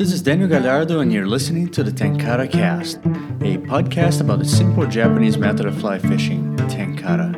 This 0.00 0.14
is 0.14 0.22
Daniel 0.22 0.48
Galhardo, 0.48 1.02
and 1.02 1.12
you're 1.12 1.26
listening 1.26 1.68
to 1.72 1.82
the 1.82 1.90
Tenkara 1.90 2.50
Cast, 2.50 2.96
a 2.96 3.58
podcast 3.68 4.22
about 4.22 4.38
the 4.38 4.46
simple 4.46 4.86
Japanese 4.86 5.36
method 5.36 5.66
of 5.66 5.78
fly 5.78 5.98
fishing, 5.98 6.56
Tenkara. 6.56 7.34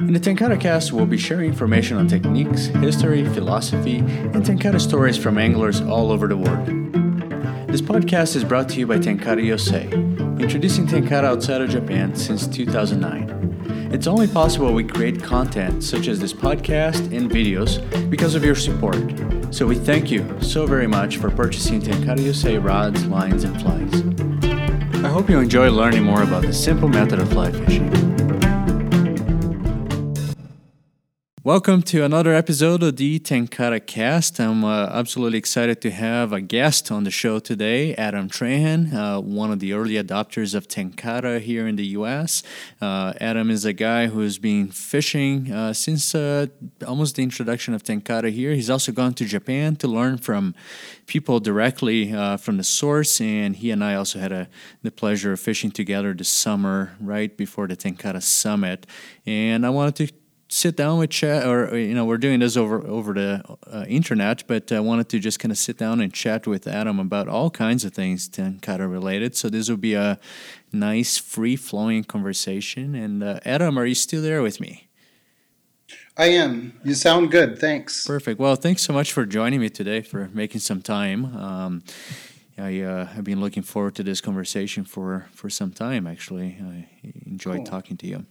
In 0.00 0.14
the 0.14 0.18
Tenkara 0.18 0.58
Cast, 0.58 0.94
we'll 0.94 1.04
be 1.04 1.18
sharing 1.18 1.50
information 1.50 1.98
on 1.98 2.08
techniques, 2.08 2.68
history, 2.80 3.26
philosophy, 3.34 3.98
and 3.98 4.36
Tenkara 4.36 4.80
stories 4.80 5.18
from 5.18 5.36
anglers 5.36 5.82
all 5.82 6.10
over 6.10 6.26
the 6.26 6.36
world. 6.38 6.66
This 7.68 7.82
podcast 7.82 8.36
is 8.36 8.44
brought 8.44 8.70
to 8.70 8.78
you 8.78 8.86
by 8.86 8.96
Tenkara 8.96 9.44
USA, 9.44 9.86
introducing 10.40 10.86
Tenkara 10.86 11.24
outside 11.24 11.60
of 11.60 11.68
Japan 11.68 12.16
since 12.16 12.46
2009. 12.46 13.90
It's 13.92 14.06
only 14.06 14.28
possible 14.28 14.72
we 14.72 14.84
create 14.84 15.22
content 15.22 15.84
such 15.84 16.08
as 16.08 16.20
this 16.20 16.32
podcast 16.32 17.14
and 17.14 17.30
videos 17.30 17.82
because 18.08 18.34
of 18.34 18.46
your 18.46 18.54
support. 18.54 18.96
So 19.52 19.66
we 19.66 19.74
thank 19.76 20.10
you 20.10 20.26
so 20.40 20.66
very 20.66 20.86
much 20.86 21.18
for 21.18 21.30
purchasing 21.30 21.82
Tenkara 21.82 22.18
USA 22.22 22.56
rods, 22.56 23.04
lines, 23.04 23.44
and 23.44 23.60
flies. 23.60 25.04
I 25.04 25.08
hope 25.08 25.28
you 25.28 25.38
enjoy 25.38 25.70
learning 25.70 26.04
more 26.04 26.22
about 26.22 26.40
the 26.40 26.54
simple 26.54 26.88
method 26.88 27.18
of 27.18 27.28
fly 27.30 27.52
fishing. 27.52 28.11
Welcome 31.44 31.82
to 31.90 32.04
another 32.04 32.32
episode 32.32 32.84
of 32.84 32.98
the 32.98 33.18
Tenkara 33.18 33.84
Cast. 33.84 34.38
I'm 34.38 34.62
uh, 34.62 34.86
absolutely 34.92 35.38
excited 35.38 35.80
to 35.80 35.90
have 35.90 36.32
a 36.32 36.40
guest 36.40 36.92
on 36.92 37.02
the 37.02 37.10
show 37.10 37.40
today, 37.40 37.96
Adam 37.96 38.28
Trahan, 38.28 38.94
uh, 38.94 39.20
one 39.20 39.50
of 39.50 39.58
the 39.58 39.72
early 39.72 39.94
adopters 39.94 40.54
of 40.54 40.68
Tenkara 40.68 41.40
here 41.40 41.66
in 41.66 41.74
the 41.74 41.86
US. 41.98 42.44
Uh, 42.80 43.14
Adam 43.20 43.50
is 43.50 43.64
a 43.64 43.72
guy 43.72 44.06
who's 44.06 44.38
been 44.38 44.68
fishing 44.68 45.50
uh, 45.50 45.72
since 45.72 46.14
uh, 46.14 46.46
almost 46.86 47.16
the 47.16 47.24
introduction 47.24 47.74
of 47.74 47.82
Tenkara 47.82 48.30
here. 48.30 48.52
He's 48.54 48.70
also 48.70 48.92
gone 48.92 49.12
to 49.14 49.24
Japan 49.24 49.74
to 49.76 49.88
learn 49.88 50.18
from 50.18 50.54
people 51.06 51.40
directly 51.40 52.12
uh, 52.12 52.36
from 52.36 52.56
the 52.56 52.62
source, 52.62 53.20
and 53.20 53.56
he 53.56 53.72
and 53.72 53.82
I 53.82 53.96
also 53.96 54.20
had 54.20 54.30
a, 54.30 54.48
the 54.82 54.92
pleasure 54.92 55.32
of 55.32 55.40
fishing 55.40 55.72
together 55.72 56.14
this 56.14 56.28
summer, 56.28 56.96
right 57.00 57.36
before 57.36 57.66
the 57.66 57.76
Tenkara 57.76 58.22
Summit. 58.22 58.86
And 59.26 59.66
I 59.66 59.70
wanted 59.70 59.96
to 60.06 60.21
sit 60.52 60.76
down 60.76 60.98
with 60.98 61.08
chat, 61.08 61.46
or 61.46 61.76
you 61.78 61.94
know, 61.94 62.04
we're 62.04 62.18
doing 62.18 62.40
this 62.40 62.56
over 62.56 62.86
over 62.86 63.14
the 63.14 63.42
uh, 63.66 63.84
internet, 63.88 64.44
but 64.46 64.70
I 64.70 64.80
wanted 64.80 65.08
to 65.08 65.18
just 65.18 65.38
kind 65.38 65.50
of 65.50 65.58
sit 65.58 65.78
down 65.78 66.00
and 66.00 66.12
chat 66.12 66.46
with 66.46 66.66
Adam 66.66 66.98
about 66.98 67.26
all 67.26 67.50
kinds 67.50 67.84
of 67.84 67.94
things 67.94 68.28
Tenkara 68.28 68.90
related. 68.90 69.34
So 69.34 69.48
this 69.48 69.70
will 69.70 69.78
be 69.78 69.94
a 69.94 70.18
nice, 70.70 71.16
free 71.16 71.56
flowing 71.56 72.04
conversation. 72.04 72.94
And 72.94 73.24
uh, 73.24 73.40
Adam, 73.44 73.78
are 73.78 73.86
you 73.86 73.94
still 73.94 74.20
there 74.20 74.42
with 74.42 74.60
me? 74.60 74.88
I 76.16 76.26
am. 76.26 76.78
You 76.84 76.94
sound 76.94 77.30
good. 77.30 77.58
Thanks. 77.58 78.06
Perfect. 78.06 78.38
Well, 78.38 78.54
thanks 78.54 78.82
so 78.82 78.92
much 78.92 79.12
for 79.12 79.24
joining 79.24 79.60
me 79.60 79.70
today, 79.70 80.02
for 80.02 80.28
making 80.34 80.60
some 80.60 80.82
time. 80.82 81.34
Um, 81.34 81.82
I 82.58 82.80
uh, 82.82 83.06
have 83.06 83.24
been 83.24 83.40
looking 83.40 83.62
forward 83.62 83.94
to 83.94 84.02
this 84.02 84.20
conversation 84.20 84.84
for, 84.84 85.26
for 85.32 85.48
some 85.48 85.72
time, 85.72 86.06
actually. 86.06 86.58
I 86.60 86.88
enjoyed 87.24 87.56
cool. 87.56 87.64
talking 87.64 87.96
to 87.96 88.06
you. 88.06 88.26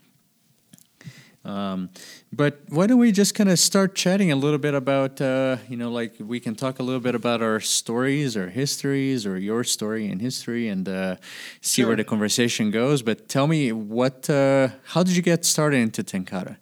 Um, 1.43 1.89
but 2.31 2.61
why 2.69 2.85
don't 2.85 2.99
we 2.99 3.11
just 3.11 3.33
kind 3.33 3.49
of 3.49 3.57
start 3.57 3.95
chatting 3.95 4.31
a 4.31 4.35
little 4.35 4.59
bit 4.59 4.75
about, 4.75 5.19
uh, 5.19 5.57
you 5.67 5.75
know, 5.75 5.89
like 5.89 6.13
we 6.19 6.39
can 6.39 6.53
talk 6.53 6.79
a 6.79 6.83
little 6.83 6.99
bit 6.99 7.15
about 7.15 7.41
our 7.41 7.59
stories, 7.59 8.37
our 8.37 8.49
histories, 8.49 9.25
or 9.25 9.39
your 9.39 9.63
story 9.63 10.07
and 10.07 10.21
history, 10.21 10.67
and 10.67 10.87
uh, 10.87 11.15
see 11.59 11.81
sure. 11.81 11.87
where 11.87 11.95
the 11.95 12.03
conversation 12.03 12.69
goes. 12.69 13.01
But 13.01 13.27
tell 13.27 13.47
me, 13.47 13.71
what, 13.71 14.29
uh, 14.29 14.69
how 14.85 15.01
did 15.01 15.15
you 15.15 15.23
get 15.23 15.43
started 15.43 15.77
into 15.77 16.03
Tenkara? 16.03 16.57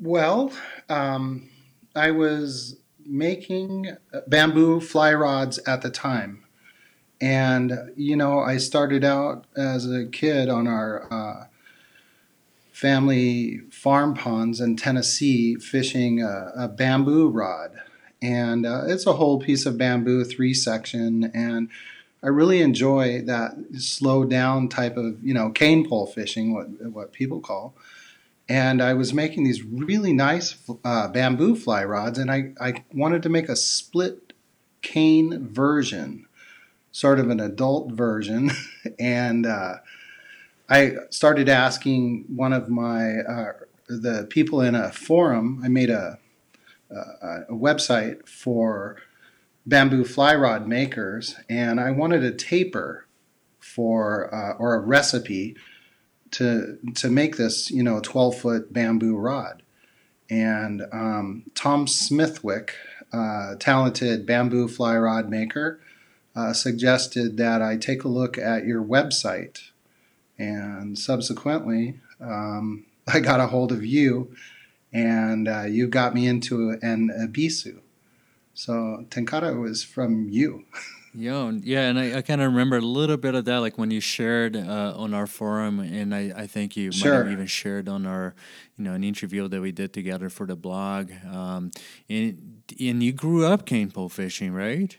Well, 0.00 0.52
um, 0.88 1.48
I 1.94 2.10
was 2.10 2.76
making 3.06 3.96
bamboo 4.26 4.80
fly 4.80 5.14
rods 5.14 5.58
at 5.60 5.82
the 5.82 5.90
time. 5.90 6.44
And, 7.20 7.92
you 7.96 8.14
know, 8.16 8.40
I 8.40 8.58
started 8.58 9.04
out 9.04 9.46
as 9.56 9.90
a 9.90 10.06
kid 10.06 10.48
on 10.48 10.68
our 10.68 11.12
uh, 11.12 11.46
family 12.78 13.58
farm 13.72 14.14
ponds 14.14 14.60
in 14.60 14.76
Tennessee 14.76 15.56
fishing 15.56 16.22
a, 16.22 16.52
a 16.56 16.68
bamboo 16.68 17.28
rod. 17.28 17.72
And 18.22 18.64
uh, 18.64 18.84
it's 18.86 19.04
a 19.04 19.14
whole 19.14 19.40
piece 19.40 19.66
of 19.66 19.76
bamboo, 19.76 20.22
three 20.22 20.54
section. 20.54 21.28
And 21.34 21.70
I 22.22 22.28
really 22.28 22.62
enjoy 22.62 23.22
that 23.22 23.56
slow 23.78 24.24
down 24.24 24.68
type 24.68 24.96
of, 24.96 25.16
you 25.24 25.34
know, 25.34 25.50
cane 25.50 25.88
pole 25.88 26.06
fishing, 26.06 26.54
what, 26.54 26.66
what 26.92 27.12
people 27.12 27.40
call. 27.40 27.74
And 28.48 28.80
I 28.80 28.94
was 28.94 29.12
making 29.12 29.42
these 29.42 29.64
really 29.64 30.12
nice 30.12 30.54
uh, 30.84 31.08
bamboo 31.08 31.56
fly 31.56 31.82
rods, 31.82 32.16
and 32.16 32.30
I, 32.30 32.52
I 32.60 32.84
wanted 32.94 33.24
to 33.24 33.28
make 33.28 33.48
a 33.48 33.56
split 33.56 34.32
cane 34.82 35.48
version, 35.48 36.26
sort 36.92 37.18
of 37.18 37.28
an 37.28 37.40
adult 37.40 37.90
version. 37.90 38.52
and 39.00 39.46
uh, 39.46 39.78
I 40.68 40.96
started 41.10 41.48
asking 41.48 42.26
one 42.28 42.52
of 42.52 42.68
my 42.68 43.20
uh, 43.20 43.52
the 43.88 44.26
people 44.28 44.60
in 44.60 44.74
a 44.74 44.92
forum. 44.92 45.60
I 45.64 45.68
made 45.68 45.88
a, 45.88 46.18
a, 46.90 46.94
a 47.48 47.54
website 47.54 48.28
for 48.28 48.96
bamboo 49.66 50.04
fly 50.04 50.34
rod 50.34 50.68
makers, 50.68 51.36
and 51.48 51.80
I 51.80 51.90
wanted 51.90 52.22
a 52.22 52.32
taper 52.32 53.06
for 53.58 54.32
uh, 54.34 54.54
or 54.58 54.74
a 54.74 54.80
recipe 54.80 55.56
to 56.32 56.78
to 56.96 57.08
make 57.08 57.36
this 57.36 57.70
you 57.70 57.82
know 57.82 58.00
12 58.00 58.38
foot 58.38 58.72
bamboo 58.72 59.16
rod. 59.16 59.62
And 60.30 60.82
um, 60.92 61.44
Tom 61.54 61.86
Smithwick, 61.86 62.74
uh, 63.14 63.54
talented 63.58 64.26
bamboo 64.26 64.68
fly 64.68 64.94
rod 64.98 65.30
maker, 65.30 65.80
uh, 66.36 66.52
suggested 66.52 67.38
that 67.38 67.62
I 67.62 67.78
take 67.78 68.04
a 68.04 68.08
look 68.08 68.36
at 68.36 68.66
your 68.66 68.82
website 68.82 69.70
and 70.38 70.98
subsequently, 70.98 72.00
um, 72.20 72.84
I 73.06 73.20
got 73.20 73.40
a 73.40 73.46
hold 73.46 73.72
of 73.72 73.84
you, 73.84 74.34
and 74.92 75.48
uh, 75.48 75.62
you 75.62 75.88
got 75.88 76.14
me 76.14 76.26
into 76.26 76.78
an 76.82 77.10
Ebisu. 77.10 77.80
So 78.54 79.06
Tenkara 79.10 79.58
was 79.60 79.84
from 79.84 80.28
you. 80.28 80.64
Yeah, 81.14 81.50
yeah, 81.62 81.88
and 81.88 81.98
I, 81.98 82.18
I 82.18 82.22
kind 82.22 82.40
of 82.40 82.52
remember 82.52 82.76
a 82.76 82.82
little 82.82 83.16
bit 83.16 83.34
of 83.34 83.44
that, 83.46 83.58
like 83.58 83.78
when 83.78 83.90
you 83.90 84.00
shared 84.00 84.54
uh, 84.54 84.92
on 84.96 85.14
our 85.14 85.26
forum, 85.26 85.80
and 85.80 86.14
I, 86.14 86.32
I 86.36 86.46
think 86.46 86.76
you 86.76 86.92
sure. 86.92 87.10
might 87.10 87.18
have 87.18 87.32
even 87.32 87.46
shared 87.46 87.88
on 87.88 88.06
our, 88.06 88.34
you 88.76 88.84
know, 88.84 88.92
an 88.92 89.02
interview 89.02 89.48
that 89.48 89.60
we 89.60 89.72
did 89.72 89.92
together 89.92 90.28
for 90.28 90.46
the 90.46 90.54
blog. 90.54 91.10
Um, 91.28 91.72
and 92.08 92.62
and 92.78 93.02
you 93.02 93.12
grew 93.12 93.46
up 93.46 93.66
cane 93.66 93.90
pole 93.90 94.08
fishing, 94.08 94.52
right? 94.52 94.96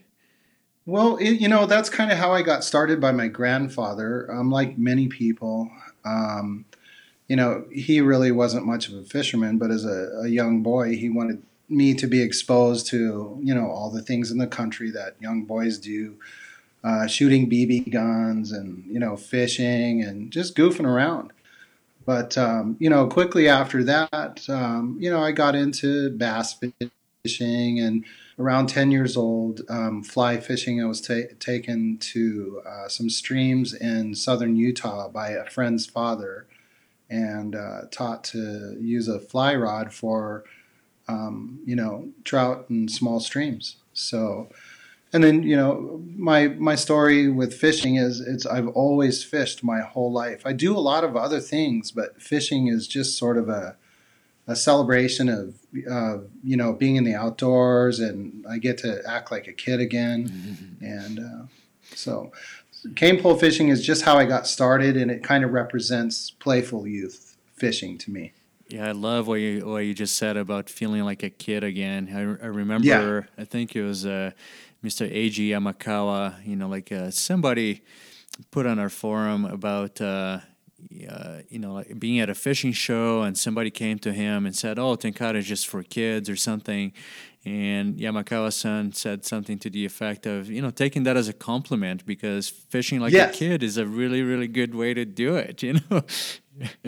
Well, 0.89 1.17
it, 1.17 1.39
you 1.39 1.47
know, 1.47 1.67
that's 1.67 1.87
kind 1.87 2.11
of 2.11 2.17
how 2.17 2.31
I 2.31 2.41
got 2.41 2.63
started 2.63 2.99
by 2.99 3.11
my 3.11 3.27
grandfather. 3.27 4.27
Um, 4.31 4.49
like 4.49 4.79
many 4.79 5.07
people, 5.07 5.69
um, 6.03 6.65
you 7.27 7.35
know, 7.35 7.65
he 7.71 8.01
really 8.01 8.31
wasn't 8.31 8.65
much 8.65 8.89
of 8.89 8.95
a 8.95 9.03
fisherman, 9.03 9.59
but 9.59 9.69
as 9.69 9.85
a, 9.85 10.21
a, 10.23 10.27
young 10.27 10.63
boy, 10.63 10.95
he 10.95 11.07
wanted 11.07 11.43
me 11.69 11.93
to 11.93 12.07
be 12.07 12.23
exposed 12.23 12.87
to, 12.87 13.39
you 13.39 13.53
know, 13.53 13.69
all 13.69 13.91
the 13.91 14.01
things 14.01 14.31
in 14.31 14.39
the 14.39 14.47
country 14.47 14.89
that 14.89 15.15
young 15.19 15.43
boys 15.43 15.77
do. 15.77 16.17
Uh, 16.83 17.05
shooting 17.05 17.47
BB 17.47 17.91
guns 17.91 18.53
and 18.53 18.85
you 18.87 18.97
know 18.97 19.17
fishing 19.17 20.01
and 20.01 20.31
just 20.31 20.55
goofing 20.55 20.87
around. 20.87 21.33
But 22.05 22.37
um, 22.37 22.77
you 22.79 22.89
know, 22.89 23.05
quickly 23.05 23.49
after 23.49 23.83
that, 23.83 24.49
um, 24.49 24.97
you 24.97 25.11
know, 25.11 25.21
I 25.21 25.33
got 25.33 25.55
into 25.55 26.09
bass 26.11 26.57
fishing 27.23 27.79
and 27.79 28.05
around 28.39 28.67
10 28.67 28.89
years 28.89 29.17
old, 29.17 29.61
um, 29.69 30.01
fly 30.01 30.37
fishing. 30.37 30.81
I 30.81 30.85
was 30.85 31.01
ta- 31.01 31.33
taken 31.39 31.97
to 31.97 32.61
uh, 32.65 32.87
some 32.87 33.09
streams 33.09 33.73
in 33.73 34.15
southern 34.15 34.55
Utah 34.55 35.09
by 35.09 35.31
a 35.31 35.45
friend's 35.45 35.85
father 35.85 36.47
and 37.09 37.55
uh, 37.55 37.81
taught 37.91 38.23
to 38.23 38.77
use 38.79 39.07
a 39.07 39.19
fly 39.19 39.53
rod 39.55 39.93
for, 39.93 40.45
um, 41.07 41.59
you 41.65 41.75
know, 41.75 42.09
trout 42.23 42.69
and 42.69 42.89
small 42.89 43.19
streams. 43.19 43.75
So, 43.93 44.47
and 45.11 45.23
then 45.23 45.43
you 45.43 45.57
know 45.57 46.03
my 46.15 46.49
my 46.49 46.75
story 46.75 47.29
with 47.29 47.53
fishing 47.53 47.95
is 47.95 48.21
it's 48.21 48.45
I've 48.45 48.67
always 48.67 49.23
fished 49.23 49.63
my 49.63 49.81
whole 49.81 50.11
life. 50.11 50.43
I 50.45 50.53
do 50.53 50.77
a 50.77 50.79
lot 50.79 51.03
of 51.03 51.15
other 51.15 51.39
things, 51.39 51.91
but 51.91 52.21
fishing 52.21 52.67
is 52.67 52.87
just 52.87 53.17
sort 53.17 53.37
of 53.37 53.49
a 53.49 53.75
a 54.49 54.55
celebration 54.55 55.29
of 55.29 55.55
uh, 55.89 56.17
you 56.43 56.57
know 56.57 56.73
being 56.73 56.95
in 56.95 57.03
the 57.03 57.13
outdoors, 57.13 57.99
and 57.99 58.43
I 58.49 58.57
get 58.57 58.79
to 58.79 59.01
act 59.07 59.31
like 59.31 59.47
a 59.47 59.53
kid 59.53 59.79
again, 59.79 60.27
mm-hmm. 60.27 60.83
and 60.83 61.19
uh, 61.19 61.45
so 61.95 62.31
cane 62.95 63.21
pole 63.21 63.35
fishing 63.35 63.69
is 63.69 63.85
just 63.85 64.01
how 64.01 64.17
I 64.17 64.25
got 64.25 64.47
started, 64.47 64.97
and 64.97 65.11
it 65.11 65.23
kind 65.23 65.43
of 65.45 65.51
represents 65.51 66.31
playful 66.31 66.87
youth 66.87 67.37
fishing 67.53 67.97
to 67.99 68.11
me. 68.11 68.33
Yeah, 68.69 68.87
I 68.87 68.91
love 68.91 69.27
what 69.27 69.35
you 69.35 69.67
what 69.67 69.79
you 69.79 69.93
just 69.93 70.15
said 70.15 70.35
about 70.35 70.67
feeling 70.69 71.03
like 71.03 71.21
a 71.21 71.29
kid 71.29 71.63
again. 71.63 72.09
I, 72.11 72.45
I 72.45 72.49
remember, 72.49 72.87
yeah. 72.87 73.41
I 73.41 73.45
think 73.45 73.75
it 73.75 73.83
was 73.83 74.05
uh, 74.05 74.31
Mr. 74.83 75.07
Eiji 75.11 75.49
Yamakawa. 75.49 76.43
You 76.45 76.55
know, 76.55 76.67
like 76.67 76.91
uh, 76.91 77.11
somebody 77.11 77.83
put 78.49 78.65
on 78.65 78.79
our 78.79 78.89
forum 78.89 79.45
about 79.45 80.01
uh, 80.01 80.39
uh, 81.09 81.39
you 81.49 81.59
know, 81.59 81.73
like 81.73 81.99
being 81.99 82.19
at 82.19 82.29
a 82.29 82.35
fishing 82.35 82.71
show 82.71 83.21
and 83.21 83.37
somebody 83.37 83.69
came 83.69 83.99
to 83.99 84.11
him 84.11 84.45
and 84.45 84.55
said, 84.55 84.79
"Oh, 84.79 84.95
Tenkara 84.95 85.35
is 85.35 85.45
just 85.45 85.67
for 85.67 85.83
kids 85.83 86.29
or 86.29 86.35
something," 86.35 86.93
And 87.45 87.95
Yamakawa-san 87.95 88.91
said 88.91 89.23
something 89.23 89.57
to 89.59 89.69
the 89.69 89.85
effect 89.85 90.25
of, 90.25 90.49
you 90.49 90.61
know, 90.61 90.71
taking 90.71 91.03
that 91.03 91.15
as 91.15 91.29
a 91.29 91.33
compliment 91.33 92.05
because 92.05 92.49
fishing 92.49 92.99
like 92.99 93.13
yes. 93.13 93.33
a 93.33 93.37
kid 93.37 93.63
is 93.63 93.77
a 93.77 93.85
really, 93.85 94.21
really 94.23 94.47
good 94.47 94.75
way 94.75 94.93
to 94.93 95.05
do 95.05 95.35
it. 95.35 95.63
You 95.69 95.79
know. 95.91 96.03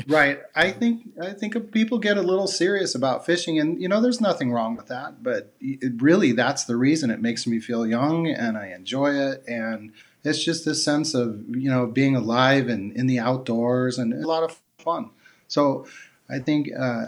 right. 0.07 0.39
I 0.55 0.71
think 0.71 1.03
I 1.21 1.31
think 1.31 1.71
people 1.71 1.99
get 1.99 2.17
a 2.17 2.21
little 2.21 2.47
serious 2.47 2.93
about 2.95 3.25
fishing, 3.25 3.59
and 3.59 3.81
you 3.81 3.87
know, 3.87 4.01
there's 4.01 4.19
nothing 4.19 4.51
wrong 4.51 4.75
with 4.75 4.87
that. 4.87 5.23
But 5.23 5.53
really, 5.97 6.33
that's 6.33 6.65
the 6.65 6.75
reason 6.75 7.09
it 7.09 7.21
makes 7.21 7.47
me 7.47 7.59
feel 7.61 7.87
young, 7.87 8.27
and 8.27 8.57
I 8.57 8.73
enjoy 8.73 9.13
it, 9.13 9.43
and 9.47 9.93
it's 10.23 10.43
just 10.43 10.65
this 10.65 10.83
sense 10.83 11.13
of 11.13 11.43
you 11.49 11.69
know 11.69 11.87
being 11.87 12.15
alive 12.15 12.67
and 12.67 12.95
in 12.95 13.07
the 13.07 13.19
outdoors, 13.19 13.97
and 13.97 14.13
a 14.13 14.27
lot 14.27 14.43
of 14.43 14.59
fun. 14.77 15.11
So 15.47 15.85
I 16.29 16.39
think 16.39 16.69
uh, 16.77 17.07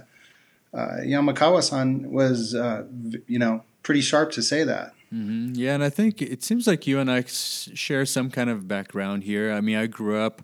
uh, 0.73 0.97
Yamakawa-san 1.01 2.11
was, 2.11 2.55
uh, 2.55 2.83
you 3.27 3.39
know, 3.39 3.63
pretty 3.83 4.01
sharp 4.01 4.31
to 4.31 4.41
say 4.41 4.63
that. 4.63 4.93
Mm-hmm. 5.13 5.53
Yeah, 5.53 5.75
and 5.75 5.83
I 5.83 5.91
think 5.91 6.23
it 6.23 6.43
seems 6.43 6.65
like 6.65 6.87
you 6.87 6.97
and 6.97 7.11
I 7.11 7.23
share 7.27 8.03
some 8.05 8.31
kind 8.31 8.49
of 8.49 8.67
background 8.67 9.23
here. 9.23 9.51
I 9.51 9.61
mean, 9.61 9.77
I 9.77 9.85
grew 9.85 10.17
up 10.17 10.41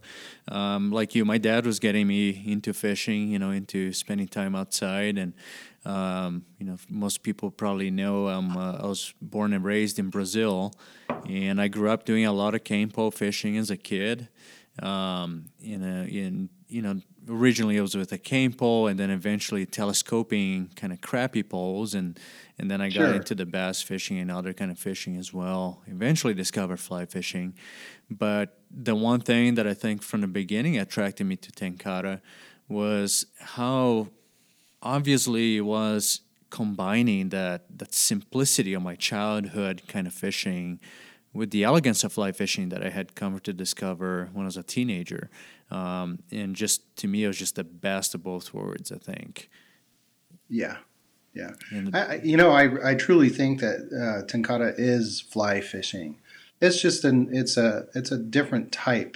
um, 0.48 0.92
like 0.92 1.16
you. 1.16 1.26
My 1.26 1.40
dad 1.40 1.66
was 1.66 1.80
getting 1.80 2.06
me 2.06 2.44
into 2.46 2.72
fishing, 2.74 3.30
you 3.30 3.40
know, 3.40 3.50
into 3.50 3.92
spending 3.94 4.28
time 4.28 4.56
outside, 4.56 5.18
and 5.18 5.34
um, 5.86 6.46
you 6.58 6.66
know, 6.66 6.78
most 6.90 7.24
people 7.24 7.52
probably 7.52 7.90
know 7.90 8.28
um, 8.28 8.58
uh, 8.58 8.74
I 8.74 8.86
was 8.86 9.14
born 9.22 9.54
and 9.54 9.64
raised 9.64 10.00
in 10.00 10.10
Brazil, 10.10 10.74
and 11.28 11.62
I 11.62 11.68
grew 11.68 11.90
up 11.90 12.06
doing 12.06 12.26
a 12.26 12.34
lot 12.34 12.56
of 12.56 12.64
cane 12.64 12.90
pole 12.90 13.12
fishing 13.12 13.58
as 13.58 13.70
a 13.70 13.78
kid. 13.78 14.30
Um, 14.82 15.46
in 15.62 15.84
a, 15.84 16.06
in 16.06 16.50
you 16.70 16.82
know 16.82 17.02
originally 17.28 17.76
it 17.76 17.82
was 17.82 17.96
with 17.96 18.12
a 18.12 18.18
cane 18.18 18.54
pole 18.54 18.88
and 18.88 19.00
then 19.00 19.10
eventually 19.10 19.66
telescoping 19.66 20.70
kind 20.76 20.94
of 20.94 21.02
crappie 21.02 21.48
poles 21.48 21.94
and 21.94 22.18
and 22.58 22.70
then 22.70 22.80
I 22.80 22.88
got 22.88 22.94
sure. 22.94 23.14
into 23.14 23.36
the 23.36 23.46
bass 23.46 23.82
fishing 23.82 24.20
and 24.20 24.32
other 24.32 24.54
kind 24.54 24.70
of 24.70 24.78
fishing 24.78 25.18
as 25.18 25.34
well. 25.34 25.82
Eventually 25.88 26.34
discovered 26.34 26.80
fly 26.80 27.06
fishing, 27.06 27.56
but 28.10 28.60
the 28.72 28.96
one 28.96 29.20
thing 29.22 29.56
that 29.56 29.68
I 29.68 29.74
think 29.74 30.02
from 30.02 30.22
the 30.22 30.28
beginning 30.28 30.78
attracted 30.78 31.26
me 31.26 31.36
to 31.38 31.52
Tenkara 31.52 32.22
was 32.68 33.26
how 33.40 34.08
obviously 34.82 35.58
it 35.58 35.62
was 35.62 36.22
combining 36.50 37.30
that 37.30 37.66
that 37.78 37.94
simplicity 37.94 38.74
of 38.74 38.82
my 38.82 38.96
childhood 38.96 39.84
kind 39.88 40.08
of 40.08 40.14
fishing 40.14 40.80
with 41.32 41.52
the 41.52 41.64
elegance 41.64 42.04
of 42.04 42.12
fly 42.12 42.32
fishing 42.32 42.70
that 42.70 42.84
I 42.84 42.90
had 42.90 43.14
come 43.14 43.40
to 43.40 43.54
discover 43.54 44.30
when 44.34 44.46
I 44.46 44.48
was 44.48 44.58
a 44.58 44.64
teenager. 44.64 45.30
Um, 45.70 46.20
and 46.32 46.56
just 46.56 46.96
to 46.98 47.08
me, 47.08 47.24
it 47.24 47.28
was 47.28 47.38
just 47.38 47.56
the 47.56 47.64
best 47.64 48.16
of 48.16 48.24
both 48.24 48.52
worlds, 48.52 48.92
I 48.92 48.98
think. 48.98 49.50
Yeah. 50.50 50.78
Yeah. 51.36 51.52
I, 51.94 52.16
you 52.24 52.36
know, 52.36 52.50
I, 52.50 52.92
I 52.92 52.96
truly 52.96 53.30
think 53.30 53.60
that 53.60 53.78
uh, 53.94 54.26
Tenkara 54.26 54.74
is 54.76 55.22
fly 55.22 55.62
fishing. 55.62 56.18
It's 56.60 56.82
just 56.82 57.06
an, 57.06 57.30
it's 57.32 57.56
a, 57.56 57.86
it's 57.94 58.12
a 58.12 58.18
different 58.18 58.72
type, 58.72 59.16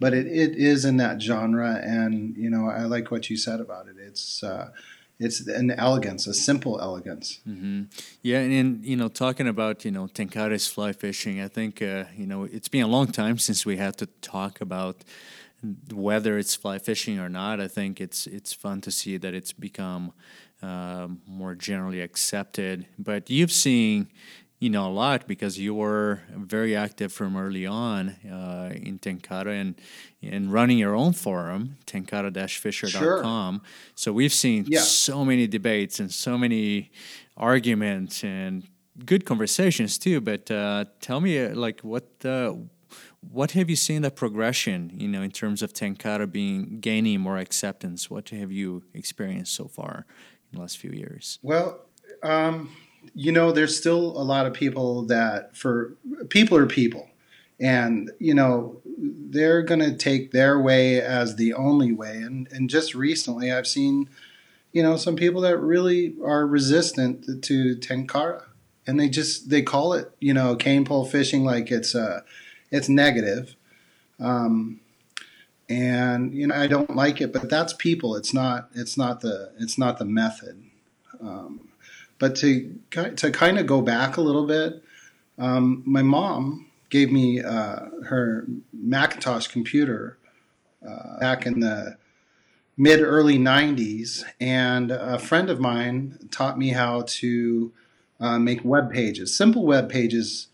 but 0.00 0.14
it, 0.14 0.26
it 0.26 0.56
is 0.56 0.86
in 0.86 0.96
that 0.96 1.20
genre. 1.20 1.78
And, 1.84 2.34
you 2.38 2.48
know, 2.48 2.70
I 2.70 2.84
like 2.84 3.10
what 3.10 3.28
you 3.28 3.36
said 3.36 3.60
about 3.60 3.86
it. 3.86 3.96
It's, 3.98 4.42
uh, 4.42 4.70
it's 5.20 5.46
an 5.46 5.70
elegance, 5.70 6.26
a 6.26 6.32
simple 6.32 6.80
elegance. 6.80 7.40
Mm-hmm. 7.46 7.82
Yeah, 8.22 8.38
and, 8.38 8.52
and, 8.52 8.84
you 8.84 8.96
know, 8.96 9.08
talking 9.08 9.46
about 9.46 9.84
you 9.84 9.90
know 9.90 10.06
Tenkara's 10.06 10.66
fly 10.66 10.92
fishing, 10.92 11.40
I 11.40 11.48
think 11.48 11.82
uh, 11.82 12.04
you 12.16 12.26
know 12.26 12.44
it's 12.44 12.68
been 12.68 12.82
a 12.82 12.88
long 12.88 13.08
time 13.08 13.38
since 13.38 13.66
we 13.66 13.76
had 13.76 13.98
to 13.98 14.06
talk 14.22 14.60
about 14.60 15.04
whether 15.92 16.38
it's 16.38 16.54
fly 16.54 16.78
fishing 16.78 17.18
or 17.18 17.28
not. 17.28 17.60
I 17.60 17.68
think 17.68 18.00
it's 18.00 18.26
it's 18.26 18.54
fun 18.54 18.80
to 18.80 18.90
see 18.90 19.18
that 19.18 19.34
it's 19.34 19.52
become 19.52 20.12
uh, 20.62 21.08
more 21.26 21.54
generally 21.54 22.00
accepted. 22.00 22.86
But 22.98 23.28
you've 23.28 23.52
seen 23.52 24.08
you 24.60 24.68
know 24.68 24.86
a 24.86 24.92
lot 24.92 25.26
because 25.26 25.58
you 25.58 25.74
were 25.74 26.20
very 26.36 26.76
active 26.76 27.12
from 27.12 27.36
early 27.36 27.66
on 27.66 28.10
uh, 28.30 28.70
in 28.74 28.98
Tenkara 28.98 29.58
and 29.58 29.74
and 30.22 30.52
running 30.52 30.76
your 30.76 30.94
own 30.94 31.14
forum, 31.14 31.78
tenkara-fisher.com. 31.86 33.54
Sure. 33.54 33.68
So 33.94 34.12
we've 34.12 34.34
seen 34.34 34.66
yeah. 34.68 34.80
so 34.80 35.24
many 35.24 35.46
debates 35.46 35.98
and 35.98 36.12
so 36.12 36.36
many 36.36 36.90
arguments 37.38 38.22
and 38.22 38.68
good 39.06 39.24
conversations 39.24 39.96
too. 39.96 40.20
But 40.20 40.50
uh, 40.50 40.84
tell 41.00 41.20
me, 41.20 41.38
uh, 41.38 41.54
like, 41.54 41.80
what 41.80 42.08
uh, 42.22 42.54
what 43.32 43.52
have 43.52 43.70
you 43.70 43.76
seen 43.76 44.02
the 44.02 44.10
progression, 44.10 44.92
you 44.94 45.08
know, 45.08 45.22
in 45.22 45.30
terms 45.30 45.62
of 45.62 45.72
Tenkara 45.72 46.30
being 46.30 46.80
gaining 46.80 47.20
more 47.20 47.38
acceptance? 47.38 48.10
What 48.10 48.28
have 48.28 48.52
you 48.52 48.82
experienced 48.92 49.54
so 49.54 49.68
far 49.68 50.04
in 50.52 50.56
the 50.56 50.60
last 50.60 50.76
few 50.76 50.90
years? 50.90 51.38
Well. 51.42 51.80
Um 52.22 52.68
you 53.14 53.32
know, 53.32 53.52
there's 53.52 53.76
still 53.76 54.16
a 54.16 54.22
lot 54.22 54.46
of 54.46 54.52
people 54.52 55.02
that 55.02 55.56
for 55.56 55.94
people 56.28 56.56
are 56.56 56.66
people. 56.66 57.08
And, 57.58 58.10
you 58.18 58.32
know, 58.32 58.80
they're 58.86 59.62
going 59.62 59.80
to 59.80 59.94
take 59.94 60.32
their 60.32 60.58
way 60.58 61.00
as 61.00 61.36
the 61.36 61.52
only 61.52 61.92
way. 61.92 62.16
And, 62.16 62.48
and 62.50 62.70
just 62.70 62.94
recently, 62.94 63.52
I've 63.52 63.66
seen, 63.66 64.08
you 64.72 64.82
know, 64.82 64.96
some 64.96 65.14
people 65.14 65.42
that 65.42 65.58
really 65.58 66.14
are 66.24 66.46
resistant 66.46 67.42
to 67.44 67.76
Tenkara. 67.76 68.44
And 68.86 68.98
they 68.98 69.10
just, 69.10 69.50
they 69.50 69.60
call 69.60 69.92
it, 69.92 70.10
you 70.20 70.32
know, 70.32 70.56
cane 70.56 70.86
pole 70.86 71.04
fishing 71.04 71.44
like 71.44 71.70
it's, 71.70 71.94
uh, 71.94 72.20
it's 72.70 72.88
negative. 72.88 73.54
Um, 74.18 74.80
and, 75.68 76.34
you 76.34 76.46
know, 76.46 76.54
I 76.54 76.66
don't 76.66 76.96
like 76.96 77.20
it, 77.20 77.32
but 77.32 77.50
that's 77.50 77.74
people. 77.74 78.16
It's 78.16 78.32
not, 78.32 78.70
it's 78.74 78.96
not 78.96 79.20
the, 79.20 79.52
it's 79.58 79.76
not 79.76 79.98
the 79.98 80.06
method. 80.06 80.64
Um, 81.20 81.68
but 82.20 82.36
to 82.36 82.78
to 83.16 83.32
kind 83.32 83.58
of 83.58 83.66
go 83.66 83.80
back 83.80 84.16
a 84.16 84.20
little 84.20 84.46
bit, 84.46 84.84
um, 85.38 85.82
my 85.84 86.02
mom 86.02 86.70
gave 86.90 87.10
me 87.10 87.42
uh, 87.42 87.86
her 88.04 88.46
Macintosh 88.72 89.48
computer 89.48 90.18
uh, 90.86 91.18
back 91.18 91.46
in 91.46 91.60
the 91.60 91.96
mid 92.76 93.00
early 93.00 93.38
90s, 93.38 94.22
and 94.38 94.90
a 94.90 95.18
friend 95.18 95.50
of 95.50 95.58
mine 95.58 96.28
taught 96.30 96.58
me 96.58 96.68
how 96.68 97.02
to 97.06 97.72
uh, 98.20 98.38
make 98.38 98.64
web 98.64 98.92
pages, 98.92 99.34
simple 99.34 99.64
web 99.64 99.88
pages. 99.88 100.48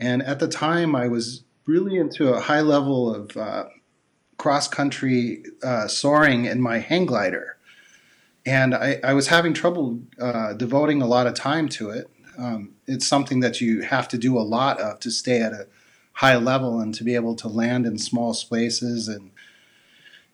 And 0.00 0.22
at 0.22 0.40
the 0.40 0.48
time, 0.48 0.96
I 0.96 1.06
was 1.06 1.44
really 1.66 1.96
into 1.96 2.32
a 2.32 2.40
high 2.40 2.60
level 2.60 3.14
of 3.14 3.36
uh, 3.36 3.64
cross 4.38 4.68
country 4.68 5.44
uh, 5.62 5.86
soaring 5.86 6.46
in 6.46 6.60
my 6.60 6.78
hang 6.78 7.06
glider 7.06 7.53
and 8.46 8.74
I, 8.74 9.00
I 9.02 9.14
was 9.14 9.28
having 9.28 9.54
trouble 9.54 10.00
uh, 10.20 10.52
devoting 10.52 11.00
a 11.00 11.06
lot 11.06 11.26
of 11.26 11.34
time 11.34 11.68
to 11.70 11.90
it. 11.90 12.10
Um, 12.36 12.74
it's 12.86 13.06
something 13.06 13.40
that 13.40 13.60
you 13.60 13.82
have 13.82 14.08
to 14.08 14.18
do 14.18 14.38
a 14.38 14.40
lot 14.42 14.80
of 14.80 15.00
to 15.00 15.10
stay 15.10 15.40
at 15.40 15.52
a 15.52 15.66
high 16.14 16.36
level 16.36 16.80
and 16.80 16.94
to 16.94 17.04
be 17.04 17.14
able 17.14 17.36
to 17.36 17.48
land 17.48 17.86
in 17.86 17.98
small 17.98 18.34
spaces. 18.34 19.08
And 19.08 19.30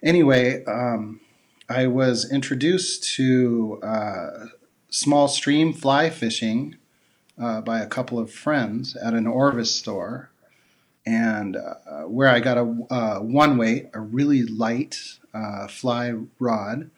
anyway, 0.02 0.64
um, 0.64 1.20
I 1.68 1.86
was 1.86 2.30
introduced 2.30 3.14
to 3.14 3.78
uh, 3.82 4.46
small 4.90 5.28
stream 5.28 5.72
fly 5.72 6.10
fishing 6.10 6.76
uh, 7.40 7.60
by 7.60 7.80
a 7.80 7.86
couple 7.86 8.18
of 8.18 8.32
friends 8.32 8.96
at 8.96 9.14
an 9.14 9.26
Orvis 9.26 9.74
store. 9.74 10.30
And 11.06 11.56
uh, 11.56 12.02
where 12.02 12.28
I 12.28 12.40
got 12.40 12.58
a 12.58 12.76
uh, 12.90 13.20
one 13.20 13.56
weight, 13.56 13.88
a 13.94 14.00
really 14.00 14.42
light 14.42 14.98
uh, 15.32 15.66
fly 15.66 16.14
rod 16.38 16.90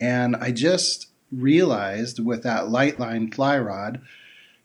and 0.00 0.36
I 0.36 0.50
just 0.50 1.08
realized 1.32 2.24
with 2.24 2.42
that 2.42 2.68
light 2.68 2.98
line 2.98 3.30
fly 3.30 3.58
rod 3.58 4.00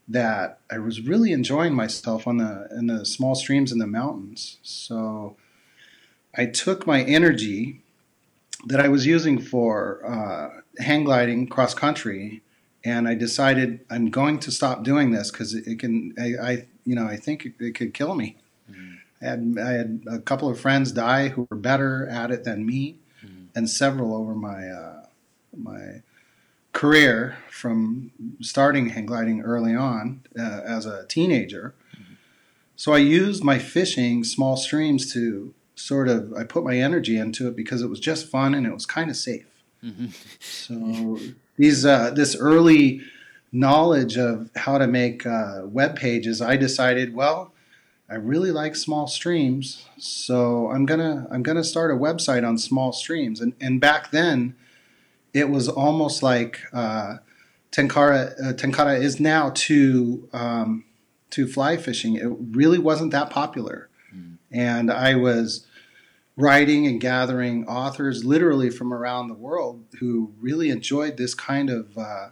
that 0.07 0.59
I 0.69 0.77
was 0.77 1.01
really 1.01 1.31
enjoying 1.31 1.73
myself 1.73 2.27
on 2.27 2.37
the 2.37 2.67
in 2.71 2.87
the 2.87 3.05
small 3.05 3.35
streams 3.35 3.71
in 3.71 3.79
the 3.79 3.87
mountains. 3.87 4.57
So 4.61 5.37
I 6.35 6.45
took 6.45 6.85
my 6.85 7.03
energy 7.03 7.81
that 8.65 8.79
I 8.79 8.89
was 8.89 9.05
using 9.05 9.39
for 9.39 10.05
uh, 10.05 10.61
hang 10.81 11.03
gliding 11.03 11.47
cross 11.47 11.73
country, 11.73 12.41
and 12.83 13.07
I 13.07 13.15
decided 13.15 13.81
I'm 13.89 14.09
going 14.09 14.39
to 14.39 14.51
stop 14.51 14.83
doing 14.83 15.11
this 15.11 15.31
because 15.31 15.53
it, 15.53 15.65
it, 15.67 15.79
can. 15.79 16.13
I, 16.19 16.51
I, 16.51 16.67
you 16.85 16.95
know 16.95 17.05
I 17.05 17.15
think 17.15 17.45
it, 17.45 17.53
it 17.59 17.75
could 17.75 17.93
kill 17.93 18.15
me. 18.15 18.37
Mm-hmm. 18.69 18.93
I 19.21 19.25
had 19.25 19.57
I 19.65 19.71
had 19.71 20.03
a 20.07 20.19
couple 20.19 20.49
of 20.49 20.59
friends 20.59 20.91
die 20.91 21.29
who 21.29 21.47
were 21.49 21.57
better 21.57 22.07
at 22.07 22.31
it 22.31 22.43
than 22.43 22.65
me, 22.65 22.97
mm-hmm. 23.25 23.45
and 23.55 23.69
several 23.69 24.13
over 24.15 24.35
my 24.35 24.67
uh, 24.67 25.00
my 25.55 26.01
career 26.73 27.37
from 27.49 28.11
starting 28.39 28.89
hang 28.89 29.05
gliding 29.05 29.41
early 29.41 29.75
on 29.75 30.21
uh, 30.39 30.61
as 30.65 30.85
a 30.85 31.05
teenager. 31.07 31.73
Mm-hmm. 31.95 32.13
So 32.75 32.93
I 32.93 32.99
used 32.99 33.43
my 33.43 33.59
fishing 33.59 34.23
small 34.23 34.57
streams 34.57 35.11
to 35.13 35.53
sort 35.75 36.07
of 36.07 36.33
I 36.33 36.43
put 36.43 36.63
my 36.63 36.77
energy 36.77 37.17
into 37.17 37.47
it 37.47 37.55
because 37.55 37.81
it 37.81 37.89
was 37.89 37.99
just 37.99 38.27
fun 38.27 38.53
and 38.53 38.65
it 38.65 38.73
was 38.73 38.85
kind 38.85 39.09
of 39.09 39.17
safe. 39.17 39.45
Mm-hmm. 39.83 40.07
so 40.39 41.19
these 41.57 41.85
uh, 41.85 42.11
this 42.11 42.35
early 42.35 43.01
knowledge 43.51 44.17
of 44.17 44.49
how 44.55 44.77
to 44.77 44.87
make 44.87 45.25
uh, 45.25 45.61
web 45.65 45.95
pages, 45.95 46.41
I 46.41 46.55
decided 46.55 47.13
well. 47.13 47.53
I 48.09 48.15
really 48.15 48.51
like 48.51 48.75
small 48.75 49.07
streams, 49.07 49.87
so 49.97 50.69
I'm 50.71 50.85
gonna 50.85 51.27
I'm 51.31 51.43
gonna 51.43 51.63
start 51.63 51.91
a 51.91 51.95
website 51.95 52.47
on 52.47 52.57
small 52.57 52.91
streams. 52.91 53.39
And 53.39 53.53
and 53.61 53.79
back 53.79 54.11
then, 54.11 54.55
it 55.33 55.49
was 55.49 55.67
almost 55.67 56.23
like 56.23 56.61
uh, 56.73 57.17
tenkara 57.71 58.33
uh, 58.39 58.53
tenkara 58.53 58.99
is 58.99 59.19
now 59.19 59.51
to 59.55 60.27
um, 60.33 60.85
to 61.31 61.47
fly 61.47 61.77
fishing. 61.77 62.15
It 62.15 62.27
really 62.55 62.79
wasn't 62.79 63.11
that 63.11 63.29
popular, 63.29 63.89
mm. 64.13 64.37
and 64.51 64.91
I 64.91 65.15
was 65.15 65.65
writing 66.37 66.87
and 66.87 66.99
gathering 66.99 67.67
authors 67.67 68.23
literally 68.23 68.69
from 68.69 68.93
around 68.93 69.27
the 69.27 69.33
world 69.33 69.83
who 69.99 70.33
really 70.39 70.69
enjoyed 70.69 71.17
this 71.17 71.33
kind 71.33 71.69
of 71.69 71.97
uh, 71.97 72.29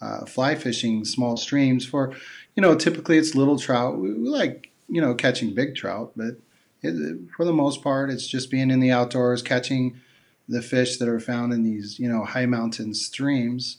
uh, 0.00 0.24
fly 0.26 0.54
fishing 0.54 1.04
small 1.04 1.36
streams 1.36 1.86
for 1.86 2.14
you 2.54 2.60
know 2.60 2.74
typically 2.74 3.16
it's 3.16 3.34
little 3.34 3.58
trout 3.58 3.98
we, 3.98 4.12
we 4.12 4.28
like 4.28 4.70
you 4.88 5.00
know 5.00 5.14
catching 5.14 5.54
big 5.54 5.74
trout 5.74 6.12
but 6.14 6.36
it, 6.82 7.18
for 7.34 7.44
the 7.44 7.52
most 7.52 7.82
part 7.82 8.10
it's 8.10 8.26
just 8.26 8.50
being 8.50 8.70
in 8.70 8.80
the 8.80 8.90
outdoors 8.90 9.42
catching 9.42 10.00
the 10.48 10.62
fish 10.62 10.98
that 10.98 11.08
are 11.08 11.20
found 11.20 11.52
in 11.52 11.62
these 11.62 11.98
you 11.98 12.08
know 12.08 12.24
high 12.24 12.46
mountain 12.46 12.94
streams 12.94 13.78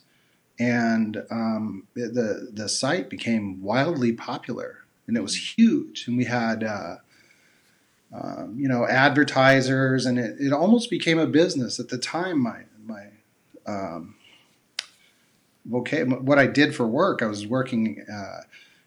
and 0.59 1.23
um, 1.31 1.87
the 1.95 2.49
the 2.51 2.69
site 2.69 3.09
became 3.09 3.61
wildly 3.61 4.13
popular 4.13 4.79
and 5.07 5.17
it 5.17 5.21
was 5.21 5.57
huge 5.57 6.05
and 6.07 6.17
we 6.17 6.25
had 6.25 6.63
uh, 6.63 6.95
um, 8.13 8.55
you 8.59 8.67
know, 8.67 8.85
advertisers, 8.85 10.05
and 10.05 10.19
it, 10.19 10.35
it 10.39 10.53
almost 10.53 10.89
became 10.91 11.17
a 11.17 11.25
business 11.25 11.79
at 11.79 11.89
the 11.89 11.97
time. 11.97 12.39
My 12.39 12.61
my 12.85 13.07
um, 13.65 14.15
okay, 15.73 16.03
what 16.03 16.37
I 16.37 16.45
did 16.45 16.75
for 16.75 16.85
work, 16.85 17.23
I 17.23 17.25
was 17.25 17.47
working 17.47 18.05
uh, 18.11 18.41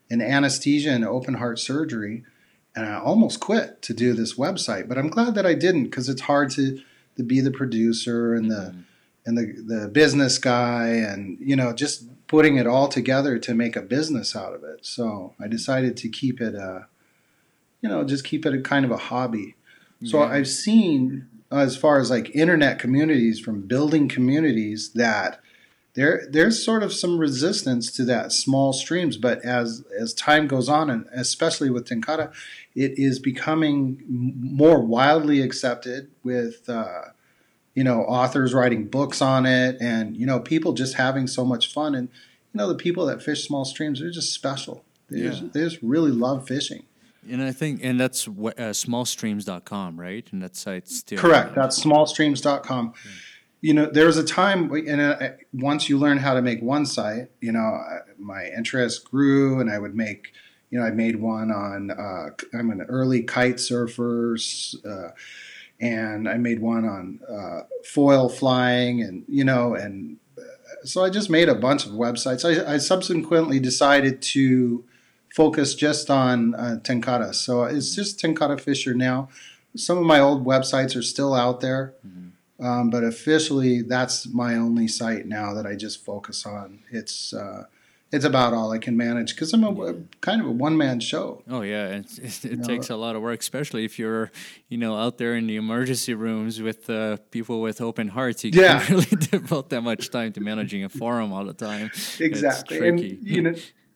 in 0.08 0.22
anesthesia 0.22 0.90
and 0.90 1.04
open 1.04 1.34
heart 1.34 1.58
surgery, 1.58 2.22
and 2.76 2.86
I 2.86 3.00
almost 3.00 3.40
quit 3.40 3.82
to 3.82 3.92
do 3.92 4.12
this 4.12 4.34
website. 4.34 4.86
But 4.86 4.96
I'm 4.96 5.08
glad 5.08 5.34
that 5.34 5.44
I 5.44 5.54
didn't 5.54 5.84
because 5.84 6.08
it's 6.08 6.22
hard 6.22 6.50
to 6.52 6.80
to 7.16 7.22
be 7.22 7.40
the 7.40 7.50
producer 7.50 8.34
and 8.34 8.50
the 8.50 8.54
mm-hmm. 8.54 8.80
and 9.26 9.38
the 9.38 9.74
the 9.80 9.88
business 9.88 10.38
guy, 10.38 10.88
and 10.88 11.38
you 11.40 11.56
know, 11.56 11.72
just 11.72 12.04
putting 12.26 12.56
it 12.56 12.66
all 12.66 12.88
together 12.88 13.38
to 13.38 13.54
make 13.54 13.76
a 13.76 13.82
business 13.82 14.34
out 14.34 14.52
of 14.52 14.64
it. 14.64 14.84
So 14.84 15.34
I 15.40 15.48
decided 15.48 15.96
to 15.98 16.08
keep 16.08 16.40
it. 16.40 16.54
Uh, 16.54 16.80
you 17.82 17.88
know, 17.88 18.04
just 18.04 18.24
keep 18.24 18.46
it 18.46 18.54
a 18.54 18.60
kind 18.60 18.84
of 18.84 18.90
a 18.90 18.96
hobby. 18.96 19.54
So 20.04 20.18
yeah. 20.18 20.30
I've 20.30 20.48
seen 20.48 21.28
as 21.50 21.76
far 21.76 22.00
as 22.00 22.10
like 22.10 22.34
internet 22.34 22.78
communities 22.78 23.38
from 23.38 23.62
building 23.62 24.08
communities 24.08 24.90
that 24.94 25.40
there 25.94 26.26
there's 26.30 26.62
sort 26.62 26.82
of 26.82 26.92
some 26.92 27.18
resistance 27.18 27.90
to 27.92 28.04
that 28.04 28.30
small 28.32 28.72
streams, 28.72 29.16
but 29.16 29.42
as 29.44 29.82
as 29.98 30.12
time 30.12 30.46
goes 30.46 30.68
on, 30.68 30.90
and 30.90 31.06
especially 31.12 31.70
with 31.70 31.88
Tenkara, 31.88 32.32
it 32.76 32.92
is 32.96 33.18
becoming 33.18 34.02
more 34.08 34.80
widely 34.80 35.40
accepted 35.40 36.10
with. 36.22 36.68
Uh, 36.68 37.02
you 37.74 37.84
know, 37.84 38.04
authors 38.04 38.54
writing 38.54 38.86
books 38.86 39.20
on 39.20 39.44
it, 39.44 39.76
and 39.82 40.16
you 40.16 40.24
know, 40.24 40.40
people 40.40 40.72
just 40.72 40.94
having 40.94 41.26
so 41.26 41.44
much 41.44 41.70
fun. 41.70 41.94
And 41.94 42.08
you 42.54 42.58
know, 42.58 42.68
the 42.68 42.74
people 42.74 43.04
that 43.04 43.22
fish 43.22 43.46
small 43.46 43.66
streams, 43.66 44.00
they're 44.00 44.10
just 44.10 44.32
special. 44.32 44.82
They, 45.10 45.18
yeah. 45.18 45.30
just, 45.30 45.52
they 45.52 45.60
just 45.60 45.78
really 45.82 46.10
love 46.10 46.48
fishing. 46.48 46.84
And 47.30 47.42
I 47.42 47.52
think, 47.52 47.80
and 47.82 48.00
that's 48.00 48.26
uh, 48.28 48.30
smallstreams.com, 48.30 50.00
right? 50.00 50.26
And 50.32 50.42
that 50.42 50.56
site's 50.56 50.96
still 50.96 51.18
correct. 51.18 51.54
That's 51.54 51.78
smallstreams.com. 51.82 52.88
Okay. 52.88 52.98
You 53.60 53.74
know, 53.74 53.86
there 53.86 54.06
was 54.06 54.16
a 54.16 54.24
time, 54.24 54.70
and 54.70 55.00
uh, 55.00 55.28
once 55.52 55.88
you 55.88 55.98
learn 55.98 56.18
how 56.18 56.34
to 56.34 56.42
make 56.42 56.62
one 56.62 56.86
site, 56.86 57.30
you 57.40 57.52
know, 57.52 57.78
my 58.18 58.46
interest 58.56 59.04
grew, 59.10 59.60
and 59.60 59.70
I 59.70 59.78
would 59.78 59.94
make, 59.94 60.32
you 60.70 60.78
know, 60.78 60.84
I 60.84 60.90
made 60.90 61.16
one 61.16 61.50
on. 61.50 61.90
Uh, 61.90 62.30
I'm 62.56 62.70
an 62.70 62.82
early 62.82 63.22
kite 63.22 63.60
surfer, 63.60 64.36
uh, 64.84 65.08
and 65.80 66.28
I 66.28 66.36
made 66.38 66.60
one 66.60 66.84
on 66.84 67.20
uh, 67.28 67.62
foil 67.84 68.28
flying, 68.28 69.02
and 69.02 69.24
you 69.28 69.44
know, 69.44 69.74
and 69.74 70.18
uh, 70.36 70.42
so 70.84 71.04
I 71.04 71.10
just 71.10 71.30
made 71.30 71.48
a 71.48 71.54
bunch 71.54 71.86
of 71.86 71.92
websites. 71.92 72.44
I, 72.44 72.74
I 72.74 72.78
subsequently 72.78 73.60
decided 73.60 74.22
to 74.22 74.84
focus 75.34 75.74
just 75.74 76.10
on 76.10 76.54
uh, 76.54 76.78
tenkara. 76.82 77.34
So 77.34 77.64
it's 77.64 77.94
just 77.94 78.18
tenkara 78.18 78.60
Fisher 78.60 78.94
now. 78.94 79.28
Some 79.76 79.98
of 79.98 80.04
my 80.04 80.18
old 80.18 80.46
websites 80.46 80.96
are 80.96 81.02
still 81.02 81.34
out 81.34 81.60
there, 81.60 81.94
mm-hmm. 82.06 82.64
um, 82.64 82.90
but 82.90 83.04
officially 83.04 83.82
that's 83.82 84.26
my 84.26 84.56
only 84.56 84.88
site 84.88 85.26
now 85.26 85.52
that 85.54 85.66
I 85.66 85.76
just 85.76 86.04
focus 86.04 86.46
on. 86.46 86.80
It's 86.90 87.34
uh, 87.34 87.64
it's 88.12 88.24
about 88.24 88.54
all 88.54 88.72
I 88.72 88.78
can 88.78 88.96
manage 88.96 89.34
because 89.34 89.52
I'm 89.52 89.64
a, 89.64 89.84
yeah. 89.84 89.92
kind 90.20 90.40
of 90.40 90.46
a 90.46 90.50
one 90.50 90.76
man 90.76 91.00
show. 91.00 91.42
Oh 91.48 91.62
yeah, 91.62 91.88
it, 91.88 92.18
it, 92.18 92.44
it 92.44 92.64
takes 92.64 92.88
a 92.88 92.96
lot 92.96 93.16
of 93.16 93.22
work, 93.22 93.40
especially 93.40 93.84
if 93.84 93.98
you're 93.98 94.30
you 94.68 94.78
know 94.78 94.96
out 94.96 95.18
there 95.18 95.34
in 95.34 95.46
the 95.46 95.56
emergency 95.56 96.14
rooms 96.14 96.62
with 96.62 96.88
uh, 96.88 97.16
people 97.30 97.60
with 97.60 97.80
open 97.80 98.08
hearts. 98.08 98.44
You 98.44 98.52
yeah. 98.54 98.78
can't 98.78 98.90
really 98.90 99.26
devote 99.26 99.70
that 99.70 99.82
much 99.82 100.10
time 100.10 100.32
to 100.34 100.40
managing 100.40 100.84
a 100.84 100.88
forum 100.88 101.32
all 101.32 101.44
the 101.44 101.54
time. 101.54 101.90
Exactly, 102.20 102.88
and 102.88 103.00
you 103.00 103.42
know 103.42 103.54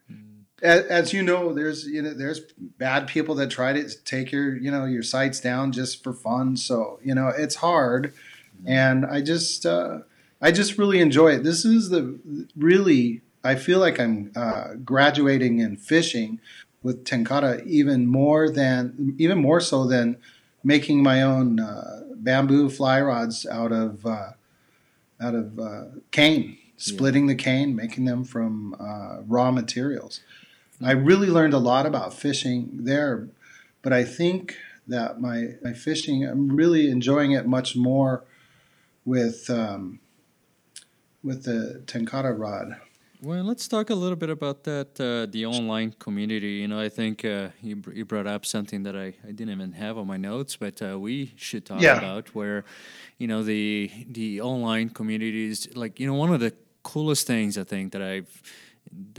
as, 0.61 0.85
as, 0.85 1.13
you 1.13 1.23
know, 1.23 1.53
there's 1.53 1.85
you 1.85 2.01
know 2.01 2.13
there's 2.13 2.41
bad 2.77 3.07
people 3.07 3.35
that 3.35 3.49
try 3.49 3.73
to 3.73 3.89
take 4.03 4.31
your 4.31 4.55
you 4.57 4.71
know 4.71 4.85
your 4.85 5.03
sites 5.03 5.39
down 5.39 5.71
just 5.71 6.03
for 6.03 6.13
fun. 6.13 6.57
So 6.57 6.99
you 7.03 7.15
know 7.15 7.29
it's 7.29 7.55
hard, 7.55 8.13
and 8.65 9.05
I 9.05 9.21
just 9.21 9.65
uh, 9.65 9.99
I 10.41 10.51
just 10.51 10.77
really 10.77 10.99
enjoy 10.99 11.29
it. 11.29 11.43
This 11.43 11.65
is 11.65 11.89
the 11.89 12.47
really 12.55 13.21
I 13.43 13.55
feel 13.55 13.79
like 13.79 13.99
I'm 13.99 14.31
uh, 14.35 14.75
graduating 14.83 15.59
in 15.59 15.77
fishing 15.77 16.39
with 16.83 17.05
tenkara 17.05 17.65
even 17.65 18.07
more 18.07 18.49
than 18.49 19.15
even 19.17 19.39
more 19.39 19.59
so 19.59 19.85
than 19.85 20.17
making 20.63 21.01
my 21.01 21.21
own 21.21 21.59
uh, 21.59 22.01
bamboo 22.15 22.69
fly 22.69 23.01
rods 23.01 23.45
out 23.45 23.71
of 23.71 24.05
uh, 24.05 24.31
out 25.19 25.35
of 25.35 25.59
uh, 25.59 25.83
cane, 26.11 26.57
splitting 26.77 27.27
yeah. 27.27 27.35
the 27.35 27.43
cane, 27.43 27.75
making 27.75 28.05
them 28.05 28.23
from 28.23 28.75
uh, 28.79 29.21
raw 29.27 29.51
materials. 29.51 30.21
I 30.83 30.91
really 30.91 31.27
learned 31.27 31.53
a 31.53 31.59
lot 31.59 31.85
about 31.85 32.13
fishing 32.13 32.69
there, 32.73 33.27
but 33.83 33.93
I 33.93 34.03
think 34.03 34.57
that 34.87 35.21
my, 35.21 35.55
my 35.63 35.73
fishing, 35.73 36.25
I'm 36.25 36.55
really 36.55 36.89
enjoying 36.89 37.31
it 37.33 37.45
much 37.45 37.75
more 37.75 38.23
with 39.05 39.49
um, 39.49 39.99
with 41.23 41.43
the 41.43 41.83
tenkara 41.85 42.37
rod. 42.37 42.77
Well, 43.23 43.43
let's 43.43 43.67
talk 43.67 43.91
a 43.91 43.95
little 43.95 44.15
bit 44.15 44.31
about 44.31 44.63
that, 44.63 44.99
uh, 44.99 45.31
the 45.31 45.45
online 45.45 45.93
community. 45.99 46.53
You 46.53 46.67
know, 46.67 46.79
I 46.79 46.89
think 46.89 47.23
uh, 47.23 47.49
you, 47.61 47.79
you 47.93 48.03
brought 48.03 48.25
up 48.25 48.47
something 48.47 48.81
that 48.81 48.95
I, 48.95 49.13
I 49.23 49.31
didn't 49.31 49.51
even 49.51 49.73
have 49.73 49.99
on 49.99 50.07
my 50.07 50.17
notes, 50.17 50.55
but 50.55 50.81
uh, 50.81 50.99
we 50.99 51.31
should 51.35 51.63
talk 51.63 51.81
yeah. 51.81 51.99
about 51.99 52.33
where, 52.33 52.65
you 53.19 53.27
know, 53.27 53.43
the 53.43 53.91
the 54.09 54.41
online 54.41 54.89
communities, 54.89 55.67
like, 55.75 55.99
you 55.99 56.07
know, 56.07 56.15
one 56.15 56.33
of 56.33 56.39
the 56.39 56.55
coolest 56.81 57.27
things 57.27 57.59
I 57.59 57.63
think 57.63 57.91
that 57.91 58.01
I've 58.01 58.41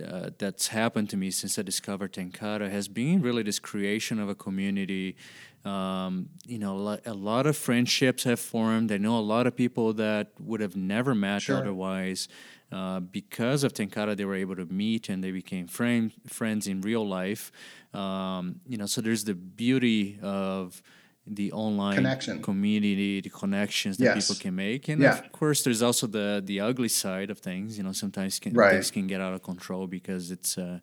uh, 0.05 0.31
that's 0.37 0.67
happened 0.69 1.09
to 1.11 1.17
me 1.17 1.31
since 1.31 1.57
I 1.57 1.63
discovered 1.63 2.13
Tenkara 2.13 2.69
has 2.71 2.89
been 2.89 3.23
really 3.23 3.45
this 3.45 3.61
creation 3.61 4.19
of 4.19 4.29
a 4.29 4.35
community. 4.35 5.17
Um, 5.65 6.29
you 6.45 6.59
know, 6.59 6.99
a 7.07 7.15
lot 7.15 7.47
of 7.47 7.57
friendships 7.57 8.25
have 8.25 8.41
formed. 8.41 8.91
I 8.91 8.99
know 8.99 9.17
a 9.17 9.21
lot 9.21 9.47
of 9.47 9.55
people 9.55 9.93
that 9.93 10.33
would 10.41 10.61
have 10.61 10.75
never 10.75 11.15
met 11.15 11.43
sure. 11.43 11.59
otherwise. 11.59 12.27
Uh, 12.73 13.01
because 13.01 13.65
of 13.65 13.75
Tenkara, 13.75 14.17
they 14.17 14.25
were 14.25 14.35
able 14.35 14.57
to 14.57 14.67
meet 14.67 15.09
and 15.09 15.23
they 15.23 15.31
became 15.31 15.67
friend, 15.67 16.13
friends 16.27 16.67
in 16.67 16.81
real 16.81 17.07
life. 17.07 17.53
Um, 17.93 18.61
you 18.67 18.79
know, 18.79 18.87
so 18.87 19.01
there's 19.01 19.25
the 19.25 19.35
beauty 19.35 20.19
of 20.23 20.83
the 21.27 21.53
online 21.53 21.95
connection 21.95 22.43
community 22.43 23.21
the 23.21 23.31
connections 23.31 23.97
that 23.97 24.17
yes. 24.17 24.27
people 24.27 24.41
can 24.41 24.57
make 24.57 24.89
and 24.89 25.01
yeah. 25.01 25.19
of 25.19 25.31
course 25.31 25.63
there's 25.63 25.81
also 25.81 26.05
the 26.09 26.43
the 26.45 26.59
ugly 26.59 26.89
side 26.89 27.31
of 27.31 27.39
things 27.39 27.79
you 27.79 27.85
know 27.85 27.93
sometimes 27.93 28.41
can, 28.41 28.53
right. 28.55 28.73
things 28.73 28.91
can 28.91 29.07
get 29.07 29.21
out 29.21 29.33
of 29.33 29.41
control 29.41 29.87
because 29.87 30.33
it's 30.33 30.59
uh, 30.59 30.81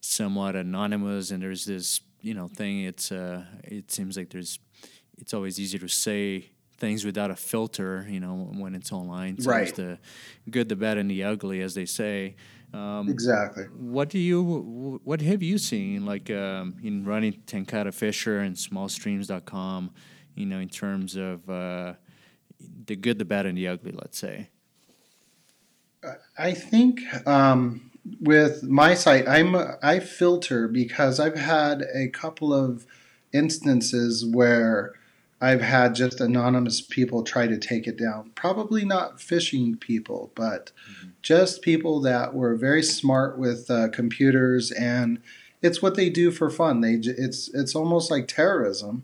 somewhat 0.00 0.54
anonymous 0.54 1.32
and 1.32 1.42
there's 1.42 1.64
this 1.64 2.00
you 2.20 2.32
know 2.32 2.46
thing 2.46 2.84
it's 2.84 3.10
uh, 3.10 3.42
it 3.64 3.90
seems 3.90 4.16
like 4.16 4.30
there's 4.30 4.60
it's 5.18 5.34
always 5.34 5.58
easier 5.58 5.80
to 5.80 5.88
say 5.88 6.48
things 6.82 7.04
without 7.04 7.30
a 7.30 7.36
filter 7.36 8.04
you 8.10 8.20
know 8.24 8.34
when 8.62 8.74
it's 8.74 8.90
online 8.90 9.40
so 9.40 9.48
right. 9.48 9.74
the 9.76 9.96
good 10.50 10.68
the 10.68 10.74
bad 10.74 10.98
and 10.98 11.08
the 11.08 11.22
ugly 11.22 11.60
as 11.60 11.74
they 11.74 11.86
say 11.86 12.34
um, 12.74 13.08
exactly. 13.08 13.64
What 13.64 14.08
do 14.08 14.18
you 14.18 15.00
what 15.04 15.20
have 15.20 15.42
you 15.42 15.58
seen 15.58 16.06
like 16.06 16.30
um, 16.30 16.76
in 16.82 17.04
running 17.04 17.34
Tenkara 17.46 17.92
Fisher 17.92 18.38
and 18.38 18.56
smallstreams.com, 18.56 19.90
you 20.34 20.46
know, 20.46 20.58
in 20.58 20.68
terms 20.68 21.16
of 21.16 21.48
uh, 21.50 21.94
the 22.86 22.96
good, 22.96 23.18
the 23.18 23.24
bad, 23.24 23.46
and 23.46 23.58
the 23.58 23.68
ugly, 23.68 23.92
let's 23.92 24.18
say? 24.18 24.48
I 26.38 26.52
think 26.52 27.00
um, 27.26 27.90
with 28.20 28.62
my 28.62 28.94
site, 28.94 29.28
I'm 29.28 29.54
I 29.82 30.00
filter 30.00 30.66
because 30.66 31.20
I've 31.20 31.36
had 31.36 31.82
a 31.94 32.08
couple 32.08 32.54
of 32.54 32.86
instances 33.34 34.24
where 34.24 34.94
I've 35.42 35.60
had 35.60 35.96
just 35.96 36.20
anonymous 36.20 36.80
people 36.80 37.24
try 37.24 37.48
to 37.48 37.58
take 37.58 37.88
it 37.88 37.98
down. 37.98 38.30
Probably 38.36 38.84
not 38.84 39.20
fishing 39.20 39.76
people, 39.76 40.30
but 40.36 40.70
mm-hmm. 40.88 41.08
just 41.20 41.62
people 41.62 42.00
that 42.02 42.32
were 42.32 42.54
very 42.54 42.82
smart 42.84 43.36
with 43.36 43.68
uh, 43.68 43.88
computers, 43.88 44.70
and 44.70 45.20
it's 45.60 45.82
what 45.82 45.96
they 45.96 46.10
do 46.10 46.30
for 46.30 46.48
fun. 46.48 46.80
They 46.80 46.92
it's 46.92 47.52
it's 47.52 47.74
almost 47.74 48.08
like 48.08 48.28
terrorism, 48.28 49.02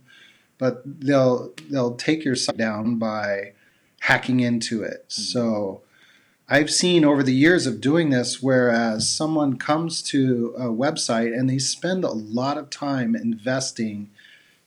but 0.58 0.80
they'll 0.84 1.52
they'll 1.68 1.96
take 1.96 2.24
your 2.24 2.36
site 2.36 2.56
down 2.56 2.98
by 2.98 3.54
hacking 4.02 4.38
into 4.38 4.84
it. 4.84 5.08
Mm-hmm. 5.08 5.22
So 5.22 5.82
I've 6.48 6.70
seen 6.70 7.04
over 7.04 7.24
the 7.24 7.34
years 7.34 7.66
of 7.66 7.80
doing 7.80 8.10
this, 8.10 8.40
whereas 8.40 9.10
someone 9.10 9.58
comes 9.58 10.02
to 10.04 10.54
a 10.56 10.66
website 10.66 11.36
and 11.36 11.50
they 11.50 11.58
spend 11.58 12.04
a 12.04 12.12
lot 12.12 12.56
of 12.56 12.70
time 12.70 13.16
investing 13.16 14.10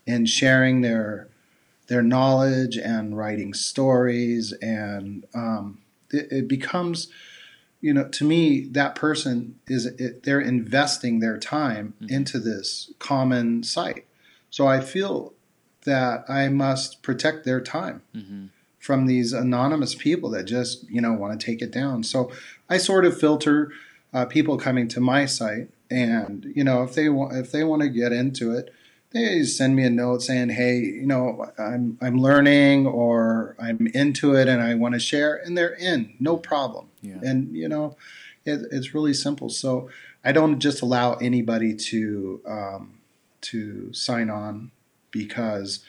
in 0.05 0.25
sharing 0.25 0.81
their 0.81 1.29
their 1.91 2.01
knowledge 2.01 2.77
and 2.77 3.17
writing 3.17 3.53
stories, 3.53 4.53
and 4.61 5.25
um, 5.35 5.79
it, 6.09 6.31
it, 6.31 6.47
becomes, 6.47 7.09
you 7.81 7.93
know, 7.93 8.07
to 8.07 8.23
me 8.23 8.61
that 8.61 8.95
person 8.95 9.59
is 9.67 9.87
it, 9.87 10.23
they're 10.23 10.39
investing 10.39 11.19
their 11.19 11.37
time 11.37 11.93
mm-hmm. 12.01 12.13
into 12.13 12.39
this 12.39 12.93
common 12.97 13.61
site. 13.63 14.05
So 14.49 14.67
I 14.67 14.79
feel 14.79 15.33
that 15.83 16.23
I 16.29 16.47
must 16.47 17.03
protect 17.03 17.43
their 17.43 17.59
time. 17.59 18.03
Mm-hmm 18.15 18.45
from 18.79 19.05
these 19.05 19.31
anonymous 19.31 19.93
people 19.93 20.31
that 20.31 20.43
just 20.45 20.89
you 20.89 20.99
know 20.99 21.13
want 21.13 21.39
to 21.39 21.45
take 21.45 21.61
it 21.61 21.69
down. 21.69 22.01
So 22.01 22.31
I 22.67 22.77
sort 22.77 23.05
of 23.05 23.15
filter 23.15 23.71
uh, 24.11 24.25
people 24.25 24.57
coming 24.57 24.87
to 24.87 24.99
my 24.99 25.27
site, 25.27 25.69
and 25.91 26.51
you 26.55 26.63
know 26.63 26.81
if 26.81 26.95
they 26.95 27.07
want 27.07 27.35
if 27.35 27.51
they 27.51 27.63
want 27.63 27.83
to 27.83 27.89
get 27.89 28.11
into 28.11 28.51
it, 28.51 28.73
they 29.13 29.43
send 29.43 29.75
me 29.75 29.83
a 29.83 29.89
note 29.89 30.21
saying, 30.21 30.49
"Hey, 30.49 30.77
you 30.77 31.05
know 31.05 31.45
I'm 31.57 31.97
I'm 32.01 32.17
learning 32.17 32.87
or 32.87 33.55
I'm 33.59 33.87
into 33.93 34.35
it 34.35 34.47
and 34.47 34.61
I 34.61 34.75
want 34.75 34.93
to 34.93 34.99
share," 34.99 35.35
and 35.35 35.57
they're 35.57 35.73
in, 35.73 36.13
no 36.19 36.37
problem. 36.37 36.87
Yeah. 37.01 37.19
And 37.23 37.55
you 37.55 37.67
know, 37.67 37.97
it, 38.45 38.61
it's 38.71 38.93
really 38.93 39.13
simple. 39.13 39.49
So 39.49 39.89
I 40.23 40.31
don't 40.31 40.59
just 40.59 40.81
allow 40.81 41.15
anybody 41.15 41.75
to 41.75 42.41
um, 42.47 42.99
to 43.41 43.91
sign 43.93 44.29
on 44.29 44.71
because 45.11 45.83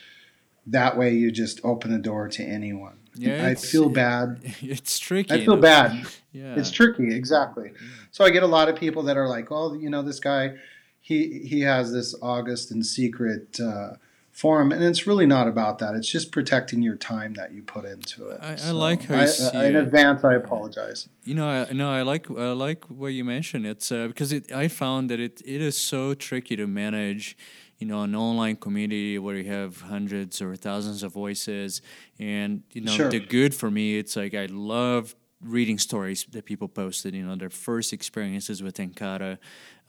that 0.66 0.96
way 0.96 1.14
you 1.14 1.30
just 1.30 1.60
open 1.64 1.92
the 1.92 1.98
door 1.98 2.28
to 2.28 2.42
anyone. 2.42 2.98
Yeah, 3.14 3.46
I 3.46 3.54
feel 3.54 3.88
bad. 3.88 4.40
It's 4.62 4.98
tricky. 4.98 5.32
I 5.32 5.44
feel 5.44 5.56
bad. 5.58 6.06
yeah, 6.32 6.54
it's 6.56 6.70
tricky. 6.70 7.14
Exactly. 7.14 7.72
Yeah. 7.74 7.88
So 8.10 8.24
I 8.24 8.30
get 8.30 8.42
a 8.42 8.46
lot 8.46 8.68
of 8.68 8.76
people 8.76 9.02
that 9.04 9.16
are 9.16 9.28
like, 9.28 9.52
"Oh, 9.52 9.74
you 9.74 9.90
know, 9.90 10.02
this 10.02 10.18
guy, 10.18 10.54
he 11.02 11.40
he 11.40 11.61
has 11.62 11.92
this 11.92 12.14
August 12.23 12.71
and 12.71 12.87
secret 12.87 13.59
uh, 13.61 13.94
forum," 14.30 14.71
and 14.71 14.82
it's 14.85 15.04
really 15.04 15.26
not 15.26 15.49
about 15.49 15.80
that. 15.80 15.97
It's 15.97 16.09
just 16.09 16.30
protecting 16.30 16.80
your 16.80 16.94
time 16.94 17.35
that 17.35 17.52
you 17.52 17.61
put 17.62 17.85
into 17.85 18.28
it. 18.28 18.38
I, 18.40 18.54
so 18.54 18.68
I 18.68 18.71
like 18.71 19.02
how 19.02 19.16
I, 19.16 19.28
I, 19.52 19.66
in 19.66 19.76
advance. 19.76 20.23
I 20.23 20.35
apologize. 20.35 21.09
You 21.25 21.35
know, 21.35 21.49
I, 21.49 21.73
no, 21.73 21.90
I 21.90 22.02
like 22.02 22.30
I 22.30 22.52
like 22.52 22.85
what 22.85 23.09
you 23.09 23.25
mentioned. 23.25 23.66
It's 23.66 23.90
uh, 23.90 24.06
because 24.06 24.32
it, 24.32 24.52
I 24.52 24.68
found 24.68 25.11
that 25.11 25.18
it 25.18 25.42
it 25.44 25.61
is 25.61 25.76
so 25.76 26.14
tricky 26.14 26.54
to 26.54 26.68
manage 26.68 27.37
you 27.78 27.88
know 27.88 28.02
an 28.02 28.14
online 28.14 28.54
community 28.54 29.18
where 29.18 29.35
you 29.35 29.50
have 29.50 29.80
hundreds 29.80 30.40
or 30.40 30.54
thousands 30.54 31.02
of 31.02 31.12
voices 31.12 31.82
and 32.21 32.62
you 32.71 32.80
know 32.80 32.92
sure. 32.92 33.11
the 33.11 33.18
good 33.18 33.52
for 33.52 33.73
me 33.73 33.99
it's 33.99 34.14
like 34.14 34.35
i 34.35 34.47
love 34.47 35.16
reading 35.42 35.78
stories 35.78 36.25
that 36.30 36.44
people 36.44 36.68
posted 36.68 37.14
you 37.14 37.25
know 37.26 37.37
their 37.37 37.50
first 37.50 37.92
experiences 37.92 38.62
with 38.62 38.76
tenkara 38.76 39.38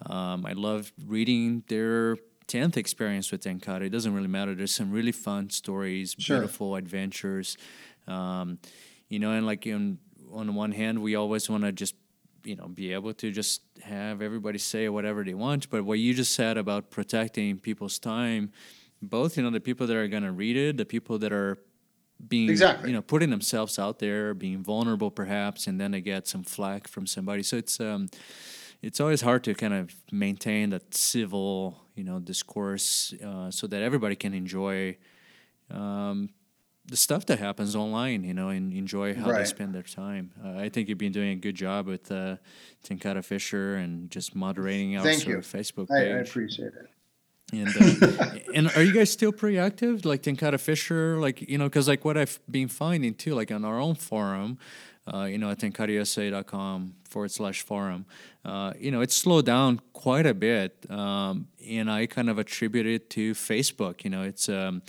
um, 0.07 0.45
i 0.45 0.53
love 0.53 0.91
reading 1.05 1.63
their 1.67 2.17
10th 2.48 2.77
experience 2.77 3.31
with 3.31 3.43
tenkara 3.43 3.83
it 3.83 3.89
doesn't 3.89 4.13
really 4.13 4.27
matter. 4.27 4.53
There's 4.55 4.74
some 4.74 4.91
really 4.91 5.12
fun 5.12 5.50
stories 5.50 6.15
sure. 6.17 6.39
beautiful 6.39 6.75
adventures. 6.75 7.57
Um, 8.07 8.60
you 9.10 9.19
know 9.19 9.31
and 9.31 9.45
like 9.45 9.65
on, 9.67 10.00
on 10.31 10.48
the 10.48 10.53
one 10.53 10.72
hand 10.72 11.01
we 11.01 11.15
always 11.15 11.50
want 11.50 11.63
to 11.63 11.72
just 11.72 11.95
you 12.43 12.55
know 12.55 12.67
be 12.67 12.93
able 12.93 13.13
to 13.13 13.31
just 13.31 13.62
have 13.81 14.22
everybody 14.22 14.60
say 14.60 14.89
whatever 14.89 15.24
they 15.24 15.33
want. 15.33 15.69
But 15.69 15.86
what 15.86 16.00
you 16.00 16.13
just 16.13 16.36
said 16.36 16.57
about 16.57 16.91
protecting 16.91 17.57
people's 17.57 18.00
time 18.00 18.51
both 19.01 19.36
you 19.36 19.43
know 19.43 19.50
the 19.50 19.60
people 19.60 19.86
that 19.86 19.98
are 19.98 20.07
going 20.07 20.24
to 20.24 20.31
read 20.31 20.55
it 20.55 20.77
the 20.77 20.86
people 20.86 21.19
that 21.19 21.33
are 21.33 21.57
being 22.27 22.50
exactly. 22.50 22.89
you 22.89 22.96
know 22.96 23.01
putting 23.01 23.29
themselves 23.29 23.77
out 23.77 24.00
there 24.00 24.34
being 24.34 24.63
vulnerable 24.63 25.12
perhaps 25.12 25.67
and 25.67 25.79
then 25.79 25.91
they 25.91 26.01
get 26.01 26.27
some 26.27 26.43
flack 26.43 26.88
from 26.88 27.05
somebody 27.05 27.43
so 27.43 27.58
it's 27.58 27.79
um 27.79 28.10
it's 28.82 29.00
always 29.00 29.22
hard 29.22 29.43
to 29.43 29.53
kind 29.53 29.74
of 29.74 29.93
maintain 30.12 30.70
that 30.70 30.93
civil 30.93 31.77
you 31.96 32.03
know 32.03 32.20
discourse 32.20 33.13
uh, 33.25 33.51
so 33.51 33.67
that 33.67 33.82
everybody 33.82 34.15
can 34.15 34.34
enjoy 34.34 34.96
um, 35.70 36.29
the 36.85 36.98
stuff 36.98 37.25
that 37.27 37.40
happens 37.40 37.75
online, 37.75 38.24
you 38.24 38.33
know, 38.33 38.50
and 38.50 38.74
enjoy 38.74 39.16
how 39.16 39.29
right. 39.29 39.40
they 39.40 39.46
spend 39.46 39.74
their 39.74 39.83
time. 39.83 40.31
Uh, 40.44 40.57
I 40.57 40.70
think 40.70 40.90
you've 40.90 40.98
been 40.98 41.14
doing 41.14 41.29
a 41.29 41.35
good 41.35 41.55
job 41.55 41.87
with 41.87 42.11
uh, 42.11 42.37
Tenkara 42.85 43.24
Fisher 43.24 43.75
and 43.75 44.11
just 44.11 44.35
moderating 44.35 44.98
our 44.98 45.03
Thank 45.03 45.25
you. 45.25 45.37
Facebook 45.37 45.90
page. 45.90 46.11
I, 46.11 46.18
I 46.18 46.20
appreciate 46.20 46.74
it. 46.74 46.90
And 47.61 48.03
uh, 48.03 48.29
and 48.55 48.72
are 48.75 48.83
you 48.83 48.94
guys 48.94 49.11
still 49.11 49.31
pretty 49.31 49.57
active, 49.57 50.05
like 50.05 50.24
Tenkara 50.24 50.59
Fisher, 50.59 51.18
like 51.20 51.42
you 51.42 51.57
know, 51.57 51.66
because 51.66 51.87
like 51.87 52.03
what 52.03 52.18
I've 52.18 52.39
been 52.50 52.68
finding 52.68 53.13
too, 53.13 53.35
like 53.35 53.51
on 53.51 53.63
our 53.63 53.79
own 53.79 53.96
forum, 53.96 54.57
uh, 55.11 55.24
you 55.24 55.37
know, 55.37 55.50
at 55.51 55.59
tenkarausa.com 55.59 56.96
forward 57.03 57.31
slash 57.31 57.61
forum, 57.61 58.05
uh, 58.44 58.74
you 58.79 58.92
know, 58.92 59.01
it's 59.01 59.16
slowed 59.16 59.46
down 59.46 59.81
quite 59.94 60.25
a 60.25 60.33
bit, 60.33 60.85
um, 60.89 61.48
and 61.68 61.89
I 61.92 62.07
kind 62.07 62.29
of 62.29 62.39
attribute 62.39 62.85
it 62.85 63.09
to 63.11 63.33
Facebook. 63.33 64.03
You 64.03 64.09
know, 64.09 64.24
it's 64.24 64.50
um, 64.50 64.81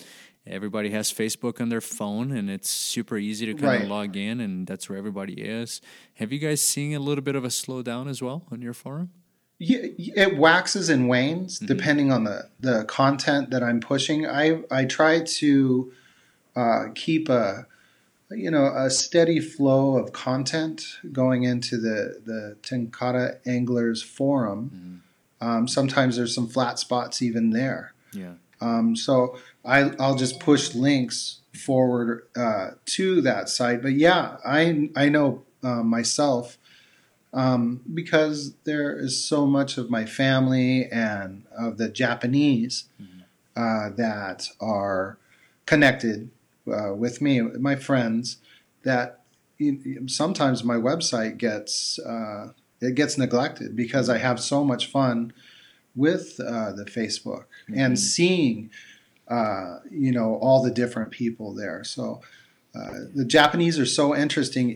everybody 0.46 0.90
has 0.90 1.12
Facebook 1.12 1.60
on 1.60 1.68
their 1.68 1.80
phone 1.80 2.30
and 2.32 2.50
it's 2.50 2.68
super 2.68 3.16
easy 3.16 3.46
to 3.46 3.54
kind 3.54 3.64
right. 3.64 3.82
of 3.82 3.88
log 3.88 4.16
in 4.16 4.40
and 4.40 4.66
that's 4.66 4.88
where 4.88 4.98
everybody 4.98 5.34
is. 5.34 5.80
Have 6.14 6.32
you 6.32 6.38
guys 6.38 6.60
seen 6.60 6.94
a 6.94 6.98
little 6.98 7.24
bit 7.24 7.34
of 7.34 7.44
a 7.44 7.48
slowdown 7.48 8.08
as 8.08 8.22
well 8.22 8.44
on 8.50 8.60
your 8.60 8.74
forum? 8.74 9.10
Yeah, 9.58 9.78
it 9.98 10.36
waxes 10.36 10.88
and 10.88 11.08
wanes 11.08 11.56
mm-hmm. 11.56 11.66
depending 11.66 12.12
on 12.12 12.24
the, 12.24 12.48
the 12.60 12.84
content 12.84 13.50
that 13.50 13.62
I'm 13.62 13.80
pushing. 13.80 14.26
I 14.26 14.62
I 14.70 14.84
try 14.84 15.20
to 15.20 15.92
uh, 16.56 16.84
keep 16.94 17.28
a 17.28 17.66
you 18.30 18.50
know 18.50 18.66
a 18.66 18.90
steady 18.90 19.40
flow 19.40 19.96
of 19.96 20.12
content 20.12 20.98
going 21.12 21.44
into 21.44 21.76
the 21.76 22.20
the 22.24 22.56
Tenkara 22.62 23.38
Anglers 23.46 24.02
forum. 24.02 24.70
Mm-hmm. 24.74 25.48
Um, 25.48 25.68
sometimes 25.68 26.16
there's 26.16 26.34
some 26.34 26.48
flat 26.48 26.78
spots 26.78 27.20
even 27.22 27.50
there. 27.50 27.92
Yeah. 28.12 28.34
Um, 28.60 28.96
so 28.96 29.38
I, 29.64 29.90
I'll 30.00 30.14
just 30.14 30.40
push 30.40 30.74
links 30.74 31.40
forward 31.54 32.26
uh, 32.34 32.70
to 32.86 33.20
that 33.20 33.48
site. 33.48 33.82
But 33.82 33.92
yeah, 33.92 34.36
I 34.44 34.90
I 34.96 35.08
know 35.08 35.42
uh, 35.62 35.82
myself 35.82 36.58
um, 37.34 37.82
because 37.92 38.54
there 38.64 38.96
is 38.96 39.22
so 39.22 39.46
much 39.46 39.76
of 39.76 39.90
my 39.90 40.06
family 40.06 40.86
and 40.90 41.44
of 41.56 41.76
the 41.76 41.88
Japanese 41.88 42.84
mm-hmm. 43.00 43.20
uh, 43.56 43.90
that 43.96 44.48
are 44.60 45.18
connected 45.66 46.30
uh, 46.72 46.94
with 46.94 47.20
me, 47.20 47.40
my 47.40 47.76
friends. 47.76 48.38
That 48.84 49.20
sometimes 50.06 50.64
my 50.64 50.76
website 50.76 51.38
gets 51.38 51.98
uh, 51.98 52.52
it 52.80 52.94
gets 52.94 53.18
neglected 53.18 53.74
because 53.76 54.08
I 54.08 54.18
have 54.18 54.40
so 54.40 54.64
much 54.64 54.90
fun 54.90 55.32
with 55.96 56.38
uh, 56.40 56.72
the 56.72 56.84
Facebook 56.84 57.44
mm-hmm. 57.68 57.78
and 57.78 57.98
seeing 57.98 58.70
uh, 59.28 59.78
you 59.90 60.12
know, 60.12 60.36
all 60.36 60.62
the 60.62 60.70
different 60.70 61.10
people 61.10 61.54
there. 61.54 61.82
So 61.84 62.20
uh, 62.74 62.90
the 63.14 63.24
Japanese 63.24 63.78
are 63.78 63.86
so 63.86 64.14
interesting. 64.14 64.70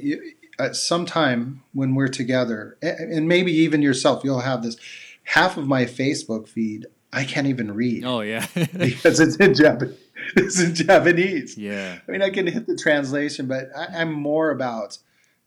At 0.59 0.77
some 0.77 1.07
time 1.07 1.63
when 1.73 1.95
we're 1.95 2.09
together, 2.09 2.77
and 2.83 3.29
maybe 3.29 3.53
even 3.53 3.83
yourself, 3.83 4.25
you'll 4.25 4.41
have 4.41 4.63
this. 4.63 4.77
Half 5.23 5.57
of 5.57 5.67
my 5.67 5.85
Facebook 5.85 6.49
feed 6.49 6.87
I 7.13 7.25
can't 7.25 7.47
even 7.47 7.75
read. 7.75 8.05
Oh 8.05 8.21
yeah, 8.21 8.47
because 8.55 9.21
it's 9.21 9.37
in 9.37 9.55
Japanese. 9.55 9.99
It's 10.37 10.61
in 10.61 10.75
Japanese. 10.75 11.57
Yeah. 11.57 11.99
I 12.07 12.11
mean, 12.11 12.23
I 12.23 12.31
can 12.31 12.47
hit 12.47 12.67
the 12.67 12.77
translation, 12.77 13.47
but 13.47 13.71
I, 13.75 14.03
am 14.03 14.13
more 14.13 14.51
about 14.51 14.99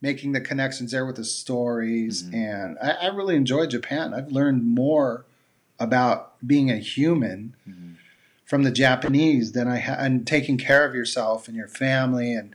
making 0.02 0.32
the 0.32 0.41
connections 0.41 0.91
there 0.91 1.06
with 1.06 1.17
the 1.17 1.24
stories, 1.24 2.24
mm-hmm. 2.24 2.36
and 2.36 2.78
I, 2.82 2.91
I, 2.91 3.08
really 3.08 3.36
enjoy 3.36 3.67
Japan. 3.67 4.13
I've 4.13 4.32
learned 4.32 4.65
more 4.65 5.26
about 5.80 6.34
being 6.45 6.71
a 6.71 6.78
human. 6.78 7.56
Mm-hmm 7.67 7.88
from 8.43 8.63
the 8.63 8.71
Japanese 8.71 9.54
than 9.54 9.69
I 9.69 9.80
ha- 9.80 9.95
and 9.97 10.28
taking 10.28 10.58
care 10.58 10.86
of 10.86 10.93
yourself 10.93 11.47
and 11.47 11.56
your 11.56 11.69
family 11.69 12.34
and 12.34 12.54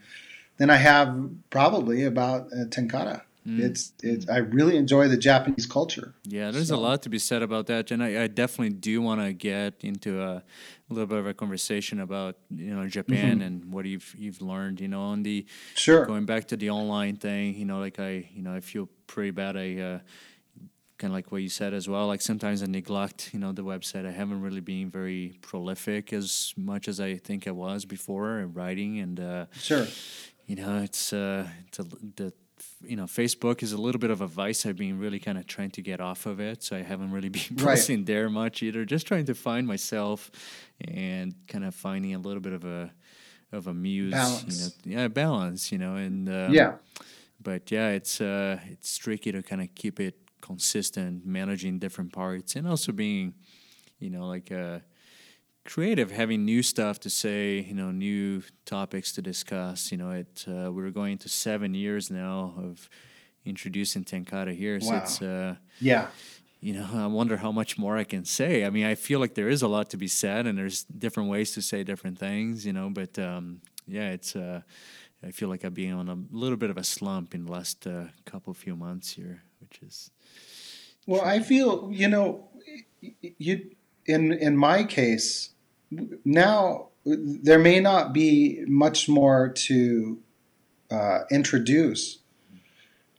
then 0.58 0.70
I 0.70 0.76
have 0.76 1.30
probably 1.50 2.04
about 2.04 2.46
uh, 2.52 2.66
Tenkara. 2.66 3.22
Mm. 3.46 3.60
It's 3.60 3.92
it's 4.02 4.28
I 4.28 4.38
really 4.38 4.76
enjoy 4.76 5.06
the 5.06 5.16
Japanese 5.16 5.66
culture. 5.66 6.14
Yeah, 6.24 6.50
there's 6.50 6.68
so. 6.68 6.76
a 6.76 6.78
lot 6.78 7.02
to 7.02 7.08
be 7.08 7.20
said 7.20 7.42
about 7.42 7.66
that, 7.66 7.92
and 7.92 8.02
I, 8.02 8.24
I 8.24 8.26
definitely 8.26 8.74
do 8.74 9.00
want 9.00 9.20
to 9.20 9.32
get 9.32 9.84
into 9.84 10.20
a, 10.20 10.36
a, 10.36 10.42
little 10.90 11.06
bit 11.06 11.18
of 11.18 11.26
a 11.28 11.34
conversation 11.34 12.00
about 12.00 12.38
you 12.50 12.74
know 12.74 12.88
Japan 12.88 13.34
mm-hmm. 13.34 13.42
and 13.42 13.72
what 13.72 13.84
you've 13.84 14.16
you've 14.18 14.42
learned. 14.42 14.80
You 14.80 14.88
know, 14.88 15.02
on 15.02 15.22
the 15.22 15.46
sure 15.74 16.06
going 16.06 16.26
back 16.26 16.48
to 16.48 16.56
the 16.56 16.70
online 16.70 17.16
thing. 17.16 17.54
You 17.54 17.66
know, 17.66 17.78
like 17.78 18.00
I 18.00 18.28
you 18.34 18.42
know 18.42 18.52
I 18.52 18.58
feel 18.58 18.88
pretty 19.06 19.30
bad. 19.30 19.56
I 19.56 19.76
uh, 19.76 19.98
kind 20.98 21.12
of 21.12 21.14
like 21.14 21.30
what 21.30 21.42
you 21.42 21.48
said 21.48 21.74
as 21.74 21.88
well. 21.88 22.06
Like 22.06 22.22
sometimes 22.22 22.62
I 22.62 22.66
neglect, 22.66 23.30
you 23.32 23.38
know, 23.38 23.52
the 23.52 23.62
website. 23.62 24.06
I 24.06 24.10
haven't 24.10 24.40
really 24.40 24.60
been 24.60 24.90
very 24.90 25.38
prolific 25.42 26.12
as 26.12 26.54
much 26.56 26.88
as 26.88 27.00
I 27.00 27.16
think 27.16 27.46
I 27.46 27.50
was 27.50 27.84
before 27.84 28.38
in 28.38 28.52
writing, 28.52 28.98
and 28.98 29.20
uh, 29.20 29.46
sure, 29.52 29.86
you 30.46 30.56
know, 30.56 30.78
it's 30.82 31.12
uh, 31.12 31.46
it's 31.66 31.78
a, 31.78 31.84
the 31.84 32.32
you 32.82 32.96
know 32.96 33.04
Facebook 33.04 33.62
is 33.62 33.72
a 33.72 33.76
little 33.76 33.98
bit 33.98 34.10
of 34.10 34.20
a 34.20 34.26
vice. 34.26 34.64
I've 34.66 34.76
been 34.76 34.98
really 34.98 35.18
kind 35.18 35.38
of 35.38 35.46
trying 35.46 35.70
to 35.72 35.82
get 35.82 36.00
off 36.00 36.26
of 36.26 36.40
it, 36.40 36.62
so 36.62 36.76
I 36.76 36.82
haven't 36.82 37.12
really 37.12 37.28
been 37.38 37.56
posting 37.56 37.98
right. 37.98 38.06
there 38.06 38.30
much 38.30 38.62
either. 38.62 38.84
Just 38.84 39.06
trying 39.06 39.26
to 39.26 39.34
find 39.34 39.66
myself 39.66 40.30
and 40.86 41.34
kind 41.48 41.64
of 41.64 41.74
finding 41.74 42.14
a 42.14 42.18
little 42.18 42.40
bit 42.40 42.52
of 42.52 42.64
a 42.64 42.92
of 43.52 43.66
a 43.66 43.74
muse, 43.74 44.12
balance. 44.12 44.76
you 44.84 44.94
know, 44.94 45.02
yeah, 45.02 45.08
balance, 45.08 45.70
you 45.70 45.78
know, 45.78 45.96
and 45.96 46.28
um, 46.28 46.52
yeah 46.52 46.74
but 47.46 47.70
yeah, 47.70 47.90
it's 47.90 48.20
uh, 48.20 48.58
it's 48.70 48.96
tricky 48.98 49.30
to 49.30 49.40
kind 49.40 49.62
of 49.62 49.72
keep 49.76 50.00
it 50.00 50.16
consistent, 50.40 51.24
managing 51.24 51.78
different 51.78 52.12
parts, 52.12 52.56
and 52.56 52.66
also 52.66 52.90
being, 52.90 53.34
you 54.00 54.10
know, 54.10 54.26
like 54.26 54.50
uh, 54.50 54.80
creative, 55.66 56.10
having 56.10 56.44
new 56.44 56.62
stuff 56.62 56.98
to 57.00 57.10
say, 57.10 57.60
you 57.60 57.74
know, 57.74 57.90
new 57.90 58.42
topics 58.64 59.12
to 59.12 59.22
discuss. 59.22 59.90
You 59.92 59.98
know, 59.98 60.10
it 60.10 60.44
uh, 60.48 60.72
we're 60.72 60.90
going 60.90 61.18
to 61.18 61.28
seven 61.28 61.74
years 61.74 62.10
now 62.10 62.54
of 62.56 62.88
introducing 63.44 64.04
Tenkara 64.04 64.54
here, 64.56 64.80
so 64.80 64.90
Wow. 64.90 64.98
it's 65.02 65.22
uh, 65.22 65.56
Yeah. 65.80 66.08
you 66.60 66.72
know, 66.72 66.88
I 66.94 67.06
wonder 67.06 67.36
how 67.36 67.52
much 67.52 67.78
more 67.78 67.96
I 67.96 68.04
can 68.04 68.24
say. 68.24 68.64
I 68.64 68.70
mean, 68.70 68.86
I 68.86 68.94
feel 68.94 69.20
like 69.20 69.34
there 69.34 69.48
is 69.48 69.62
a 69.62 69.68
lot 69.68 69.90
to 69.90 69.96
be 69.96 70.08
said, 70.08 70.46
and 70.46 70.56
there's 70.58 70.84
different 70.84 71.28
ways 71.30 71.52
to 71.52 71.62
say 71.62 71.84
different 71.84 72.18
things, 72.18 72.64
you 72.66 72.72
know. 72.72 72.90
But 72.90 73.18
um, 73.18 73.60
yeah, 73.86 74.10
it's. 74.10 74.34
Uh, 74.36 74.60
I 75.22 75.30
feel 75.32 75.48
like 75.48 75.64
I've 75.64 75.74
been 75.74 75.92
on 75.92 76.08
a 76.08 76.18
little 76.30 76.58
bit 76.58 76.70
of 76.70 76.76
a 76.76 76.84
slump 76.84 77.34
in 77.34 77.46
the 77.46 77.52
last 77.52 77.86
uh, 77.86 78.04
couple 78.26 78.52
few 78.54 78.76
months 78.76 79.12
here, 79.12 79.42
which 79.60 79.80
is 79.82 80.10
Well, 81.06 81.22
I 81.22 81.40
feel 81.40 81.90
you 81.92 82.08
know, 82.08 82.48
you 83.38 83.70
in 84.04 84.32
in 84.32 84.56
my 84.56 84.84
case 84.84 85.50
now 85.90 86.88
there 87.04 87.58
may 87.58 87.80
not 87.80 88.12
be 88.12 88.64
much 88.66 89.08
more 89.08 89.48
to 89.48 90.18
uh, 90.90 91.20
introduce. 91.30 92.18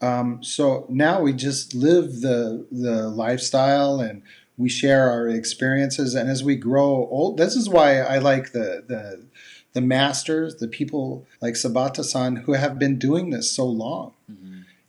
Um, 0.01 0.43
so 0.43 0.85
now 0.89 1.21
we 1.21 1.33
just 1.33 1.73
live 1.73 2.21
the 2.21 2.67
the 2.71 3.07
lifestyle 3.07 3.99
and 3.99 4.21
we 4.57 4.69
share 4.69 5.09
our 5.09 5.27
experiences. 5.27 6.13
And 6.13 6.29
as 6.29 6.43
we 6.43 6.55
grow 6.55 7.07
old, 7.09 7.37
this 7.37 7.55
is 7.55 7.69
why 7.69 7.99
I 7.99 8.17
like 8.19 8.51
the 8.51 8.83
the 8.87 9.25
the 9.73 9.81
masters, 9.81 10.55
the 10.55 10.67
people 10.67 11.25
like 11.41 11.53
Sebata-san 11.53 12.37
who 12.37 12.53
have 12.53 12.77
been 12.79 12.97
doing 12.99 13.29
this 13.29 13.51
so 13.51 13.65
long 13.65 14.13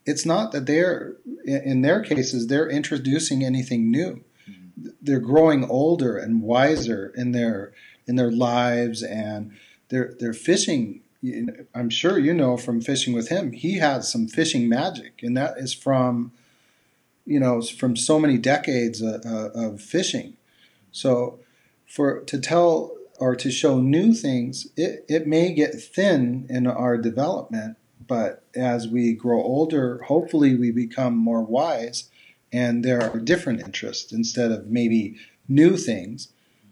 it's 0.09 0.25
not 0.25 0.53
that 0.53 0.65
they're 0.65 1.17
in 1.45 1.61
in 1.63 1.83
their 1.83 2.01
cases 2.03 2.47
they're 2.47 2.69
introducing 2.69 3.45
anything 3.45 3.91
new 3.91 4.25
they're 5.09 5.19
growing 5.19 5.65
older 5.65 6.19
and 6.19 6.43
wiser 6.43 7.13
in 7.17 7.33
their 7.33 7.73
in 8.07 8.17
their 8.17 8.31
lives 8.31 9.03
and 9.03 9.53
they're 9.89 10.15
they're 10.21 10.35
fishing. 10.35 11.01
I'm 11.75 11.91
sure 11.91 12.19
you 12.19 12.35
know 12.35 12.57
from 12.57 12.81
fishing 12.81 13.15
with 13.15 13.29
him 13.29 13.53
he 13.53 13.79
has 13.79 14.13
some 14.13 14.29
fishing 14.29 14.69
magic 14.69 15.21
and 15.23 15.37
that 15.37 15.57
is 15.57 15.73
from 15.73 16.33
you 17.25 17.41
know 17.41 17.63
from 17.63 17.97
so 17.97 18.21
many 18.21 18.37
decades 18.37 19.01
of, 19.01 19.25
of 19.25 19.81
fishing. 19.81 20.37
So 20.93 21.41
for 21.87 22.21
to 22.21 22.39
tell 22.39 22.95
or 23.19 23.35
to 23.35 23.51
show 23.51 23.81
new 23.81 24.13
things 24.13 24.69
it, 24.77 25.07
it 25.09 25.27
may 25.27 25.53
get 25.53 25.81
thin 25.81 26.47
in 26.51 26.67
our 26.67 26.99
development 26.99 27.79
but 28.07 28.43
as 28.57 28.89
we 28.89 29.13
grow 29.13 29.43
older, 29.43 30.03
hopefully 30.05 30.55
we 30.55 30.71
become 30.71 31.15
more 31.15 31.43
wise 31.43 32.09
and 32.53 32.85
there 32.85 33.03
are 33.03 33.19
different 33.19 33.61
interests 33.61 34.13
instead 34.13 34.51
of 34.53 34.67
maybe 34.69 35.17
new 35.49 35.77
things. 35.77 36.29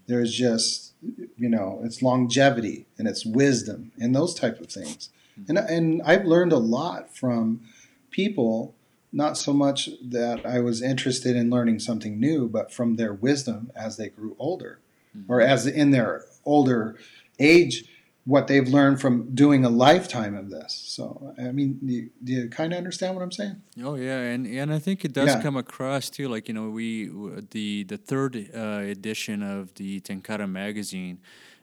There's 0.07 0.35
just, 0.35 0.93
you 1.37 1.49
know, 1.49 1.81
it's 1.85 2.03
longevity 2.03 2.87
and 2.99 3.09
it's 3.09 3.27
wisdom 3.27 3.93
and 3.99 4.15
those 4.15 4.35
type 4.35 4.61
of 4.61 4.69
things. 4.69 5.11
Mm-hmm. 5.39 5.57
And, 5.57 5.71
and 5.71 6.03
I've 6.03 6.25
learned 6.25 6.53
a 6.53 6.59
lot 6.59 7.15
from 7.15 7.63
people, 8.11 8.75
not 9.13 9.37
so 9.37 9.53
much 9.53 9.91
that 10.03 10.47
I 10.47 10.61
was 10.61 10.83
interested 10.83 11.37
in 11.37 11.51
learning 11.51 11.81
something 11.81 12.19
new, 12.19 12.49
but 12.49 12.73
from 12.73 12.97
their 12.97 13.13
wisdom 13.13 13.71
as 13.75 13.97
they 13.97 14.09
grew 14.09 14.37
older 14.39 14.79
mm-hmm. 15.17 15.31
or 15.31 15.41
as 15.41 15.67
in 15.67 15.91
their 15.91 16.23
older 16.45 16.97
age 17.39 17.85
what 18.27 18.49
they've 18.49 18.69
learned 18.69 19.01
from 19.01 19.33
doing 19.35 19.65
a 19.65 19.69
lifetime 19.71 20.35
of 20.37 20.51
this. 20.51 20.73
So, 20.97 21.33
I 21.39 21.53
mean, 21.53 21.79
do 21.85 21.93
you, 21.93 22.11
you 22.25 22.49
kind 22.51 22.73
of 22.73 22.77
understand 22.77 23.15
what 23.15 23.23
I'm 23.23 23.31
saying? 23.41 23.57
Oh 23.83 23.95
yeah, 23.95 24.19
and 24.35 24.47
and 24.47 24.73
I 24.75 24.81
think 24.81 25.05
it 25.05 25.13
does 25.13 25.29
Yeah. 25.29 25.41
come 25.43 25.57
across 25.57 26.11
too. 26.11 26.27
Like 26.29 26.49
you 26.49 26.55
know, 26.55 26.69
we 26.71 27.09
the 27.55 27.85
the 27.85 27.97
third 28.11 28.33
uh, 28.55 28.83
edition 28.97 29.43
of 29.43 29.73
the 29.75 30.01
Tenkara 30.01 30.49
magazine 30.51 31.19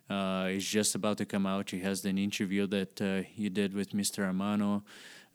uh, 0.10 0.48
is 0.58 0.66
just 0.66 0.96
about 0.96 1.18
to 1.18 1.26
come 1.26 1.46
out. 1.46 1.70
He 1.72 1.80
has 1.80 2.06
an 2.06 2.18
interview 2.18 2.66
that 2.68 3.02
uh, 3.02 3.22
he 3.38 3.50
did 3.50 3.74
with 3.74 3.90
Mr. 3.92 4.20
Amano, 4.32 4.84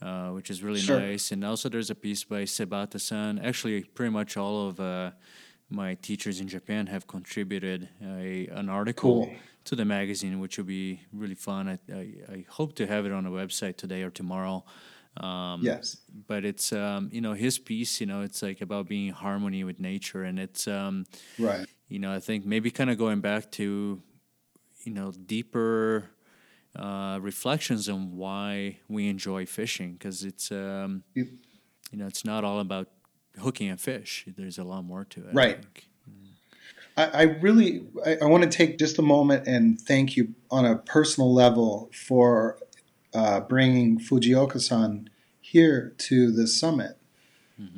uh, 0.00 0.30
which 0.36 0.48
is 0.50 0.62
really 0.62 0.80
Sure. 0.80 1.00
nice. 1.00 1.30
And 1.32 1.44
also, 1.44 1.68
there's 1.68 1.90
a 1.90 1.94
piece 1.94 2.24
by 2.24 2.42
Sebata-san. 2.44 3.38
Actually, 3.38 3.84
pretty 3.96 4.12
much 4.12 4.36
all 4.36 4.68
of 4.68 4.80
uh, 4.80 5.10
my 5.70 5.94
teachers 5.96 6.40
in 6.40 6.48
Japan 6.48 6.86
have 6.86 7.06
contributed 7.06 7.88
a, 8.02 8.46
an 8.60 8.68
article 8.70 9.26
Cool. 9.26 9.36
To 9.68 9.76
the 9.76 9.84
magazine, 9.84 10.40
which 10.40 10.56
will 10.58 10.64
be 10.64 11.00
really 11.12 11.34
fun. 11.34 11.68
I, 11.68 11.78
I, 11.92 12.12
I 12.32 12.44
hope 12.48 12.74
to 12.76 12.86
have 12.86 13.04
it 13.06 13.12
on 13.12 13.24
the 13.24 13.30
website 13.30 13.76
today 13.76 14.02
or 14.02 14.10
tomorrow. 14.10 14.64
Um, 15.18 15.62
Yes. 15.62 15.98
but 16.26 16.44
it's 16.44 16.72
um, 16.72 17.10
you 17.12 17.20
know 17.20 17.34
his 17.34 17.58
piece. 17.58 18.00
You 18.00 18.06
know, 18.06 18.22
it's 18.22 18.42
like 18.42 18.60
about 18.60 18.88
being 18.88 19.08
in 19.08 19.14
harmony 19.14 19.64
with 19.64 19.78
nature, 19.80 20.22
and 20.24 20.38
it's 20.38 20.66
um, 20.68 21.04
Right. 21.38 21.66
you 21.88 21.98
know 21.98 22.12
I 22.14 22.20
think 22.20 22.46
maybe 22.46 22.70
kind 22.70 22.88
of 22.90 22.96
going 22.98 23.20
back 23.20 23.50
to 23.52 24.02
you 24.84 24.92
know 24.92 25.12
deeper 25.12 26.10
uh, 26.76 27.18
reflections 27.20 27.88
on 27.88 28.16
why 28.16 28.78
we 28.88 29.08
enjoy 29.08 29.44
fishing 29.46 29.92
because 29.94 30.24
it's 30.24 30.50
um, 30.52 31.02
You- 31.14 31.38
you 31.90 31.98
know 31.98 32.06
it's 32.06 32.24
not 32.24 32.44
all 32.44 32.60
about 32.60 32.88
hooking 33.40 33.70
a 33.70 33.76
fish. 33.76 34.24
There's 34.36 34.58
a 34.58 34.64
lot 34.64 34.84
more 34.84 35.04
to 35.06 35.28
it. 35.28 35.34
Right. 35.34 35.58
I, 36.98 37.04
I 37.04 37.22
really, 37.22 37.86
I, 38.04 38.18
I 38.22 38.24
want 38.24 38.42
to 38.42 38.50
take 38.50 38.78
just 38.78 38.98
a 38.98 39.02
moment 39.02 39.46
and 39.46 39.80
thank 39.80 40.16
you 40.16 40.34
on 40.50 40.66
a 40.66 40.76
personal 40.76 41.32
level 41.32 41.90
for 41.94 42.58
uh, 43.14 43.40
bringing 43.40 43.98
Fujioka-san 43.98 45.08
here 45.40 45.94
to 45.98 46.32
the 46.32 46.46
summit. 46.46 46.98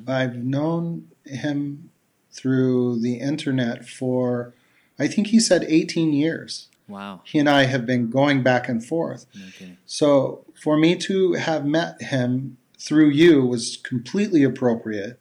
I've 0.09 0.37
known 0.37 1.11
him 1.25 1.91
through 2.33 3.01
the 3.01 3.15
internet 3.15 3.87
for, 3.87 4.55
I 4.99 5.07
think 5.07 5.29
he 5.29 5.39
said 5.39 5.65
18 5.69 6.13
years. 6.13 6.69
Wow. 6.89 7.21
He 7.25 7.39
and 7.39 7.49
I 7.49 7.65
have 7.65 7.87
been 7.87 8.11
going 8.11 8.43
back 8.43 8.69
and 8.69 8.85
forth. 8.85 9.27
Kidding. 9.57 9.77
So 9.87 10.45
for 10.55 10.77
me 10.77 10.97
to 10.97 11.35
have 11.35 11.65
met 11.65 12.03
him 12.03 12.57
through 12.79 13.11
you 13.11 13.45
was 13.45 13.77
completely 13.77 14.43
appropriate. 14.43 15.20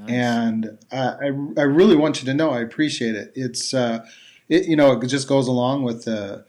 Nice. 0.00 0.10
And 0.10 0.78
I, 0.92 0.96
I, 0.98 1.26
I 1.58 1.62
really 1.62 1.96
want 1.96 2.20
you 2.20 2.26
to 2.26 2.34
know 2.34 2.50
I 2.50 2.60
appreciate 2.60 3.14
it. 3.14 3.32
It's, 3.34 3.74
uh, 3.74 4.04
it, 4.48 4.66
you 4.66 4.76
know, 4.76 4.92
it 4.92 5.06
just 5.06 5.28
goes 5.28 5.46
along 5.46 5.82
with 5.82 6.04
the, 6.04 6.44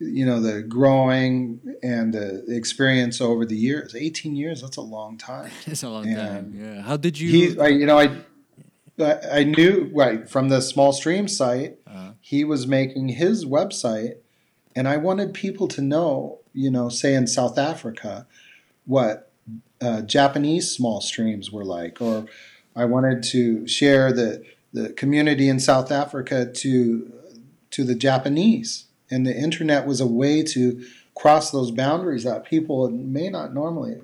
you 0.00 0.26
know, 0.26 0.40
the 0.40 0.60
growing 0.62 1.60
and 1.82 2.12
the 2.12 2.44
experience 2.48 3.20
over 3.20 3.46
the 3.46 3.56
years. 3.56 3.94
18 3.94 4.34
years, 4.36 4.60
that's 4.62 4.76
a 4.76 4.82
long 4.82 5.16
time. 5.16 5.50
it's 5.66 5.82
a 5.82 5.88
long 5.88 6.06
and 6.06 6.16
time. 6.16 6.54
Yeah. 6.56 6.82
How 6.82 6.96
did 6.96 7.18
you? 7.18 7.30
He, 7.30 7.60
I, 7.60 7.68
you 7.68 7.86
know, 7.86 7.98
I, 7.98 8.10
I 8.98 9.18
I 9.40 9.44
knew 9.44 9.90
right 9.94 10.28
from 10.28 10.48
the 10.50 10.60
small 10.60 10.92
stream 10.92 11.26
site, 11.28 11.78
Uh-huh. 11.86 12.12
he 12.20 12.44
was 12.44 12.66
making 12.66 13.10
his 13.10 13.44
website, 13.44 14.16
and 14.76 14.86
I 14.88 14.96
wanted 14.98 15.32
people 15.34 15.68
to 15.68 15.80
know, 15.80 16.40
you 16.52 16.70
know, 16.70 16.88
say 16.88 17.14
in 17.14 17.26
South 17.26 17.56
Africa, 17.58 18.26
what 18.84 19.32
uh, 19.80 20.02
Japanese 20.02 20.70
small 20.70 21.00
streams 21.00 21.50
were 21.50 21.64
like, 21.64 22.00
or 22.00 22.26
I 22.76 22.84
wanted 22.84 23.22
to 23.24 23.66
share 23.66 24.12
the 24.12 24.44
the 24.72 24.92
community 24.92 25.48
in 25.48 25.60
South 25.60 25.92
Africa 25.92 26.46
to 26.46 27.12
to 27.70 27.84
the 27.84 27.94
Japanese, 27.94 28.86
and 29.10 29.26
the 29.26 29.36
internet 29.36 29.86
was 29.86 30.00
a 30.00 30.06
way 30.06 30.42
to 30.42 30.84
cross 31.14 31.50
those 31.50 31.70
boundaries 31.70 32.24
that 32.24 32.44
people 32.44 32.90
may 32.90 33.28
not 33.28 33.54
normally, 33.54 34.00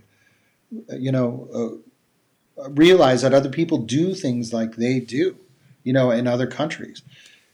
you 0.90 1.12
know. 1.12 1.48
Uh, 1.52 1.90
realize 2.68 3.22
that 3.22 3.32
other 3.32 3.48
people 3.48 3.78
do 3.78 4.14
things 4.14 4.52
like 4.52 4.76
they 4.76 5.00
do, 5.00 5.34
you 5.82 5.94
know, 5.94 6.10
in 6.10 6.26
other 6.26 6.46
countries. 6.46 7.00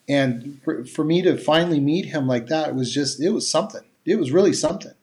And 0.09 0.61
for, 0.65 0.85
for 0.85 1.05
me 1.05 1.23
to 1.23 1.37
finally 1.37 1.79
meet 1.79 2.07
him 2.07 2.27
like 2.27 2.49
that, 2.49 2.71
it 2.71 2.75
was 2.75 2.93
just, 2.93 3.21
it 3.21 3.31
was 3.31 3.49
something. 3.49 3.83
It 4.05 4.17
was 4.17 4.33
really 4.33 4.53
something. 4.53 4.95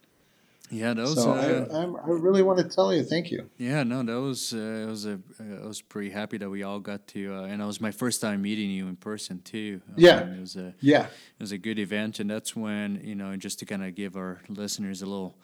Yeah, 0.73 0.93
that 0.93 1.01
was. 1.03 1.15
so 1.15 1.31
uh, 1.31 1.67
I, 1.71 1.77
I'm, 1.83 1.95
I 1.95 2.09
really 2.09 2.41
want 2.41 2.59
to 2.59 2.65
tell 2.65 2.93
you, 2.93 3.03
thank 3.03 3.31
you. 3.31 3.49
Yeah, 3.57 3.83
no, 3.83 4.03
that 4.03 4.19
was 4.19 4.53
uh, 4.53 4.83
I 4.87 4.89
was 4.89 5.05
a 5.05 5.19
I 5.39 5.65
was 5.65 5.81
pretty 5.81 6.09
happy 6.09 6.37
that 6.37 6.49
we 6.49 6.63
all 6.63 6.79
got 6.79 7.07
to, 7.09 7.33
uh, 7.35 7.43
and 7.43 7.61
it 7.61 7.65
was 7.65 7.79
my 7.79 7.91
first 7.91 8.21
time 8.21 8.41
meeting 8.41 8.69
you 8.71 8.87
in 8.87 8.95
person 8.95 9.41
too. 9.41 9.81
Yeah. 9.95 10.17
Um, 10.21 10.33
it 10.33 10.39
was 10.41 10.55
a 10.55 10.73
Yeah. 10.81 11.03
it 11.05 11.39
was 11.39 11.51
a 11.51 11.57
good 11.57 11.79
event, 11.79 12.19
and 12.19 12.29
that's 12.29 12.55
when 12.55 12.99
you 13.03 13.15
know 13.15 13.35
just 13.35 13.59
to 13.59 13.65
kind 13.65 13.83
of 13.83 13.95
give 13.95 14.15
our 14.15 14.41
listeners 14.49 15.01
a 15.01 15.05
little 15.05 15.37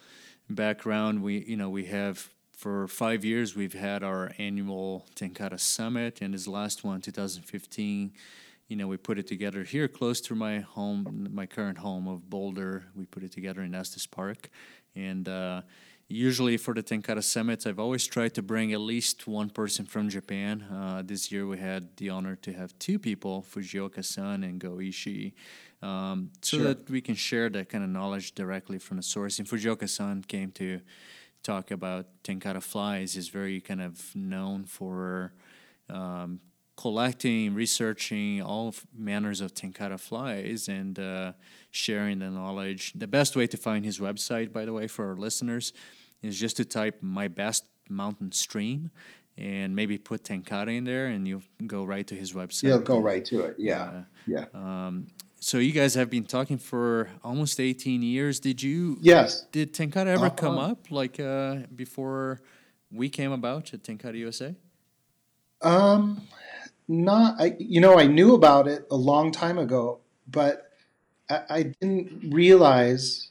background. 0.49 1.21
We 1.23 1.39
you 1.45 1.57
know 1.57 1.69
we 1.69 1.85
have 1.85 2.29
for 2.55 2.87
five 2.87 3.23
years 3.23 3.55
we've 3.55 3.73
had 3.73 4.03
our 4.03 4.31
annual 4.37 5.05
Tenkara 5.15 5.59
Summit, 5.59 6.21
and 6.21 6.33
this 6.33 6.47
last 6.47 6.83
one, 6.83 7.01
2015. 7.01 8.11
You 8.67 8.75
know, 8.75 8.85
we 8.87 8.97
put 8.97 9.17
it 9.17 9.25
together 9.25 9.63
here 9.63 9.87
close 9.87 10.21
to 10.21 10.35
my 10.35 10.59
home, 10.59 11.27
my 11.33 11.47
current 11.47 11.79
home 11.79 12.07
of 12.07 12.29
Boulder. 12.29 12.83
We 12.95 13.05
put 13.05 13.23
it 13.23 13.31
together 13.31 13.63
in 13.63 13.73
Estes 13.73 14.05
Park, 14.05 14.49
and 14.95 15.27
uh, 15.27 15.61
usually 16.07 16.57
for 16.57 16.73
the 16.73 16.83
Tenkara 16.83 17.23
summits, 17.23 17.65
I've 17.65 17.79
always 17.79 18.05
tried 18.07 18.33
to 18.35 18.41
bring 18.41 18.73
at 18.73 18.79
least 18.79 19.27
one 19.27 19.49
person 19.49 19.85
from 19.85 20.09
Japan. 20.09 20.63
Uh, 20.63 21.01
this 21.05 21.31
year 21.31 21.45
we 21.47 21.57
had 21.59 21.95
the 21.97 22.09
honor 22.09 22.35
to 22.37 22.53
have 22.53 22.77
two 22.79 22.97
people, 22.99 23.45
Fujioka-san 23.49 24.43
and 24.43 24.59
Goishi, 24.59 25.33
um, 25.81 26.31
so 26.41 26.57
Sure. 26.57 26.67
that 26.67 26.89
we 26.89 27.01
can 27.01 27.15
share 27.15 27.49
that 27.49 27.69
kind 27.69 27.83
of 27.83 27.89
knowledge 27.89 28.33
directly 28.33 28.79
from 28.79 28.97
the 28.97 29.03
source. 29.03 29.39
And 29.39 29.47
Fujioka-san 29.47 30.23
came 30.23 30.51
to 30.53 30.81
talk 31.43 31.71
about 31.71 32.05
tenkara 32.23 32.61
flies 32.61 33.15
is 33.15 33.29
very 33.29 33.61
kind 33.61 33.81
of 33.81 34.13
known 34.15 34.65
for 34.65 35.31
um, 35.89 36.39
collecting, 36.79 37.53
researching 37.53 38.41
all 38.41 38.73
manners 38.97 39.41
of 39.41 39.53
tenkara 39.53 39.99
flies 39.99 40.69
and 40.69 40.97
uh, 40.97 41.33
sharing 41.71 42.19
the 42.19 42.29
knowledge. 42.29 42.93
The 42.95 43.05
best 43.05 43.35
way 43.35 43.47
to 43.47 43.57
find 43.57 43.83
his 43.83 43.99
website, 43.99 44.53
by 44.53 44.63
the 44.63 44.71
way, 44.71 44.87
for 44.87 45.09
our 45.09 45.17
listeners, 45.17 45.73
is 46.21 46.39
just 46.39 46.55
to 46.55 46.63
type 46.63 46.95
"my 47.01 47.27
best 47.27 47.65
mountain 47.89 48.31
stream." 48.31 48.91
And 49.37 49.75
maybe 49.75 49.97
put 49.97 50.23
Tenkara 50.23 50.75
in 50.77 50.83
there, 50.83 51.07
and 51.07 51.27
you 51.27 51.41
go 51.65 51.83
right 51.83 52.07
to 52.07 52.15
his 52.15 52.33
website. 52.33 52.63
You'll 52.63 52.79
go 52.79 52.99
right 52.99 53.23
to 53.25 53.41
it. 53.41 53.55
Yeah, 53.57 53.83
uh, 53.83 54.03
yeah. 54.25 54.45
Um, 54.53 55.07
so 55.39 55.57
you 55.57 55.73
guys 55.73 55.95
have 55.95 56.09
been 56.09 56.25
talking 56.25 56.57
for 56.57 57.09
almost 57.23 57.59
18 57.59 58.01
years. 58.01 58.39
Did 58.39 58.61
you? 58.61 58.97
Yes. 59.01 59.45
Did 59.51 59.73
Tenkara 59.73 60.07
ever 60.07 60.27
uh-huh. 60.27 60.43
come 60.43 60.57
up 60.57 60.91
like 60.91 61.19
uh, 61.19 61.57
before 61.75 62.41
we 62.91 63.09
came 63.09 63.33
about 63.33 63.73
at 63.73 63.83
Tenkara 63.83 64.17
USA? 64.17 64.55
Um, 65.61 66.21
not. 66.89 67.35
I 67.39 67.55
you 67.59 67.79
know 67.79 67.97
I 67.97 68.07
knew 68.07 68.33
about 68.33 68.67
it 68.67 68.85
a 68.91 68.95
long 68.95 69.31
time 69.31 69.57
ago, 69.57 69.99
but 70.27 70.71
I, 71.29 71.41
I 71.49 71.63
didn't 71.63 72.33
realize 72.33 73.29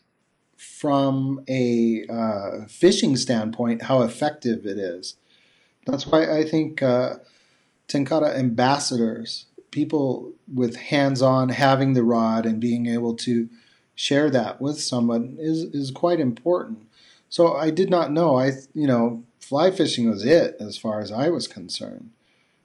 from 0.57 1.45
a 1.49 2.05
uh, 2.09 2.67
fishing 2.69 3.17
standpoint 3.17 3.83
how 3.83 4.03
effective 4.03 4.65
it 4.65 4.79
is. 4.79 5.17
That's 5.87 6.07
why 6.07 6.39
I 6.39 6.45
think 6.45 6.83
uh, 6.83 7.17
Tenkara 7.89 8.37
ambassadors, 8.37 9.47
people 9.71 10.33
with 10.53 10.77
hands-on 10.77 11.51
having 11.51 11.95
the 11.95 12.05
rod 12.05 12.47
and 12.47 12.61
being 12.61 12.87
able 12.87 13.15
to 13.17 13.49
share 13.95 14.31
that 14.31 14.61
with 14.61 14.81
someone 14.81 15.37
is 15.41 15.65
is 15.75 15.91
quite 15.91 16.21
important. 16.21 16.87
So 17.29 17.55
I 17.55 17.71
did 17.71 17.91
not 17.91 18.13
know. 18.13 18.37
I 18.39 18.53
you 18.75 18.87
know 18.87 19.25
fly 19.41 19.71
fishing 19.71 20.09
was 20.09 20.25
it 20.25 20.57
as 20.61 20.77
far 20.77 21.01
as 21.01 21.11
I 21.11 21.31
was 21.31 21.49
concerned. 21.49 22.11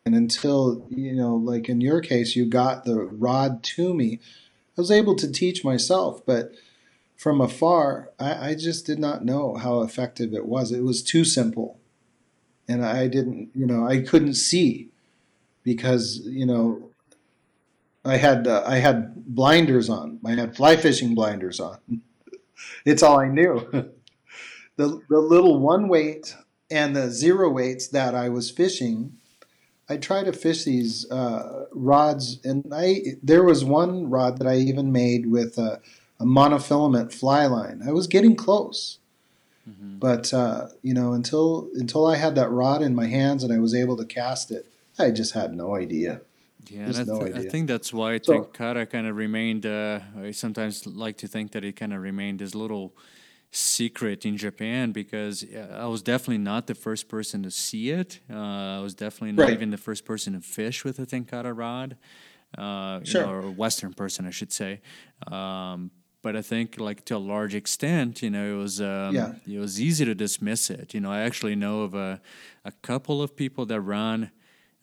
And 0.05 0.15
until 0.15 0.85
you 0.89 1.13
know, 1.13 1.35
like 1.35 1.69
in 1.69 1.81
your 1.81 2.01
case, 2.01 2.35
you 2.35 2.45
got 2.45 2.85
the 2.85 2.95
rod 2.95 3.63
to 3.63 3.93
me, 3.93 4.19
I 4.77 4.81
was 4.81 4.91
able 4.91 5.15
to 5.15 5.31
teach 5.31 5.63
myself, 5.63 6.25
but 6.25 6.51
from 7.15 7.39
afar, 7.39 8.11
I, 8.19 8.49
I 8.49 8.55
just 8.55 8.85
did 8.85 8.99
not 8.99 9.23
know 9.23 9.55
how 9.55 9.81
effective 9.81 10.33
it 10.33 10.45
was. 10.45 10.71
It 10.71 10.83
was 10.83 11.01
too 11.01 11.23
simple, 11.23 11.79
and 12.67 12.85
I 12.85 13.07
didn't, 13.07 13.51
you 13.55 13.65
know, 13.65 13.87
I 13.87 14.01
couldn't 14.01 14.33
see 14.33 14.89
because 15.63 16.19
you 16.25 16.45
know 16.45 16.89
I 18.05 18.17
had 18.17 18.47
uh, 18.47 18.63
I 18.65 18.77
had 18.77 19.25
blinders 19.25 19.89
on. 19.89 20.19
I 20.25 20.31
had 20.31 20.55
fly 20.55 20.75
fishing 20.75 21.15
blinders 21.15 21.59
on. 21.59 21.77
it's 22.85 23.03
all 23.03 23.19
I 23.19 23.29
knew. 23.29 23.67
the 24.75 25.01
the 25.09 25.19
little 25.19 25.59
one 25.59 25.87
weight 25.87 26.35
and 26.69 26.95
the 26.95 27.09
zero 27.09 27.49
weights 27.49 27.87
that 27.89 28.15
I 28.15 28.29
was 28.29 28.51
fishing, 28.51 29.13
I 29.93 29.97
try 29.97 30.23
to 30.23 30.33
fish 30.33 30.63
these 30.63 31.09
uh, 31.11 31.65
rods, 31.71 32.39
and 32.43 32.65
I 32.73 33.17
there 33.21 33.43
was 33.43 33.63
one 33.63 34.09
rod 34.09 34.39
that 34.39 34.47
I 34.47 34.57
even 34.57 34.91
made 34.91 35.27
with 35.27 35.57
a, 35.57 35.81
a 36.19 36.25
monofilament 36.25 37.13
fly 37.13 37.45
line. 37.45 37.81
I 37.87 37.91
was 37.91 38.07
getting 38.07 38.35
close. 38.35 38.97
Mm-hmm. 39.69 39.99
But 39.99 40.33
uh, 40.33 40.67
you 40.81 40.93
know, 40.93 41.13
until 41.13 41.69
until 41.75 42.07
I 42.07 42.17
had 42.17 42.35
that 42.35 42.49
rod 42.49 42.81
in 42.81 42.95
my 42.95 43.07
hands 43.07 43.43
and 43.43 43.53
I 43.53 43.59
was 43.59 43.73
able 43.75 43.95
to 43.97 44.05
cast 44.05 44.51
it, 44.51 44.65
I 44.97 45.11
just 45.11 45.33
had 45.33 45.53
no 45.53 45.75
idea. 45.75 46.21
Yeah, 46.69 46.89
I, 46.89 47.03
th- 47.03 47.35
I, 47.35 47.49
think 47.49 47.67
that's 47.67 47.93
why 47.93 48.19
so, 48.21 48.45
Tenkara 48.45 48.89
kind 48.89 49.05
of 49.05 49.15
remained. 49.15 49.65
Uh, 49.65 49.99
I 50.17 50.31
sometimes 50.31 50.87
like 50.87 51.17
to 51.17 51.27
think 51.27 51.51
that 51.51 51.63
it 51.63 51.75
kind 51.75 51.93
of 51.93 52.01
remained 52.01 52.39
this 52.39 52.55
little 52.55 52.93
secret 53.55 54.25
in 54.25 54.35
Japan 54.35 54.91
because 54.91 55.45
I 55.71 55.85
was 55.85 56.01
definitely 56.01 56.39
not 56.39 56.65
the 56.65 56.73
first 56.73 57.07
person 57.07 57.43
to 57.43 57.51
see 57.51 57.91
it. 57.91 58.19
Uh, 58.29 58.77
I 58.77 58.79
was 58.79 58.95
definitely 58.95 59.33
not 59.33 59.43
right. 59.43 59.53
even 59.53 59.69
the 59.69 59.77
first 59.77 60.05
person 60.05 60.33
to 60.33 60.41
fish 60.41 60.83
with 60.83 60.97
a 60.97 61.05
Tenkara 61.05 61.55
rod, 61.55 61.95
uh, 62.57 63.01
sure. 63.03 63.21
you 63.21 63.27
know, 63.27 63.31
or 63.31 63.39
a 63.41 63.51
Western 63.51 63.93
person, 63.93 64.25
I 64.25 64.31
should 64.31 64.51
say. 64.51 64.81
Um, 65.27 65.91
but 66.23 66.35
I 66.35 66.41
think, 66.41 66.79
like 66.79 67.05
to 67.05 67.17
a 67.17 67.19
large 67.19 67.53
extent, 67.53 68.23
you 68.23 68.31
know, 68.31 68.55
it 68.55 68.57
was 68.57 68.81
um, 68.81 69.13
yeah. 69.13 69.33
it 69.47 69.59
was 69.59 69.79
easy 69.79 70.03
to 70.05 70.15
dismiss 70.15 70.71
it. 70.71 70.93
You 70.93 71.01
know, 71.01 71.11
I 71.11 71.19
actually 71.19 71.55
know 71.55 71.81
of 71.81 71.93
a, 71.93 72.21
a 72.65 72.71
couple 72.71 73.21
of 73.21 73.35
people 73.35 73.65
that 73.67 73.81
run 73.81 74.31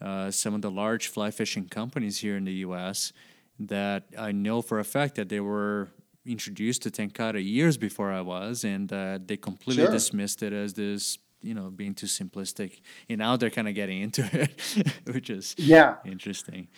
uh, 0.00 0.30
some 0.30 0.54
of 0.54 0.62
the 0.62 0.70
large 0.70 1.08
fly 1.08 1.30
fishing 1.32 1.66
companies 1.66 2.18
here 2.18 2.36
in 2.36 2.44
the 2.44 2.52
U.S. 2.66 3.12
that 3.58 4.04
I 4.16 4.30
know 4.30 4.62
for 4.62 4.78
a 4.78 4.84
fact 4.84 5.16
that 5.16 5.28
they 5.28 5.40
were 5.40 5.88
introduced 6.26 6.82
to 6.82 6.90
Tenkara 6.90 7.42
years 7.42 7.76
before 7.76 8.12
I 8.12 8.20
was, 8.20 8.64
and 8.64 8.92
uh, 8.92 9.18
they 9.24 9.36
completely 9.36 9.84
sure. 9.84 9.92
dismissed 9.92 10.42
it 10.42 10.52
as 10.52 10.74
this, 10.74 11.18
you 11.42 11.54
know, 11.54 11.70
being 11.70 11.94
too 11.94 12.06
simplistic. 12.06 12.80
And 13.08 13.18
now 13.18 13.36
they're 13.36 13.50
kind 13.50 13.68
of 13.68 13.74
getting 13.74 14.00
into 14.02 14.28
it, 14.32 14.88
which 15.12 15.30
is 15.30 15.54
yeah 15.58 15.96
interesting. 16.04 16.68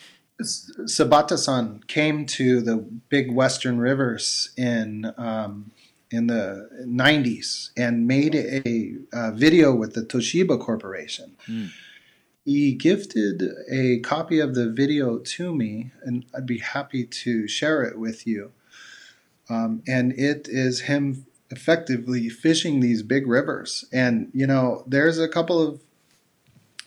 Sebata-san 0.41 1.81
came 1.87 2.25
to 2.25 2.59
the 2.59 2.77
big 2.77 3.31
Western 3.31 3.77
rivers 3.77 4.51
in 4.57 5.13
um, 5.17 5.71
in 6.11 6.27
the 6.27 6.69
90s 6.85 7.69
and 7.75 8.07
made 8.07 8.35
a, 8.35 8.97
a, 9.13 9.31
video 9.31 9.73
with 9.73 9.93
the 9.93 10.01
Toshiba 10.01 10.59
Corporation. 10.59 11.37
Mm 11.47 11.71
he 12.45 12.73
gifted 12.73 13.43
a 13.69 13.99
copy 13.99 14.39
of 14.39 14.53
the 14.53 14.69
video 14.69 15.17
to 15.17 15.55
me, 15.55 15.91
and 16.03 16.25
I'd 16.35 16.45
be 16.45 16.59
happy 16.59 17.05
to 17.05 17.47
share 17.47 17.83
it 17.83 17.97
with 17.97 18.27
you. 18.27 18.51
Um, 19.49 19.83
and 19.87 20.13
it 20.13 20.47
is 20.49 20.81
him 20.81 21.25
effectively 21.49 22.29
fishing 22.29 22.79
these 22.79 23.03
big 23.03 23.27
rivers. 23.27 23.85
And, 23.91 24.29
you 24.33 24.47
know, 24.47 24.83
there's 24.87 25.19
a 25.19 25.27
couple 25.27 25.61
of 25.61 25.81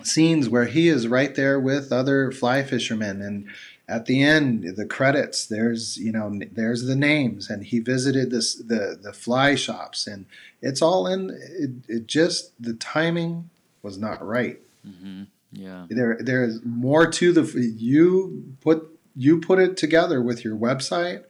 scenes 0.03 0.49
where 0.49 0.65
he 0.65 0.89
is 0.89 1.07
right 1.09 1.35
there 1.35 1.61
with 1.61 1.93
other 1.93 2.33
fly 2.33 2.63
fishermen. 2.63 3.23
And 3.23 3.47
at 3.89 4.07
the 4.07 4.23
end, 4.23 4.77
the 4.77 4.87
credits, 4.87 5.47
there's, 5.47 5.97
you 5.99 6.13
know, 6.13 6.41
there's 6.53 6.85
the 6.85 6.97
names. 6.97 7.49
And 7.49 7.65
he 7.65 7.79
visited 7.79 8.31
this, 8.31 8.55
the, 8.55 8.99
the 9.01 9.13
fly 9.13 9.55
shops. 9.55 10.07
And 10.07 10.27
it's 10.61 10.83
all 10.83 11.07
in, 11.07 11.31
it, 11.31 11.71
it 11.89 12.07
just, 12.07 12.51
the 12.61 12.75
timing 12.75 13.51
was 13.83 13.99
not 13.99 14.27
right. 14.27 14.59
Mm-hmm. 14.87 15.25
Yeah. 15.53 15.87
There 15.89 16.19
there 16.21 16.45
is 16.45 16.61
more 16.65 17.11
to 17.11 17.33
the 17.33 17.61
you 17.61 18.55
put 18.61 18.99
you 19.15 19.41
put 19.41 19.59
it 19.59 19.77
together 19.77 20.21
with 20.21 20.45
your 20.45 20.57
website 20.57 21.25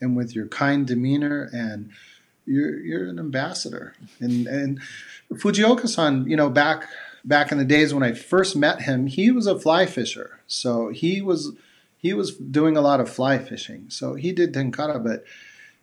and 0.00 0.16
with 0.16 0.34
your 0.34 0.46
kind 0.46 0.86
demeanor 0.86 1.48
and 1.52 1.90
you're 2.46 2.78
you're 2.80 3.08
an 3.08 3.18
ambassador. 3.18 3.94
And 4.18 4.46
and 4.46 4.80
Fujioka-san, 5.32 6.28
you 6.28 6.36
know, 6.36 6.50
back 6.50 6.88
back 7.24 7.52
in 7.52 7.58
the 7.58 7.64
days 7.64 7.92
when 7.92 8.02
I 8.02 8.12
first 8.12 8.56
met 8.56 8.82
him, 8.82 9.06
he 9.06 9.30
was 9.30 9.46
a 9.46 9.58
fly 9.58 9.86
fisher. 9.86 10.40
So 10.46 10.88
he 10.88 11.20
was 11.20 11.52
he 11.96 12.14
was 12.14 12.34
doing 12.34 12.76
a 12.76 12.80
lot 12.80 13.00
of 13.00 13.10
fly 13.10 13.38
fishing. 13.38 13.86
So 13.88 14.14
he 14.14 14.32
did 14.32 14.54
tenkara, 14.54 15.02
but 15.02 15.24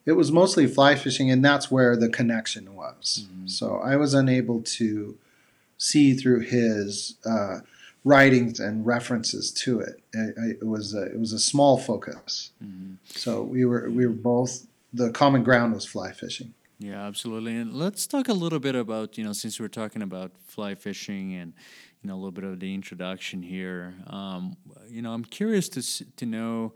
it 0.06 0.14
was 0.14 0.32
mostly 0.32 0.68
fly 0.68 0.96
fishing, 0.96 1.30
and 1.30 1.44
that's 1.44 1.70
where 1.70 1.96
the 1.96 2.10
connection 2.10 2.76
was. 2.76 3.28
Mm-hmm. 3.28 3.48
So 3.48 3.78
I 3.78 3.98
was 3.98 4.14
unable 4.14 4.62
to 4.62 5.18
see 5.78 6.14
through 6.14 6.40
his 6.40 7.18
uh, 7.26 7.60
writings 8.08 8.60
and 8.60 8.86
references 8.86 9.52
to 9.52 9.82
it. 9.82 10.02
It, 10.14 10.58
it 10.62 10.66
was 10.66 10.96
a, 10.96 11.04
it 11.04 11.20
was 11.20 11.34
a 11.34 11.40
small 11.40 11.78
focus. 11.78 12.52
Mm-hmm. 12.64 12.94
So 13.08 13.44
we 13.44 13.66
were 13.66 13.90
we 13.90 14.08
were 14.08 14.14
both 14.14 14.66
the 14.94 15.12
common 15.12 15.44
ground 15.44 15.74
was 15.74 15.86
fly 15.86 16.12
fishing. 16.12 16.54
Yeah, 16.80 17.06
absolutely. 17.06 17.56
And 17.56 17.74
let's 17.74 18.06
talk 18.06 18.30
a 18.30 18.34
little 18.34 18.60
bit 18.60 18.76
about 18.76 19.18
you 19.18 19.24
know 19.24 19.34
since 19.34 19.60
we're 19.60 19.68
talking 19.68 20.02
about 20.02 20.32
fly 20.48 20.76
fishing 20.76 21.34
and 21.36 21.54
you 22.02 22.08
know 22.08 22.16
a 22.16 22.20
little 22.20 22.32
bit 22.32 22.46
of 22.46 22.60
the 22.60 22.74
introduction 22.74 23.44
here. 23.44 23.96
Um, 24.08 24.56
you 24.88 25.02
know, 25.02 25.14
I'm 25.14 25.26
curious 25.26 25.70
to 25.70 25.82
to 26.16 26.26
know. 26.26 26.74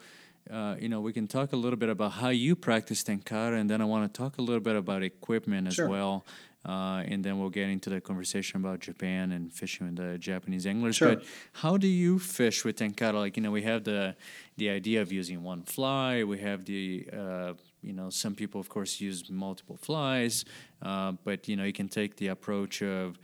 Uh, 0.49 0.75
you 0.79 0.89
know, 0.89 0.99
we 0.99 1.13
can 1.13 1.27
talk 1.27 1.53
a 1.53 1.55
little 1.55 1.77
bit 1.77 1.87
about 1.87 2.13
how 2.13 2.29
you 2.29 2.55
practice 2.55 3.03
tenkara, 3.03 3.59
and 3.59 3.69
then 3.69 3.79
I 3.79 3.85
want 3.85 4.11
to 4.11 4.17
talk 4.17 4.39
a 4.39 4.41
little 4.41 4.59
bit 4.59 4.75
about 4.75 5.03
equipment 5.03 5.67
as 5.67 5.75
sure. 5.75 5.87
well. 5.87 6.25
Uh, 6.63 7.03
and 7.07 7.23
then 7.23 7.39
we'll 7.39 7.49
get 7.49 7.69
into 7.69 7.89
the 7.89 7.99
conversation 7.99 8.59
about 8.59 8.79
Japan 8.79 9.31
and 9.31 9.51
fishing 9.51 9.87
with 9.87 9.95
the 9.95 10.17
Japanese 10.19 10.67
anglers. 10.67 10.97
Sure. 10.97 11.15
But 11.15 11.23
how 11.53 11.77
do 11.77 11.87
you 11.87 12.19
fish 12.19 12.63
with 12.63 12.77
tenkara? 12.77 13.15
Like 13.15 13.35
you 13.35 13.43
know, 13.43 13.51
we 13.51 13.63
have 13.63 13.83
the 13.83 14.15
the 14.57 14.69
idea 14.69 15.01
of 15.01 15.11
using 15.11 15.41
one 15.43 15.63
fly. 15.63 16.23
We 16.23 16.37
have 16.39 16.65
the 16.65 17.07
uh, 17.11 17.53
you 17.81 17.93
know 17.93 18.11
some 18.11 18.35
people 18.35 18.61
of 18.61 18.69
course 18.69 19.01
use 19.01 19.29
multiple 19.29 19.77
flies, 19.77 20.45
uh, 20.83 21.13
but 21.23 21.47
you 21.47 21.55
know 21.55 21.63
you 21.63 21.73
can 21.73 21.89
take 21.89 22.17
the 22.17 22.27
approach 22.27 22.83
of 22.83 23.17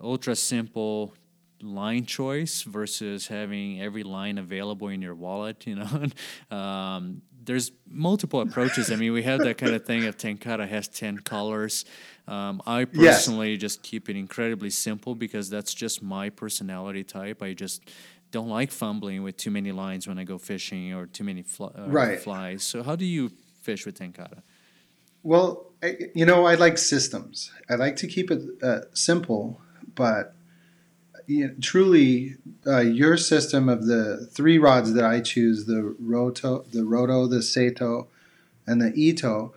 ultra 0.00 0.36
simple 0.36 1.14
line 1.62 2.04
choice 2.04 2.62
versus 2.62 3.26
having 3.28 3.80
every 3.80 4.02
line 4.02 4.36
available 4.36 4.88
in 4.88 5.00
your 5.00 5.14
wallet 5.14 5.66
you 5.66 5.74
know 5.74 6.06
um, 6.56 7.22
there's 7.46 7.72
multiple 7.88 8.40
approaches 8.40 8.90
i 8.90 8.96
mean 8.96 9.12
we 9.12 9.22
have 9.22 9.40
that 9.40 9.56
kind 9.56 9.74
of 9.74 9.84
thing 9.84 10.04
of 10.04 10.16
tenkara 10.16 10.68
has 10.68 10.88
10 10.88 11.18
colors 11.20 11.84
um, 12.28 12.60
I 12.66 12.86
personally 12.86 13.52
yes. 13.52 13.60
just 13.60 13.82
keep 13.82 14.08
it 14.08 14.16
incredibly 14.16 14.70
simple 14.70 15.14
because 15.14 15.48
that's 15.48 15.72
just 15.72 16.02
my 16.02 16.28
personality 16.28 17.04
type. 17.04 17.40
I 17.42 17.52
just 17.54 17.88
don't 18.32 18.48
like 18.48 18.72
fumbling 18.72 19.22
with 19.22 19.36
too 19.36 19.50
many 19.50 19.70
lines 19.70 20.08
when 20.08 20.18
I 20.18 20.24
go 20.24 20.36
fishing 20.36 20.92
or 20.92 21.06
too 21.06 21.22
many 21.22 21.42
fl- 21.42 21.66
uh, 21.66 21.86
right. 21.86 22.18
flies. 22.18 22.64
So, 22.64 22.82
how 22.82 22.96
do 22.96 23.04
you 23.04 23.30
fish 23.62 23.86
with 23.86 23.98
tenkara? 23.98 24.42
Well, 25.22 25.70
I, 25.82 25.96
you 26.14 26.26
know, 26.26 26.46
I 26.46 26.54
like 26.54 26.78
systems. 26.78 27.52
I 27.70 27.76
like 27.76 27.96
to 27.96 28.08
keep 28.08 28.30
it 28.30 28.42
uh, 28.62 28.80
simple, 28.92 29.60
but 29.94 30.34
you 31.26 31.48
know, 31.48 31.54
truly, 31.60 32.36
uh, 32.66 32.80
your 32.80 33.16
system 33.16 33.68
of 33.68 33.86
the 33.86 34.26
three 34.32 34.58
rods 34.58 34.94
that 34.94 35.04
I 35.04 35.20
choose 35.20 35.66
the 35.66 35.96
Rhodo, 36.02 36.70
the 36.70 36.80
Rhodo, 36.80 37.28
the 37.28 37.42
Sato, 37.42 38.08
and 38.66 38.80
the 38.80 38.92
ito. 38.94 39.54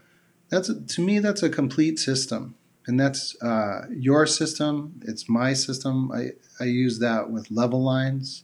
That's 0.49 0.71
to 0.73 1.01
me 1.01 1.19
that's 1.19 1.43
a 1.43 1.49
complete 1.49 1.99
system, 1.99 2.55
and 2.87 2.99
that's 2.99 3.39
uh, 3.41 3.85
your 3.91 4.25
system. 4.25 4.99
It's 5.05 5.29
my 5.29 5.53
system. 5.53 6.11
I 6.11 6.31
I 6.59 6.65
use 6.65 6.99
that 6.99 7.29
with 7.29 7.51
level 7.51 7.83
lines. 7.83 8.43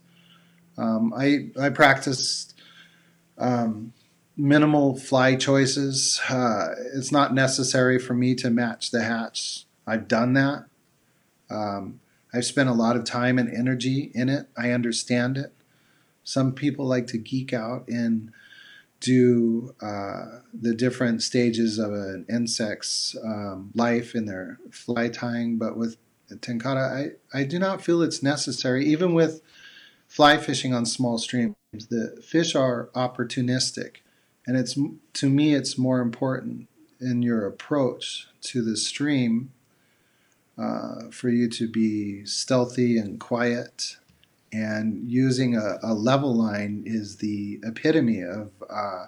Um, 0.77 1.13
I 1.15 1.49
I 1.59 1.69
practiced 1.69 2.53
um, 3.37 3.93
minimal 4.37 4.97
fly 4.97 5.35
choices. 5.35 6.21
Uh, 6.29 6.75
it's 6.93 7.11
not 7.11 7.33
necessary 7.33 7.97
for 7.97 8.13
me 8.13 8.35
to 8.35 8.49
match 8.49 8.91
the 8.91 9.03
hatch. 9.03 9.65
I've 9.87 10.07
done 10.07 10.33
that. 10.33 10.65
Um, 11.49 11.99
I've 12.35 12.45
spent 12.45 12.67
a 12.67 12.73
lot 12.73 12.97
of 12.97 13.05
time 13.05 13.39
and 13.39 13.49
energy 13.49 14.11
in 14.13 14.27
it. 14.27 14.47
I 14.57 14.71
understand 14.71 15.37
it. 15.37 15.53
Some 16.23 16.53
people 16.53 16.85
like 16.85 17.07
to 17.07 17.17
geek 17.17 17.53
out 17.53 17.87
and 17.87 18.31
do 18.99 19.73
uh, 19.81 20.39
the 20.53 20.73
different 20.73 21.23
stages 21.23 21.79
of 21.79 21.93
an 21.93 22.25
insect's 22.29 23.15
um, 23.23 23.71
life 23.73 24.15
in 24.15 24.25
their 24.25 24.59
fly 24.69 25.07
tying, 25.07 25.57
but 25.57 25.77
with 25.77 25.97
tenkara, 26.29 27.15
I, 27.33 27.37
I 27.39 27.43
do 27.43 27.57
not 27.57 27.81
feel 27.81 28.01
it's 28.01 28.23
necessary. 28.23 28.85
Even 28.85 29.13
with 29.13 29.41
fly 30.07 30.37
fishing 30.37 30.73
on 30.73 30.85
small 30.85 31.17
streams, 31.17 31.55
the 31.89 32.21
fish 32.21 32.55
are 32.55 32.89
opportunistic, 32.95 33.97
and 34.45 34.57
it's 34.57 34.77
to 35.13 35.29
me 35.29 35.53
it's 35.53 35.77
more 35.77 36.01
important 36.01 36.67
in 36.99 37.21
your 37.21 37.45
approach 37.45 38.27
to 38.41 38.61
the 38.61 38.75
stream 38.75 39.51
uh, 40.57 41.09
for 41.11 41.29
you 41.29 41.49
to 41.49 41.67
be 41.67 42.25
stealthy 42.25 42.97
and 42.97 43.19
quiet. 43.19 43.97
And 44.53 45.09
using 45.09 45.55
a, 45.55 45.79
a 45.83 45.93
level 45.93 46.33
line 46.33 46.83
is 46.85 47.17
the 47.17 47.59
epitome 47.63 48.21
of 48.21 48.51
uh, 48.69 49.07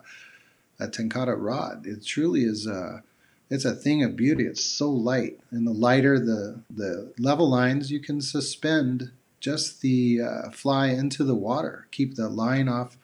a 0.79 0.87
tenkara 0.87 1.35
rod. 1.37 1.85
It 1.85 2.05
truly 2.05 2.43
is 2.43 2.67
a 2.67 3.03
it's 3.49 3.63
a 3.63 3.75
thing 3.75 4.03
of 4.03 4.17
beauty. 4.17 4.43
It's 4.43 4.63
so 4.63 4.89
light, 4.91 5.39
and 5.51 5.65
the 5.65 5.71
lighter 5.71 6.19
the 6.19 6.59
the 6.69 7.13
level 7.17 7.49
lines, 7.49 7.91
you 7.91 8.01
can 8.01 8.19
suspend 8.21 9.11
just 9.39 9.81
the 9.81 10.21
uh, 10.21 10.49
fly 10.49 10.87
into 10.87 11.23
the 11.23 11.35
water, 11.35 11.87
keep 11.91 12.15
the 12.15 12.27
line 12.27 12.67
off 12.67 12.97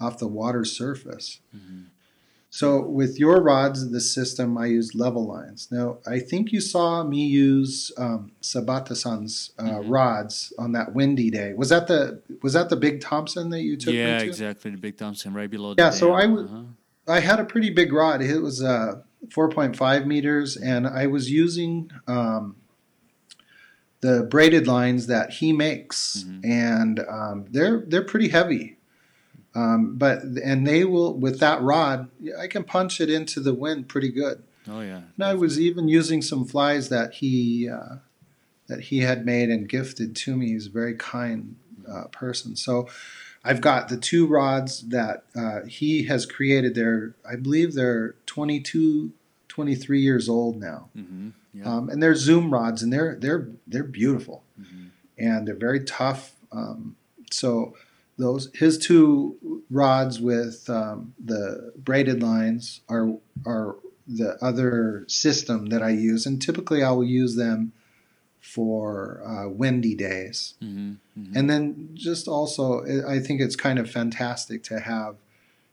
off 0.00 0.18
the 0.18 0.28
water 0.28 0.64
surface. 0.64 1.40
Mm-hmm. 1.56 1.84
So 2.50 2.80
with 2.80 3.18
your 3.18 3.42
rods, 3.42 3.90
the 3.90 4.00
system 4.00 4.56
I 4.56 4.66
use 4.66 4.94
level 4.94 5.26
lines. 5.26 5.68
Now 5.70 5.98
I 6.06 6.18
think 6.18 6.50
you 6.50 6.60
saw 6.60 7.04
me 7.04 7.26
use 7.26 7.92
um, 7.98 8.32
Sebata-san's 8.40 9.52
uh, 9.58 9.64
mm-hmm. 9.64 9.90
rods 9.90 10.52
on 10.58 10.72
that 10.72 10.94
windy 10.94 11.30
day. 11.30 11.52
Was 11.52 11.68
that 11.68 11.88
the 11.88 12.22
was 12.42 12.54
that 12.54 12.70
the 12.70 12.76
Big 12.76 13.00
Thompson 13.00 13.50
that 13.50 13.62
you 13.62 13.76
took? 13.76 13.92
Yeah, 13.92 14.20
exactly. 14.20 14.70
The 14.70 14.78
Big 14.78 14.96
Thompson 14.96 15.34
right 15.34 15.50
below. 15.50 15.74
Yeah, 15.76 15.90
so 15.90 16.14
I 16.14 16.22
w- 16.22 16.46
uh-huh. 16.46 16.62
I 17.06 17.20
had 17.20 17.38
a 17.38 17.44
pretty 17.44 17.70
big 17.70 17.92
rod. 17.92 18.22
It 18.22 18.40
was 18.40 18.62
uh, 18.62 19.00
4.5 19.28 20.06
meters, 20.06 20.56
and 20.56 20.86
I 20.86 21.06
was 21.06 21.30
using 21.30 21.90
um, 22.06 22.56
the 24.00 24.26
braided 24.30 24.66
lines 24.66 25.06
that 25.06 25.32
he 25.32 25.52
makes, 25.52 26.24
mm-hmm. 26.24 26.50
and 26.50 27.00
um, 27.00 27.46
they're 27.50 27.84
they're 27.86 28.04
pretty 28.04 28.28
heavy. 28.28 28.77
Um, 29.54 29.96
but 29.96 30.22
and 30.22 30.66
they 30.66 30.84
will 30.84 31.14
with 31.14 31.40
that 31.40 31.62
rod, 31.62 32.10
I 32.38 32.46
can 32.46 32.64
punch 32.64 33.00
it 33.00 33.10
into 33.10 33.40
the 33.40 33.54
wind 33.54 33.88
pretty 33.88 34.10
good. 34.10 34.42
Oh 34.68 34.80
yeah. 34.80 35.02
And 35.16 35.24
I 35.24 35.34
was 35.34 35.58
even 35.58 35.88
using 35.88 36.22
some 36.22 36.44
flies 36.44 36.90
that 36.90 37.14
he 37.14 37.68
uh, 37.68 37.96
that 38.66 38.82
he 38.82 39.00
had 39.00 39.24
made 39.24 39.48
and 39.48 39.68
gifted 39.68 40.14
to 40.16 40.36
me. 40.36 40.48
He's 40.48 40.66
a 40.66 40.70
very 40.70 40.94
kind 40.94 41.56
uh, 41.90 42.04
person. 42.04 42.54
So 42.56 42.88
I've 43.44 43.60
got 43.60 43.88
the 43.88 43.96
two 43.96 44.26
rods 44.26 44.82
that 44.88 45.24
uh, 45.34 45.60
he 45.66 46.04
has 46.04 46.26
created. 46.26 46.74
They're 46.74 47.14
I 47.28 47.36
believe 47.36 47.74
they're 47.74 48.14
22, 48.26 49.12
23 49.48 50.00
years 50.00 50.28
old 50.28 50.60
now. 50.60 50.90
Mm-hmm. 50.96 51.30
Yeah. 51.54 51.64
Um, 51.64 51.88
and 51.88 52.02
they're 52.02 52.14
zoom 52.14 52.52
rods, 52.52 52.82
and 52.82 52.92
they're 52.92 53.16
they're 53.18 53.48
they're 53.66 53.84
beautiful, 53.84 54.44
mm-hmm. 54.60 54.88
and 55.16 55.48
they're 55.48 55.54
very 55.54 55.82
tough. 55.82 56.34
Um, 56.52 56.96
so 57.30 57.74
those 58.18 58.50
his 58.54 58.78
two 58.78 59.62
rods 59.70 60.20
with 60.20 60.68
um, 60.68 61.14
the 61.24 61.72
braided 61.76 62.22
lines 62.22 62.80
are 62.88 63.14
are 63.46 63.76
the 64.06 64.36
other 64.42 65.04
system 65.06 65.66
that 65.66 65.82
I 65.82 65.90
use, 65.90 66.26
and 66.26 66.40
typically 66.40 66.82
I 66.82 66.90
will 66.90 67.04
use 67.04 67.36
them 67.36 67.72
for 68.40 69.22
uh, 69.26 69.48
windy 69.48 69.94
days. 69.94 70.54
Mm-hmm, 70.62 70.92
mm-hmm. 71.20 71.36
And 71.36 71.50
then 71.50 71.90
just 71.94 72.26
also, 72.26 72.84
I 73.06 73.20
think 73.20 73.40
it's 73.40 73.56
kind 73.56 73.78
of 73.78 73.90
fantastic 73.90 74.62
to 74.64 74.80
have, 74.80 75.16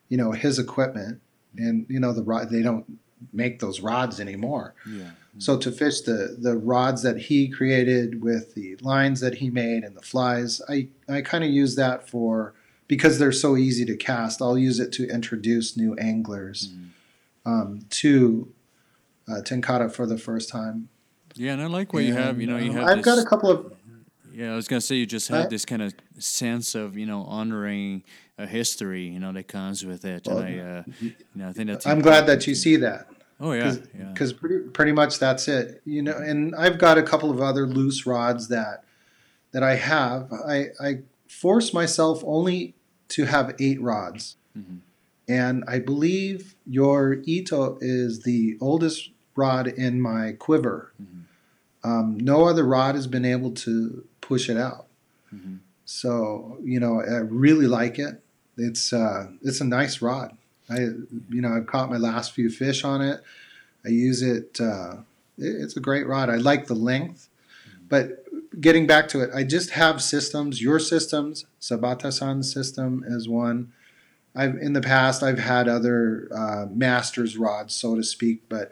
you 0.10 0.18
know, 0.18 0.32
his 0.32 0.60
equipment, 0.60 1.22
and 1.58 1.86
you 1.90 2.00
know 2.00 2.12
the 2.12 2.24
rod. 2.24 2.50
They 2.50 2.62
don't 2.62 3.00
make 3.32 3.60
those 3.60 3.80
rods 3.80 4.20
anymore. 4.20 4.76
Yeah. 4.86 5.12
So 5.38 5.58
to 5.58 5.72
fish 5.72 6.02
the 6.02 6.38
the 6.40 6.56
rods 6.56 7.02
that 7.04 7.18
he 7.18 7.50
created 7.50 8.24
with 8.24 8.56
the 8.56 8.78
lines 8.78 9.20
that 9.20 9.36
he 9.36 9.50
made 9.50 9.84
and 9.84 9.96
the 9.96 10.02
flies, 10.02 10.62
I 10.70 10.88
I 11.10 11.22
kind 11.22 11.44
of 11.44 11.50
use 11.50 11.76
that 11.76 12.10
for 12.10 12.54
because 12.88 13.20
they're 13.20 13.32
so 13.32 13.58
easy 13.58 13.86
to 13.86 13.98
cast. 13.98 14.42
I'll 14.42 14.58
use 14.58 14.80
it 14.80 14.92
to 14.94 15.08
introduce 15.10 15.76
new 15.76 15.96
anglers 15.96 16.70
mm-hmm. 16.70 17.52
um, 17.52 17.86
to 17.90 18.52
uh, 19.28 19.42
tenkara 19.42 19.92
for 19.92 20.06
the 20.06 20.18
first 20.18 20.50
time. 20.50 20.90
Yeah, 21.34 21.54
and 21.54 21.62
I 21.62 21.66
like 21.68 21.92
what 21.94 22.04
and, 22.04 22.10
you 22.10 22.14
have. 22.16 22.40
You 22.40 22.48
know, 22.48 22.58
you 22.58 22.72
um, 22.72 22.78
have. 22.78 22.88
I've 22.88 22.98
this, 22.98 23.06
got 23.06 23.18
a 23.18 23.26
couple 23.26 23.52
of. 23.52 23.74
Yeah, 24.34 24.54
I 24.54 24.56
was 24.56 24.68
gonna 24.68 24.82
say 24.82 24.96
you 24.96 25.06
just 25.06 25.28
have 25.30 25.46
I, 25.46 25.48
this 25.48 25.66
kind 25.66 25.82
of 25.82 25.94
sense 26.18 26.76
of 26.76 26.98
you 26.98 27.06
know 27.06 27.24
honoring 27.24 28.04
a 28.38 28.46
history, 28.46 29.08
you 29.08 29.20
know, 29.20 29.32
that 29.32 29.48
comes 29.48 29.86
with 29.86 30.04
it, 30.04 30.28
well, 30.28 30.40
and 30.40 30.62
I, 30.62 30.64
uh, 30.64 30.84
you 31.00 31.14
know, 31.36 31.50
I 31.50 31.54
think 31.54 31.70
that's. 31.70 31.86
I'm 31.86 32.02
glad 32.02 32.26
that 32.28 32.48
you 32.48 32.56
see 32.56 32.76
that. 32.78 33.08
Oh 33.40 33.52
yeah, 33.52 33.76
because 34.14 34.32
yeah. 34.32 34.38
pretty 34.40 34.60
pretty 34.70 34.92
much 34.94 35.20
that's 35.20 35.48
it. 35.48 35.82
You 35.86 36.02
know, 36.02 36.18
and 36.18 36.56
I've 36.56 36.78
got 36.78 36.98
a 36.98 37.04
couple 37.04 37.32
of 37.32 37.42
other 37.42 37.66
loose 37.66 38.06
rods 38.06 38.48
that 38.48 38.86
that 39.52 39.62
I 39.62 39.76
have. 39.76 40.32
I 40.32 40.68
I 40.80 41.00
force 41.28 41.74
myself 41.74 42.24
only 42.26 42.76
to 43.10 43.26
have 43.26 43.56
eight 43.60 43.82
rods, 43.82 44.38
mm-hmm. 44.58 44.78
and 45.28 45.66
I 45.68 45.80
believe 45.80 46.56
your 46.66 47.18
Ito 47.26 47.78
is 47.82 48.24
the 48.24 48.58
oldest 48.62 49.12
rod 49.36 49.68
in 49.68 50.02
my 50.02 50.32
quiver. 50.32 50.94
Mm-hmm. 51.02 51.90
Um, 51.90 52.18
no 52.18 52.46
other 52.46 52.64
rod 52.64 52.96
has 52.96 53.06
been 53.06 53.26
able 53.26 53.52
to 53.52 54.06
push 54.22 54.50
it 54.50 54.58
out. 54.58 54.88
Mm-hmm. 55.34 55.58
So 55.84 56.58
you 56.64 56.80
know, 56.80 57.02
I 57.02 57.18
really 57.18 57.68
like 57.68 58.00
it. 58.00 58.24
It's 58.58 58.94
uh, 58.94 59.28
it's 59.42 59.60
a 59.60 59.66
nice 59.66 60.02
rod. 60.02 60.38
I, 60.70 60.80
you 60.80 61.42
know, 61.42 61.54
I've 61.56 61.68
caught 61.68 61.90
my 61.90 61.98
last 61.98 62.32
few 62.32 62.50
fish 62.50 62.84
on 62.84 63.02
it. 63.02 63.22
I 63.86 63.90
use 63.90 64.22
it. 64.22 64.60
Uh, 64.60 64.98
it's 65.38 65.78
a 65.78 65.80
great 65.80 66.08
rod. 66.08 66.30
I 66.30 66.36
like 66.36 66.68
the 66.68 66.76
length, 66.76 67.30
but 67.88 68.26
getting 68.60 68.88
back 68.88 69.08
to 69.10 69.22
it, 69.22 69.30
I 69.34 69.44
just 69.44 69.72
have 69.72 70.02
systems. 70.02 70.62
Your 70.62 70.80
systems, 70.80 71.46
Sebata-san's 71.62 72.52
system 72.52 73.04
is 73.06 73.28
one. 73.28 73.74
I've 74.36 74.56
in 74.58 74.74
the 74.74 74.82
past 74.82 75.24
I've 75.24 75.40
had 75.40 75.68
other 75.68 76.28
uh, 76.36 76.66
masters 76.70 77.38
rods, 77.38 77.74
so 77.74 77.96
to 77.96 78.04
speak, 78.04 78.44
but 78.50 78.72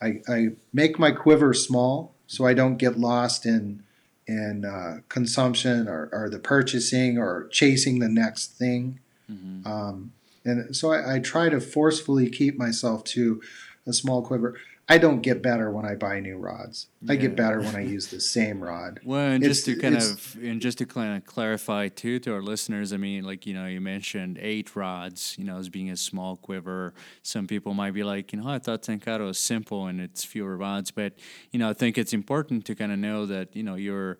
I, 0.00 0.20
I, 0.26 0.48
make 0.72 0.98
my 0.98 1.12
quiver 1.12 1.52
small 1.52 2.14
so 2.26 2.46
I 2.46 2.54
don't 2.54 2.76
get 2.76 2.98
lost 2.98 3.44
in 3.44 3.82
in 4.26 4.64
uh, 4.64 5.00
consumption 5.08 5.88
or, 5.88 6.08
or, 6.12 6.30
the 6.30 6.38
purchasing 6.38 7.18
or 7.18 7.48
chasing 7.50 7.98
the 7.98 8.08
next 8.08 8.56
thing. 8.56 9.00
Mm-hmm. 9.30 9.66
Um, 9.66 10.12
and 10.44 10.74
so 10.74 10.92
I, 10.92 11.14
I, 11.14 11.18
try 11.18 11.48
to 11.48 11.60
forcefully 11.60 12.28
keep 12.28 12.58
myself 12.58 13.04
to 13.04 13.40
a 13.86 13.92
small 13.92 14.22
quiver. 14.22 14.58
I 14.88 14.98
don't 14.98 15.20
get 15.20 15.42
better 15.42 15.70
when 15.70 15.86
I 15.86 15.94
buy 15.94 16.18
new 16.20 16.36
rods. 16.36 16.88
Yeah. 17.00 17.12
I 17.12 17.16
get 17.16 17.36
better 17.36 17.60
when 17.60 17.76
I 17.76 17.80
use 17.96 18.08
the 18.08 18.20
same 18.20 18.62
rod. 18.62 19.00
Well, 19.04 19.20
and 19.20 19.42
it's, 19.42 19.64
just 19.64 19.66
to 19.66 19.76
kind 19.76 19.96
of 19.96 20.36
and 20.42 20.60
just 20.60 20.78
to 20.78 20.86
kind 20.86 21.16
of 21.16 21.24
clarify 21.24 21.88
too 21.88 22.18
to 22.20 22.34
our 22.34 22.42
listeners, 22.42 22.92
I 22.92 22.96
mean, 22.96 23.24
like 23.24 23.46
you 23.46 23.54
know, 23.54 23.66
you 23.66 23.80
mentioned 23.80 24.38
eight 24.40 24.74
rods, 24.74 25.36
you 25.38 25.44
know, 25.44 25.56
as 25.56 25.68
being 25.68 25.90
a 25.90 25.96
small 25.96 26.36
quiver. 26.36 26.94
Some 27.22 27.46
people 27.46 27.74
might 27.74 27.94
be 27.94 28.02
like, 28.02 28.32
you 28.32 28.40
know, 28.40 28.48
I 28.48 28.58
thought 28.58 28.82
Tenkara 28.82 29.24
was 29.24 29.38
simple 29.38 29.86
and 29.86 30.00
it's 30.00 30.24
fewer 30.24 30.56
rods, 30.56 30.90
but 30.90 31.14
you 31.52 31.58
know, 31.58 31.70
I 31.70 31.74
think 31.74 31.96
it's 31.96 32.12
important 32.12 32.64
to 32.66 32.74
kind 32.74 32.92
of 32.92 32.98
know 32.98 33.24
that 33.26 33.54
you 33.54 33.62
know 33.62 33.76
you're 33.76 34.18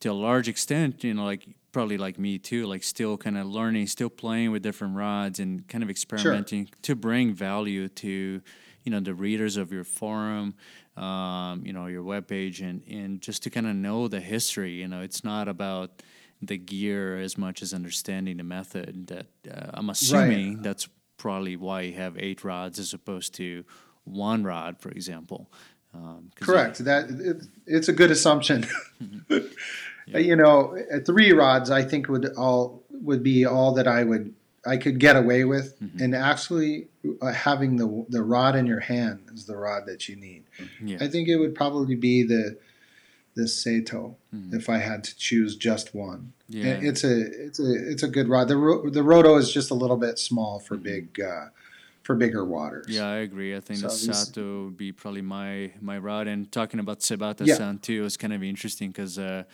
to 0.00 0.08
a 0.08 0.12
large 0.12 0.48
extent, 0.48 1.04
you 1.04 1.14
know, 1.14 1.24
like 1.24 1.46
probably 1.72 1.98
like 1.98 2.18
me 2.18 2.38
too, 2.38 2.66
like 2.66 2.82
still 2.82 3.16
kind 3.16 3.36
of 3.38 3.46
learning, 3.46 3.86
still 3.86 4.10
playing 4.10 4.50
with 4.50 4.62
different 4.62 4.96
rods 4.96 5.38
and 5.38 5.66
kind 5.68 5.84
of 5.84 5.90
experimenting 5.90 6.66
sure. 6.66 6.74
to 6.82 6.94
bring 6.94 7.34
value 7.34 7.88
to, 7.88 8.40
you 8.84 8.92
know, 8.92 9.00
the 9.00 9.14
readers 9.14 9.56
of 9.56 9.72
your 9.72 9.84
forum, 9.84 10.54
um, 10.96 11.62
you 11.64 11.72
know, 11.72 11.86
your 11.86 12.02
webpage 12.02 12.60
and, 12.60 12.82
and 12.88 13.20
just 13.20 13.42
to 13.44 13.50
kind 13.50 13.66
of 13.66 13.76
know 13.76 14.08
the 14.08 14.20
history, 14.20 14.72
you 14.72 14.88
know, 14.88 15.00
it's 15.00 15.24
not 15.24 15.48
about 15.48 16.02
the 16.42 16.56
gear 16.56 17.18
as 17.18 17.36
much 17.36 17.62
as 17.62 17.74
understanding 17.74 18.38
the 18.38 18.44
method 18.44 19.06
that 19.08 19.26
uh, 19.50 19.70
I'm 19.74 19.90
assuming 19.90 20.54
right. 20.54 20.62
that's 20.62 20.88
probably 21.18 21.56
why 21.56 21.82
you 21.82 21.92
have 21.94 22.16
eight 22.18 22.42
rods 22.44 22.78
as 22.78 22.94
opposed 22.94 23.34
to 23.34 23.64
one 24.04 24.42
rod, 24.42 24.78
for 24.78 24.90
example. 24.90 25.50
Um, 25.92 26.30
Correct. 26.36 26.84
That 26.84 27.10
it, 27.10 27.42
it's 27.66 27.88
a 27.88 27.92
good 27.92 28.10
assumption. 28.10 28.66
yeah. 30.12 30.18
You 30.18 30.36
know, 30.36 30.76
three 31.04 31.32
rods 31.32 31.70
I 31.70 31.82
think 31.82 32.08
would 32.08 32.34
all 32.36 32.82
would 32.90 33.22
be 33.22 33.44
all 33.44 33.74
that 33.74 33.88
I 33.88 34.04
would 34.04 34.34
I 34.66 34.76
could 34.76 34.98
get 34.98 35.16
away 35.16 35.44
with, 35.44 35.78
mm-hmm. 35.80 36.02
and 36.02 36.14
actually 36.14 36.88
uh, 37.22 37.32
having 37.32 37.76
the 37.76 38.06
the 38.08 38.22
rod 38.22 38.56
in 38.56 38.66
your 38.66 38.80
hand 38.80 39.30
is 39.32 39.46
the 39.46 39.56
rod 39.56 39.86
that 39.86 40.08
you 40.08 40.16
need. 40.16 40.44
Yeah. 40.82 40.98
I 41.00 41.08
think 41.08 41.28
it 41.28 41.36
would 41.36 41.54
probably 41.54 41.94
be 41.94 42.22
the 42.22 42.58
the 43.34 43.48
Sato 43.48 44.16
mm-hmm. 44.34 44.54
if 44.54 44.68
I 44.68 44.78
had 44.78 45.04
to 45.04 45.16
choose 45.16 45.56
just 45.56 45.94
one. 45.94 46.32
Yeah. 46.48 46.78
it's 46.82 47.04
a 47.04 47.46
it's 47.46 47.60
a 47.60 47.90
it's 47.90 48.02
a 48.02 48.08
good 48.08 48.28
rod. 48.28 48.48
The 48.48 48.56
the 48.92 49.02
Rhodo 49.02 49.38
is 49.38 49.50
just 49.50 49.70
a 49.70 49.74
little 49.74 49.96
bit 49.96 50.18
small 50.18 50.58
for 50.58 50.74
mm-hmm. 50.74 50.82
big 50.84 51.20
uh, 51.20 51.46
for 52.02 52.14
bigger 52.14 52.44
waters. 52.44 52.86
Yeah, 52.88 53.08
I 53.08 53.18
agree. 53.18 53.56
I 53.56 53.60
think 53.60 53.78
so 53.78 53.86
the 53.86 53.94
Sato 53.94 54.64
would 54.64 54.76
be 54.76 54.92
probably 54.92 55.22
my 55.22 55.72
my 55.80 55.96
rod. 55.96 56.26
And 56.26 56.50
talking 56.52 56.80
about 56.80 57.00
Sebata 57.00 57.46
yeah. 57.46 57.54
San 57.54 57.78
too 57.78 58.04
is 58.04 58.16
kind 58.18 58.32
of 58.32 58.42
interesting 58.42 58.90
because. 58.90 59.18
Uh, 59.18 59.44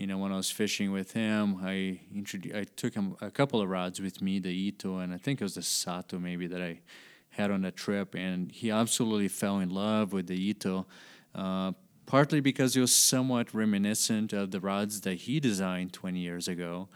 you 0.00 0.06
know, 0.06 0.16
when 0.16 0.32
I 0.32 0.36
was 0.36 0.50
fishing 0.50 0.92
with 0.92 1.12
him, 1.12 1.58
I 1.62 2.00
introduced, 2.14 2.56
I 2.56 2.64
took 2.64 2.94
him 2.94 3.16
a 3.20 3.30
couple 3.30 3.60
of 3.60 3.68
rods 3.68 4.00
with 4.00 4.22
me, 4.22 4.38
the 4.38 4.48
Ito, 4.48 4.96
and 4.96 5.12
I 5.12 5.18
think 5.18 5.42
it 5.42 5.44
was 5.44 5.56
the 5.56 5.62
Sato 5.62 6.18
maybe 6.18 6.46
that 6.46 6.62
I 6.62 6.80
had 7.28 7.50
on 7.50 7.60
the 7.60 7.70
trip, 7.70 8.14
and 8.14 8.50
he 8.50 8.70
absolutely 8.70 9.28
fell 9.28 9.58
in 9.58 9.68
love 9.68 10.14
with 10.14 10.26
the 10.26 10.40
Ito. 10.40 10.86
Uh, 11.34 11.72
partly 12.06 12.40
because 12.40 12.74
it 12.74 12.80
was 12.80 12.96
somewhat 12.96 13.52
reminiscent 13.52 14.32
of 14.32 14.52
the 14.52 14.58
rods 14.60 15.02
that 15.02 15.14
he 15.14 15.38
designed 15.38 15.92
20 15.92 16.18
years 16.18 16.48
ago, 16.48 16.88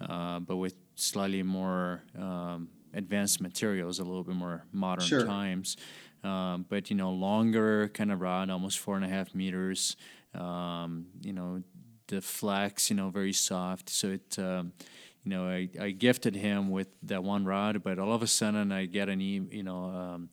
uh, 0.00 0.38
but 0.38 0.56
with 0.56 0.76
slightly 0.94 1.42
more 1.42 2.04
um, 2.16 2.68
advanced 2.94 3.40
materials, 3.40 3.98
a 3.98 4.04
little 4.04 4.22
bit 4.22 4.36
more 4.36 4.64
modern 4.70 5.04
sure. 5.04 5.26
times. 5.26 5.76
Um, 6.22 6.64
but 6.68 6.90
you 6.90 6.96
know, 6.96 7.10
longer 7.10 7.88
kind 7.88 8.12
of 8.12 8.20
rod, 8.20 8.50
almost 8.50 8.78
four 8.78 8.94
and 8.94 9.04
a 9.04 9.08
half 9.08 9.34
meters. 9.34 9.96
Um, 10.34 11.06
you 11.20 11.32
know, 11.32 11.62
the 12.12 12.20
flex, 12.20 12.90
you 12.90 12.96
know, 12.96 13.08
very 13.08 13.32
soft. 13.32 13.88
So 13.88 14.08
it, 14.08 14.38
um, 14.38 14.72
you 15.24 15.30
know, 15.30 15.48
I, 15.48 15.68
I 15.80 15.90
gifted 15.90 16.34
him 16.36 16.70
with 16.70 16.88
that 17.04 17.24
one 17.24 17.46
rod, 17.46 17.82
but 17.82 17.98
all 17.98 18.12
of 18.12 18.22
a 18.22 18.26
sudden 18.26 18.70
I 18.70 18.84
get 18.84 19.08
an 19.08 19.20
e- 19.20 19.48
you 19.50 19.62
know 19.62 19.84
um, 19.84 20.28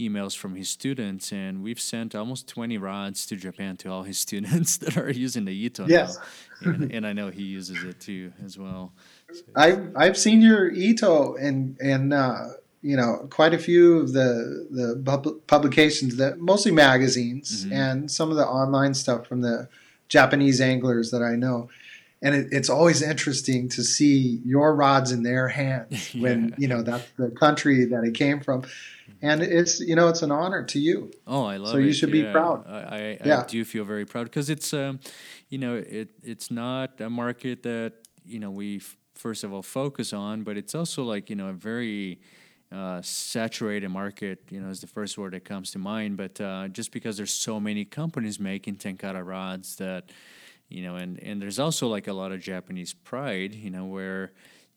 emails 0.00 0.36
from 0.36 0.56
his 0.56 0.68
students, 0.68 1.30
and 1.30 1.62
we've 1.62 1.78
sent 1.78 2.16
almost 2.16 2.48
20 2.48 2.78
rods 2.78 3.26
to 3.26 3.36
Japan 3.36 3.76
to 3.78 3.90
all 3.92 4.02
his 4.02 4.18
students 4.26 4.76
that 4.78 4.96
are 4.96 5.10
using 5.10 5.44
the 5.44 5.52
Ito 5.52 5.86
yes. 5.86 6.18
and, 6.62 6.92
and, 6.94 7.06
I 7.06 7.12
know 7.12 7.30
he 7.30 7.44
uses 7.44 7.84
it 7.84 8.00
too 8.00 8.32
as 8.44 8.58
well. 8.58 8.92
So. 9.32 9.42
I've 9.54 9.92
I've 9.94 10.18
seen 10.18 10.42
your 10.42 10.68
Ito 10.72 11.36
and 11.36 11.78
and 11.80 12.12
uh, 12.12 12.46
you 12.82 12.96
know 12.96 13.28
quite 13.30 13.54
a 13.54 13.58
few 13.58 13.98
of 13.98 14.12
the 14.14 14.66
the 14.70 15.00
pub- 15.04 15.46
publications 15.46 16.16
that 16.16 16.40
mostly 16.40 16.72
magazines 16.72 17.64
mm-hmm. 17.64 17.72
and 17.72 18.10
some 18.10 18.30
of 18.30 18.36
the 18.36 18.48
online 18.48 18.94
stuff 18.94 19.28
from 19.28 19.42
the 19.42 19.68
Japanese 20.10 20.60
anglers 20.60 21.10
that 21.12 21.22
I 21.22 21.36
know. 21.36 21.70
And 22.20 22.34
it, 22.34 22.48
it's 22.52 22.68
always 22.68 23.00
interesting 23.00 23.70
to 23.70 23.82
see 23.82 24.42
your 24.44 24.74
rods 24.74 25.10
in 25.10 25.22
their 25.22 25.48
hands 25.48 26.12
when 26.18 26.50
yeah. 26.50 26.54
you 26.58 26.68
know 26.68 26.82
that's 26.82 27.08
the 27.16 27.30
country 27.30 27.86
that 27.86 28.04
it 28.04 28.12
came 28.12 28.40
from, 28.40 28.64
and 29.22 29.40
it's 29.42 29.80
you 29.80 29.96
know 29.96 30.08
it's 30.08 30.20
an 30.20 30.30
honor 30.30 30.62
to 30.64 30.78
you. 30.78 31.10
Oh, 31.26 31.46
I 31.46 31.56
love 31.56 31.68
so 31.68 31.78
it. 31.78 31.80
So 31.80 31.86
you 31.86 31.92
should 31.94 32.14
yeah. 32.14 32.26
be 32.26 32.30
proud. 32.30 32.66
I, 32.68 32.78
I, 32.78 33.18
yeah. 33.24 33.40
I, 33.40 33.46
do 33.46 33.64
feel 33.64 33.84
very 33.84 34.04
proud 34.04 34.24
because 34.24 34.50
it's 34.50 34.74
um, 34.74 35.00
you 35.48 35.56
know 35.56 35.76
it 35.76 36.10
it's 36.22 36.50
not 36.50 37.00
a 37.00 37.08
market 37.08 37.62
that 37.62 37.94
you 38.26 38.38
know 38.38 38.50
we 38.50 38.76
f- 38.76 38.98
first 39.14 39.42
of 39.42 39.54
all 39.54 39.62
focus 39.62 40.12
on, 40.12 40.42
but 40.42 40.58
it's 40.58 40.74
also 40.74 41.02
like 41.02 41.30
you 41.30 41.36
know 41.36 41.48
a 41.48 41.54
very 41.54 42.20
uh, 42.72 43.02
saturated 43.02 43.88
market, 43.88 44.40
you 44.50 44.60
know, 44.60 44.68
is 44.68 44.80
the 44.80 44.86
first 44.86 45.18
word 45.18 45.32
that 45.32 45.44
comes 45.44 45.72
to 45.72 45.78
mind. 45.78 46.16
But 46.16 46.40
uh, 46.40 46.68
just 46.68 46.92
because 46.92 47.16
there's 47.16 47.32
so 47.32 47.58
many 47.58 47.84
companies 47.84 48.38
making 48.38 48.76
tenkara 48.76 49.26
rods 49.26 49.76
that, 49.76 50.10
you 50.68 50.82
know, 50.82 50.96
and, 50.96 51.18
and 51.20 51.42
there's 51.42 51.58
also 51.58 51.88
like 51.88 52.06
a 52.06 52.12
lot 52.12 52.32
of 52.32 52.40
Japanese 52.40 52.92
pride, 52.92 53.54
you 53.54 53.70
know, 53.70 53.86
where 53.86 54.32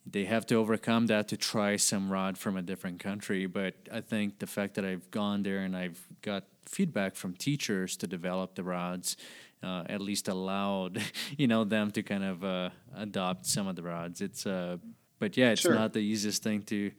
they 0.05 0.25
have 0.25 0.45
to 0.47 0.55
overcome 0.55 1.07
that 1.07 1.27
to 1.29 1.37
try 1.37 1.75
some 1.75 2.11
rod 2.11 2.37
from 2.37 2.57
a 2.57 2.61
different 2.61 2.99
country. 2.99 3.45
But 3.45 3.75
I 3.91 4.01
think 4.01 4.39
the 4.39 4.47
fact 4.47 4.75
that 4.75 4.85
I've 4.85 5.09
gone 5.11 5.43
there 5.43 5.59
and 5.59 5.77
I've 5.77 6.01
got 6.21 6.45
feedback 6.65 7.15
from 7.15 7.33
teachers 7.35 7.95
to 7.97 8.07
develop 8.07 8.55
the 8.55 8.63
rods, 8.63 9.17
uh, 9.61 9.83
at 9.87 10.01
least 10.01 10.27
allowed, 10.27 11.01
you 11.37 11.47
know, 11.47 11.63
them 11.63 11.91
to 11.91 12.03
kind 12.03 12.23
of 12.23 12.43
uh, 12.43 12.69
adopt 12.95 13.45
some 13.45 13.67
of 13.67 13.75
the 13.75 13.83
rods. 13.83 14.19
It's 14.19 14.45
uh, 14.45 14.77
but 15.23 15.37
yeah, 15.37 15.51
it's 15.51 15.61
sure. 15.61 15.73
not 15.73 15.93
the 15.93 15.99
easiest 16.13 16.43
thing 16.43 16.63
to 16.63 16.91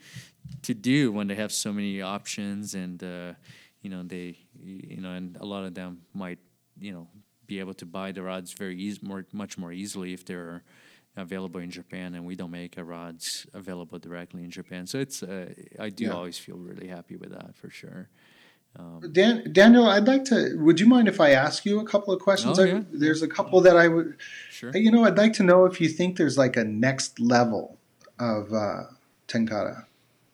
to 0.63 0.73
do 0.73 1.13
when 1.13 1.27
they 1.27 1.35
have 1.35 1.53
so 1.53 1.71
many 1.79 2.01
options 2.01 2.75
and 2.75 3.05
uh, 3.05 3.33
you 3.83 3.91
know 3.91 4.03
they 4.03 4.39
you 4.63 5.03
know 5.03 5.13
and 5.13 5.37
a 5.45 5.45
lot 5.45 5.63
of 5.65 5.75
them 5.75 6.01
might 6.15 6.39
you 6.81 6.93
know 6.95 7.07
be 7.47 7.61
able 7.61 7.75
to 7.75 7.85
buy 7.85 8.13
the 8.13 8.23
rods 8.23 8.55
very 8.55 8.77
easy 8.87 8.99
more 9.03 9.27
much 9.33 9.59
more 9.59 9.73
easily 9.73 10.15
if 10.15 10.25
they're 10.25 10.63
available 11.19 11.61
in 11.61 11.71
Japan 11.71 12.15
and 12.15 12.25
we 12.25 12.35
don't 12.35 12.51
make 12.51 12.79
our 12.79 12.85
rods 12.85 13.47
available 13.53 13.99
directly 13.99 14.43
in 14.43 14.51
Japan 14.51 14.87
so 14.87 14.99
it's 14.99 15.23
uh, 15.23 15.53
I 15.79 15.91
do 15.91 16.05
yeah. 16.05 16.13
always 16.13 16.39
feel 16.39 16.57
really 16.57 16.89
happy 16.89 17.17
with 17.17 17.31
that 17.39 17.55
for 17.55 17.69
sure 17.69 18.09
um, 18.77 19.01
Dan, 19.13 19.53
Daniel, 19.53 19.87
I'd 19.87 20.09
like 20.09 20.25
to. 20.25 20.57
Would 20.57 20.81
you 20.81 20.87
mind 20.87 21.07
if 21.07 21.21
I 21.21 21.31
ask 21.31 21.65
you 21.65 21.79
a 21.79 21.85
couple 21.85 22.13
of 22.13 22.21
questions? 22.21 22.59
Oh, 22.59 22.65
yeah. 22.65 22.79
I, 22.79 22.85
there's 22.93 23.23
a 23.23 23.29
couple 23.29 23.61
that 23.61 23.77
I 23.77 23.87
would. 23.87 24.17
Sure. 24.51 24.77
You 24.77 24.91
know, 24.91 25.05
I'd 25.05 25.17
like 25.17 25.33
to 25.35 25.45
know 25.45 25.65
if 25.65 25.81
you 25.81 25.89
think 25.89 26.17
there's 26.17 26.37
like 26.37 26.57
a 26.57 26.65
next 26.65 27.21
level 27.21 27.79
of 28.19 28.53
uh, 28.53 28.85
Tenkara? 29.29 29.87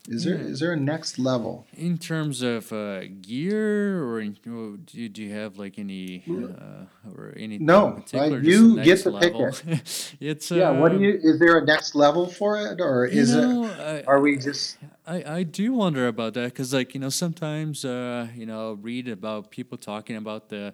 Is 0.09 0.25
there 0.25 0.35
is 0.35 0.61
there 0.61 0.73
a 0.73 0.77
next 0.77 1.19
level 1.19 1.67
in 1.75 1.99
terms 1.99 2.41
of 2.41 2.73
uh, 2.73 3.03
gear, 3.21 4.03
or 4.03 4.21
in, 4.21 4.33
do, 4.43 4.79
you, 4.93 5.09
do 5.09 5.23
you 5.23 5.33
have 5.33 5.59
like 5.59 5.79
any 5.79 6.25
uh, 6.27 7.13
or 7.15 7.35
any? 7.37 7.59
No, 7.59 8.03
you 8.13 8.83
get 8.83 9.01
to 9.01 9.13
pick 9.21 9.35
it. 9.35 10.15
it's 10.21 10.51
yeah. 10.51 10.71
what 10.71 10.93
do 10.93 11.01
you? 11.01 11.21
Is 11.23 11.39
there 11.39 11.59
a 11.59 11.65
next 11.65 11.95
level 11.95 12.27
for 12.27 12.59
it, 12.59 12.81
or 12.81 13.05
is 13.05 13.37
know, 13.37 13.67
it? 13.67 13.79
I, 13.79 14.03
are 14.11 14.21
we 14.21 14.39
just? 14.39 14.79
I, 15.07 15.23
I 15.23 15.43
do 15.43 15.75
wonder 15.75 16.09
about 16.09 16.33
that 16.35 16.45
because 16.45 16.73
like 16.73 16.95
you 16.95 17.01
know 17.01 17.11
sometimes 17.11 17.85
uh, 17.85 18.27
you 18.35 18.47
know 18.47 18.79
read 18.81 19.07
about 19.07 19.51
people 19.51 19.77
talking 19.77 20.17
about 20.17 20.49
the 20.49 20.73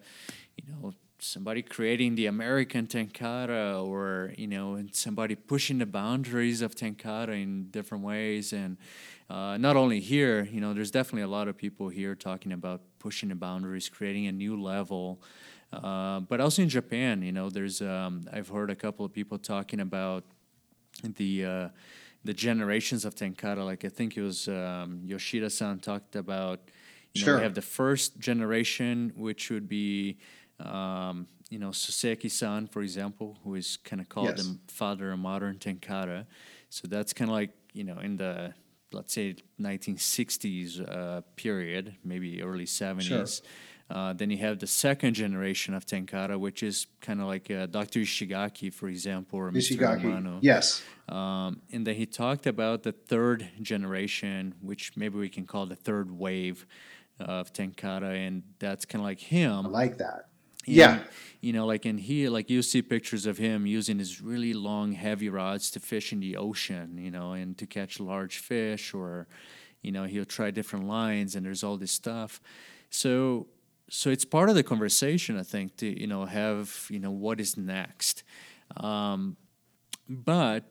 you 0.57 0.65
know 0.71 0.95
somebody 1.19 1.63
creating 1.63 2.15
the 2.15 2.27
American 2.27 2.87
Tenkara 2.87 3.85
or 3.85 4.33
you 4.37 4.47
know 4.47 4.83
somebody 4.93 5.35
pushing 5.35 5.79
the 5.79 5.87
boundaries 5.87 6.63
of 6.63 6.75
Tenkara 6.75 7.41
in 7.43 7.69
different 7.71 8.05
ways. 8.05 8.53
And 8.53 8.77
uh, 9.31 9.57
not 9.57 9.77
only 9.77 10.01
here 10.01 10.45
you 10.45 10.61
know 10.61 10.73
there's 10.75 10.91
definitely 10.91 11.23
a 11.23 11.29
lot 11.29 11.49
of 11.49 11.57
people 11.57 11.89
here 11.89 12.15
talking 12.15 12.53
about 12.53 12.81
pushing 12.99 13.29
the 13.29 13.35
boundaries 13.35 13.89
creating 13.89 14.27
a 14.27 14.33
new 14.33 14.61
level. 14.61 15.23
Uh, 15.73 16.21
but 16.21 16.41
also 16.41 16.63
in 16.63 16.69
Japan 16.69 17.23
you 17.23 17.33
know 17.33 17.51
there's 17.51 17.81
um, 17.83 18.27
I've 18.33 18.49
heard 18.49 18.71
a 18.71 18.77
couple 18.77 19.05
of 19.05 19.13
people 19.13 19.39
talking 19.39 19.81
about 19.81 20.25
the 21.03 21.45
uh, 21.45 21.69
the 22.25 22.35
generations 22.35 23.05
of 23.05 23.15
Tenkara. 23.15 23.65
Like 23.65 23.85
I 23.85 23.89
think 23.89 24.17
it 24.17 24.23
was 24.23 24.49
um, 24.49 25.01
Yoshida-san 25.05 25.79
talked 25.81 26.17
about 26.17 26.61
you 27.15 27.25
know, 27.25 27.37
we 27.37 27.43
have 27.43 27.55
the 27.55 27.63
first 27.63 28.19
generation 28.19 29.13
which 29.17 29.51
would 29.51 29.69
be 29.69 30.19
um, 30.61 31.27
you 31.51 31.59
know, 31.59 31.71
Soseki-san, 31.71 32.67
for 32.67 32.83
example, 32.83 33.39
who 33.45 33.55
is 33.55 33.77
kind 33.85 34.01
of 34.01 34.09
called 34.09 34.37
yes. 34.37 34.47
the 34.47 34.59
father 34.69 35.13
of 35.13 35.19
modern 35.19 35.59
tenkara. 35.59 36.27
So 36.71 36.89
that's 36.89 37.13
kind 37.13 37.31
of 37.31 37.35
like 37.35 37.51
you 37.73 37.85
know 37.85 37.99
in 37.99 38.17
the 38.17 38.55
let's 38.93 39.13
say 39.13 39.37
1960s 39.61 40.81
uh, 40.89 41.21
period, 41.37 41.97
maybe 42.05 42.43
early 42.43 42.65
70s. 42.65 43.03
Sure. 43.03 43.27
Uh, 43.89 44.13
then 44.13 44.31
you 44.31 44.39
have 44.39 44.59
the 44.59 44.67
second 44.67 45.15
generation 45.15 45.73
of 45.73 45.87
tenkara, 45.87 46.39
which 46.39 46.63
is 46.63 46.87
kind 47.01 47.21
of 47.21 47.29
like 47.29 47.51
uh, 47.51 47.67
Dr. 47.67 48.01
Ishigaki, 48.01 48.73
for 48.73 48.89
example, 48.89 49.39
or 49.39 49.53
Ishigaki. 49.53 50.03
Mr. 50.03 50.23
Amano. 50.23 50.39
Yes. 50.41 50.83
Um, 51.09 51.63
and 51.71 51.87
then 51.87 51.95
he 51.95 52.05
talked 52.05 52.49
about 52.49 52.83
the 52.83 52.91
third 52.91 53.49
generation, 53.63 54.55
which 54.61 54.97
maybe 54.97 55.19
we 55.19 55.29
can 55.29 55.47
call 55.47 55.67
the 55.67 55.77
third 55.77 56.11
wave 56.11 56.67
of 57.21 57.53
tenkara, 57.53 58.27
and 58.27 58.43
that's 58.59 58.85
kind 58.85 59.01
of 59.01 59.05
like 59.07 59.21
him. 59.21 59.67
I 59.67 59.69
like 59.69 59.99
that. 59.99 60.27
Yeah. 60.67 61.01
You 61.41 61.53
know, 61.53 61.67
like 61.67 61.87
in 61.87 61.99
here, 61.99 62.31
like 62.31 62.51
you 62.51 62.63
see 62.63 62.83
pictures 62.83 63.27
of 63.27 63.39
him 63.39 63.67
using 63.67 63.99
his 63.99 64.21
really 64.21 64.53
long, 64.53 64.93
heavy 64.93 65.29
rods 65.29 65.71
to 65.73 65.81
fish 65.81 66.13
in 66.13 66.21
the 66.21 66.37
ocean, 66.37 66.99
you 66.99 67.11
know, 67.11 67.33
and 67.33 67.57
to 67.59 67.67
catch 67.67 68.01
large 68.01 68.39
fish, 68.39 68.93
or, 68.95 69.29
you 69.83 69.93
know, 69.93 70.05
he'll 70.05 70.25
try 70.25 70.51
different 70.51 70.87
lines, 70.89 71.37
and 71.37 71.47
there's 71.47 71.63
all 71.63 71.77
this 71.77 71.93
stuff. 71.93 72.41
So, 72.91 73.49
so 73.91 74.11
it's 74.11 74.25
part 74.25 74.49
of 74.49 74.57
the 74.57 74.65
conversation, 74.65 75.39
I 75.39 75.43
think, 75.45 75.77
to 75.79 76.01
you 76.01 76.07
know 76.09 76.25
have 76.25 76.87
you 76.91 76.99
know 76.99 77.11
what 77.13 77.41
is 77.41 77.57
next, 77.57 78.25
um, 78.79 79.37
but 80.09 80.65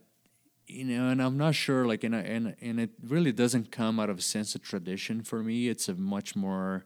you 0.68 0.86
know, 0.86 1.10
and 1.10 1.22
I'm 1.22 1.38
not 1.38 1.56
sure, 1.56 1.86
like, 1.86 2.04
and 2.04 2.16
and 2.16 2.56
and 2.62 2.80
it 2.80 2.92
really 3.04 3.32
doesn't 3.32 3.72
come 3.72 4.00
out 4.00 4.10
of 4.10 4.20
a 4.20 4.22
sense 4.22 4.56
of 4.56 4.62
tradition 4.64 5.22
for 5.24 5.44
me. 5.44 5.70
It's 5.70 5.90
a 5.90 5.96
much 5.96 6.36
more 6.36 6.86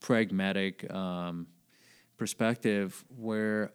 pragmatic. 0.00 0.90
Um, 0.92 1.46
perspective 2.18 3.04
where 3.16 3.72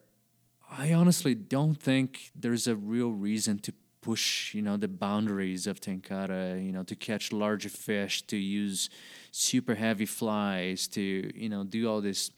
I 0.70 0.92
honestly 0.92 1.34
don't 1.34 1.74
think 1.74 2.30
there's 2.34 2.66
a 2.66 2.76
real 2.76 3.10
reason 3.10 3.58
to 3.60 3.72
push 4.00 4.54
you 4.54 4.60
know 4.60 4.76
the 4.76 4.86
boundaries 4.86 5.66
of 5.66 5.80
tenkara 5.80 6.62
you 6.62 6.70
know 6.70 6.82
to 6.82 6.94
catch 6.94 7.32
larger 7.32 7.70
fish 7.70 8.20
to 8.26 8.36
use 8.36 8.90
super 9.30 9.74
heavy 9.74 10.04
flies 10.04 10.86
to 10.86 11.00
you 11.34 11.48
know 11.48 11.64
do 11.64 11.88
all 11.88 12.02
these 12.02 12.30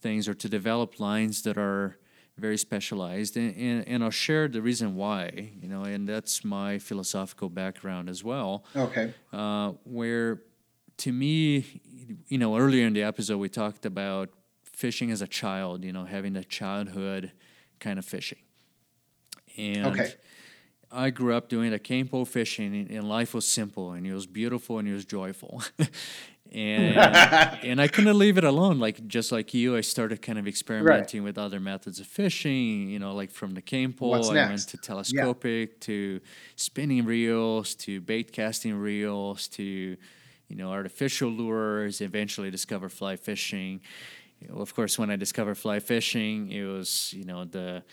things 0.00 0.28
or 0.28 0.34
to 0.34 0.48
develop 0.48 0.98
lines 0.98 1.42
that 1.42 1.56
are 1.56 1.96
very 2.36 2.58
specialized. 2.58 3.36
And, 3.36 3.54
and, 3.56 3.88
and, 3.88 4.04
i'll 4.04 4.10
share 4.10 4.48
the 4.48 4.60
reason 4.60 4.96
why 4.96 5.52
you 5.60 5.68
know 5.68 5.82
and 5.84 6.08
that's 6.08 6.44
my 6.44 6.78
philosophical 6.78 7.48
background 7.48 8.08
as 8.08 8.24
well. 8.24 8.64
Okay. 8.74 9.14
Uh, 9.32 9.72
where 9.84 10.42
to 10.98 11.12
me 11.12 11.34
you 12.28 12.38
know 12.38 12.56
earlier 12.56 12.86
in 12.86 12.92
the 12.92 13.02
episode 13.02 13.38
we 13.38 13.48
talked 13.48 13.86
about 13.86 14.30
fishing 14.74 15.10
as 15.10 15.22
a 15.22 15.26
child 15.26 15.84
you 15.84 15.92
know 15.92 16.04
having 16.04 16.32
the 16.32 16.44
childhood 16.44 17.32
kind 17.80 17.98
of 17.98 18.04
fishing 18.04 18.38
and 19.56 19.86
okay. 19.86 20.14
I 20.90 21.10
grew 21.10 21.34
up 21.34 21.48
doing 21.48 21.72
the 21.72 21.78
cane 21.78 22.06
pole 22.06 22.24
fishing, 22.24 22.86
and, 22.88 23.08
life 23.08 23.34
was 23.34 23.46
simple, 23.46 23.92
and 23.92 24.06
it 24.06 24.14
was 24.14 24.26
beautiful, 24.26 24.78
and 24.78 24.88
it 24.88 24.92
was 24.92 25.04
joyful. 25.04 25.62
and 26.52 26.96
and 27.64 27.80
I 27.80 27.88
couldn't 27.88 28.16
leave 28.16 28.38
it 28.38 28.44
alone. 28.44 28.78
Like 28.78 29.06
just 29.08 29.32
like 29.32 29.52
you, 29.52 29.76
I 29.76 29.80
started 29.80 30.22
kind 30.22 30.38
of 30.38 30.46
experimenting 30.46 31.20
right. 31.20 31.24
with 31.24 31.38
other 31.38 31.58
methods 31.58 32.00
of 32.00 32.06
fishing. 32.06 32.88
You 32.88 32.98
know, 33.00 33.14
like 33.14 33.30
from 33.30 33.54
the 33.54 33.62
cane 33.62 33.92
pole, 33.92 34.14
I 34.14 34.48
went 34.48 34.68
to 34.68 34.76
telescopic, 34.76 35.70
yeah. 35.70 35.76
to 35.80 36.20
spinning 36.56 37.04
reels, 37.04 37.74
to 37.76 38.00
bait 38.00 38.32
casting 38.32 38.76
reels, 38.76 39.48
to 39.48 39.64
you 39.64 40.56
know 40.56 40.70
artificial 40.70 41.28
lures. 41.28 42.00
Eventually, 42.00 42.50
discovered 42.50 42.92
fly 42.92 43.16
fishing. 43.16 43.80
Of 44.52 44.74
course, 44.74 44.98
when 44.98 45.10
I 45.10 45.16
discovered 45.16 45.56
fly 45.56 45.80
fishing, 45.80 46.50
it 46.50 46.64
was 46.64 47.12
you 47.12 47.24
know 47.24 47.44
the 47.44 47.84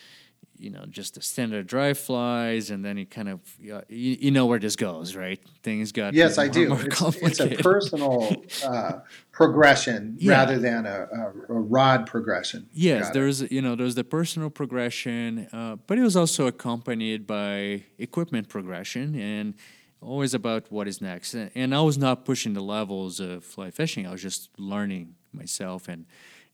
you 0.61 0.69
know 0.69 0.85
just 0.89 1.15
the 1.15 1.21
standard 1.21 1.65
dry 1.65 1.93
flies 1.93 2.69
and 2.69 2.85
then 2.85 2.97
you 2.97 3.05
kind 3.05 3.27
of 3.27 3.39
you, 3.59 3.81
you, 3.89 4.31
know 4.31 4.45
where 4.45 4.59
this 4.59 4.75
goes 4.75 5.15
right? 5.15 5.39
Things 5.63 5.91
got 5.91 6.13
yes 6.13 6.37
more, 6.37 6.45
i 6.45 6.47
do 6.47 6.73
it's, 6.73 7.17
it's, 7.21 7.39
a 7.39 7.49
personal 7.63 8.43
uh, 8.63 8.99
progression 9.31 10.15
yeah. 10.19 10.33
rather 10.33 10.59
than 10.59 10.85
a, 10.85 11.07
a, 11.11 11.53
a, 11.53 11.59
rod 11.59 12.05
progression. 12.05 12.69
Yes 12.73 13.05
got 13.05 13.13
there's 13.13 13.41
it. 13.41 13.51
you 13.51 13.61
know 13.61 13.75
there's 13.75 13.95
the 13.95 14.03
personal 14.03 14.49
progression 14.49 15.47
uh, 15.51 15.77
but 15.87 15.97
it 15.97 16.03
was 16.03 16.15
also 16.15 16.45
accompanied 16.47 17.25
by 17.25 17.83
equipment 17.97 18.47
progression 18.47 19.15
and 19.15 19.55
always 19.99 20.33
about 20.33 20.71
what 20.71 20.87
is 20.87 21.01
next. 21.01 21.33
And, 21.33 21.49
and 21.55 21.75
i 21.75 21.81
was 21.81 21.97
not 21.97 22.23
pushing 22.23 22.53
the 22.53 22.61
levels 22.61 23.19
of 23.19 23.43
fly 23.43 23.71
fishing. 23.71 24.05
I 24.05 24.11
was 24.11 24.21
just 24.21 24.49
learning 24.57 25.15
myself 25.33 25.87
and 25.87 26.05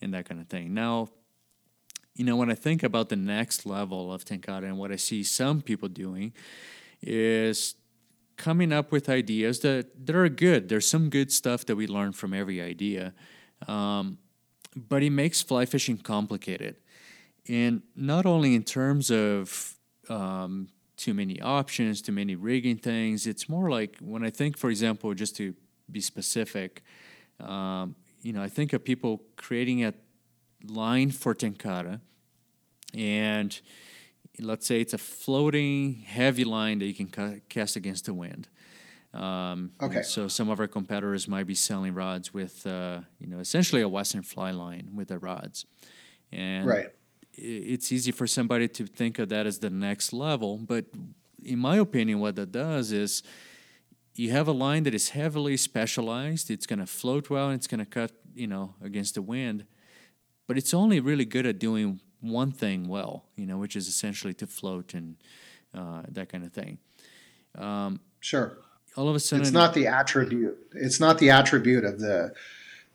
and 0.01 0.13
that 0.13 0.27
kind 0.27 0.39
of 0.39 0.47
thing 0.47 0.73
now 0.73 1.09
you 2.17 2.25
know, 2.25 2.35
when 2.35 2.49
I 2.49 2.55
think 2.55 2.81
about 2.81 3.09
the 3.09 3.15
next 3.15 3.65
level 3.65 4.11
of 4.11 4.25
Tenkara 4.25 4.63
and 4.63 4.79
what 4.79 4.91
I 4.91 4.95
see 4.95 5.23
some 5.23 5.61
people 5.61 5.87
doing 5.87 6.33
is 6.99 7.75
coming 8.37 8.73
up 8.73 8.91
with 8.91 9.07
ideas 9.07 9.59
that, 9.59 10.07
that 10.07 10.15
are 10.15 10.27
good. 10.27 10.67
There's 10.67 10.87
some 10.87 11.09
good 11.09 11.31
stuff 11.31 11.65
that 11.67 11.75
we 11.75 11.85
learn 11.85 12.13
from 12.13 12.33
every 12.33 12.59
idea. 12.59 13.13
Um, 13.67 14.17
but 14.75 15.03
it 15.03 15.11
makes 15.11 15.43
fly 15.43 15.65
fishing 15.65 15.97
complicated. 15.97 16.77
And 17.47 17.83
not 17.95 18.25
only 18.25 18.55
in 18.55 18.63
terms 18.63 19.11
of 19.11 19.75
um, 20.09 20.69
too 20.97 21.13
many 21.13 21.39
options, 21.39 22.01
too 22.01 22.11
many 22.11 22.35
rigging 22.35 22.77
things, 22.77 23.27
it's 23.27 23.47
more 23.47 23.69
like 23.69 23.97
when 23.99 24.25
I 24.25 24.31
think, 24.31 24.57
for 24.57 24.71
example, 24.71 25.13
just 25.13 25.35
to 25.37 25.53
be 25.89 26.01
specific, 26.01 26.83
um, 27.39 27.95
you 28.27 28.33
know, 28.33 28.43
I 28.43 28.49
think 28.49 28.73
of 28.73 28.83
people 28.83 29.21
creating 29.37 29.85
a 29.85 29.93
line 30.65 31.11
for 31.11 31.33
Tenkara, 31.33 32.01
and 32.93 33.57
let's 34.37 34.67
say 34.67 34.81
it's 34.81 34.93
a 34.93 34.97
floating 34.97 35.93
heavy 36.05 36.43
line 36.43 36.79
that 36.79 36.87
you 36.87 36.93
can 36.93 37.07
ca- 37.07 37.39
cast 37.47 37.77
against 37.77 38.03
the 38.05 38.13
wind. 38.13 38.49
Um, 39.13 39.71
okay. 39.81 40.01
So 40.01 40.27
some 40.27 40.49
of 40.49 40.59
our 40.59 40.67
competitors 40.67 41.29
might 41.29 41.47
be 41.47 41.55
selling 41.55 41.93
rods 41.93 42.33
with, 42.33 42.67
uh, 42.67 42.99
you 43.17 43.27
know, 43.27 43.39
essentially 43.39 43.81
a 43.81 43.87
Western 43.87 44.23
fly 44.23 44.51
line 44.51 44.89
with 44.93 45.07
the 45.07 45.19
rods, 45.19 45.65
and 46.29 46.67
right. 46.67 46.89
it's 47.31 47.93
easy 47.93 48.11
for 48.11 48.27
somebody 48.27 48.67
to 48.67 48.85
think 48.85 49.19
of 49.19 49.29
that 49.29 49.47
as 49.47 49.59
the 49.59 49.69
next 49.69 50.11
level. 50.11 50.57
But 50.57 50.83
in 51.41 51.59
my 51.59 51.77
opinion, 51.77 52.19
what 52.19 52.35
that 52.35 52.51
does 52.51 52.91
is 52.91 53.23
you 54.17 54.31
have 54.31 54.47
a 54.47 54.51
line 54.51 54.83
that 54.83 54.93
is 54.93 55.09
heavily 55.09 55.57
specialized. 55.57 56.49
It's 56.49 56.65
going 56.65 56.79
to 56.79 56.87
float 56.87 57.29
well. 57.29 57.47
and 57.47 57.55
It's 57.55 57.67
going 57.67 57.79
to 57.79 57.85
cut, 57.85 58.11
you 58.33 58.47
know, 58.47 58.75
against 58.81 59.15
the 59.15 59.21
wind 59.21 59.65
but 60.47 60.57
it's 60.57 60.73
only 60.73 60.99
really 60.99 61.25
good 61.25 61.45
at 61.45 61.59
doing 61.59 61.99
one 62.21 62.51
thing 62.51 62.87
well, 62.87 63.25
you 63.35 63.45
know, 63.45 63.57
which 63.57 63.75
is 63.75 63.87
essentially 63.87 64.33
to 64.35 64.47
float 64.47 64.93
and 64.93 65.17
uh, 65.75 66.01
that 66.09 66.29
kind 66.29 66.43
of 66.43 66.53
thing. 66.53 66.79
Um, 67.55 67.99
sure. 68.21 68.57
All 68.95 69.09
of 69.09 69.15
a 69.15 69.19
sudden, 69.19 69.43
it's 69.43 69.51
not 69.51 69.75
the 69.75 69.85
attribute. 69.85 70.57
It's 70.73 70.99
not 70.99 71.19
the 71.19 71.29
attribute 71.29 71.83
of 71.83 71.99
the 71.99 72.33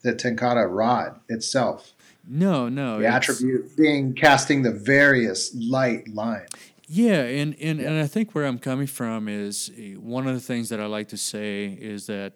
the 0.03 0.15
Tenkara 0.15 0.67
rod 0.69 1.21
itself. 1.29 1.93
No, 2.27 2.69
no. 2.69 2.99
The 2.99 3.07
attribute 3.07 3.77
being 3.77 4.15
casting 4.15 4.63
the 4.63 4.73
various 4.73 5.55
light 5.55 6.09
line. 6.09 6.47
Yeah, 6.95 7.23
and, 7.23 7.57
and, 7.59 7.81
and 7.81 7.99
I 8.03 8.07
think 8.07 8.35
where 8.35 8.45
I'm 8.45 8.59
coming 8.59 8.87
from 8.87 9.27
is 9.27 9.71
eh, 9.79 9.95
one 9.95 10.27
of 10.27 10.35
the 10.35 10.43
things 10.43 10.69
that 10.69 10.79
I 10.79 10.85
like 10.85 11.09
to 11.09 11.17
say 11.17 11.67
is 11.81 12.05
that 12.09 12.35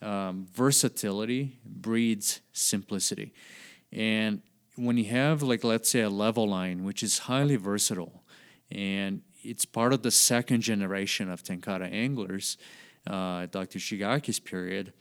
um, 0.00 0.48
versatility 0.52 1.60
breeds 1.64 2.40
simplicity. 2.52 3.32
And 3.92 4.42
when 4.74 4.96
you 4.96 5.04
have 5.04 5.40
like 5.40 5.62
let's 5.62 5.88
say 5.88 6.00
a 6.00 6.10
level 6.10 6.48
line 6.48 6.82
which 6.82 7.04
is 7.04 7.18
highly 7.18 7.54
versatile 7.54 8.24
and 8.72 9.22
it's 9.44 9.64
part 9.64 9.92
of 9.92 10.02
the 10.02 10.10
second 10.10 10.62
generation 10.62 11.30
of 11.30 11.42
tenkara 11.44 11.92
anglers 11.92 12.56
uh, 13.06 13.44
dr 13.50 13.78
Ishigaki's 13.78 14.40
period 14.40 14.94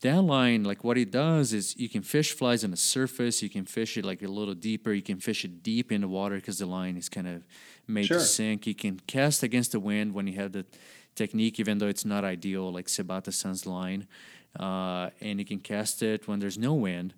that 0.00 0.22
line 0.22 0.64
like 0.64 0.84
what 0.84 0.96
it 0.96 1.10
does 1.10 1.52
is 1.52 1.76
you 1.76 1.88
can 1.88 2.02
fish 2.02 2.32
flies 2.32 2.64
on 2.64 2.70
the 2.70 2.76
surface 2.76 3.42
you 3.42 3.50
can 3.50 3.64
fish 3.66 3.96
it 3.98 4.04
like 4.04 4.22
a 4.22 4.28
little 4.28 4.54
deeper 4.54 4.92
you 4.92 5.02
can 5.02 5.18
fish 5.18 5.44
it 5.44 5.62
deep 5.62 5.90
in 5.90 6.00
the 6.00 6.08
water 6.08 6.36
because 6.36 6.58
the 6.58 6.66
line 6.66 6.96
is 6.96 7.08
kind 7.08 7.26
of 7.26 7.44
made 7.88 8.06
sure. 8.06 8.18
to 8.18 8.24
sink 8.24 8.66
you 8.66 8.74
can 8.74 9.00
cast 9.06 9.42
against 9.42 9.72
the 9.72 9.80
wind 9.80 10.12
when 10.14 10.26
you 10.26 10.34
have 10.34 10.52
the 10.52 10.64
technique 11.14 11.58
even 11.58 11.78
though 11.78 11.88
it's 11.88 12.04
not 12.04 12.22
ideal 12.22 12.72
like 12.72 12.86
Sebata 12.86 13.32
San's 13.32 13.66
line 13.66 14.06
uh, 14.58 15.10
and 15.20 15.38
you 15.38 15.44
can 15.44 15.58
cast 15.58 16.02
it 16.02 16.26
when 16.26 16.38
there's 16.38 16.58
no 16.58 16.74
wind 16.74 17.14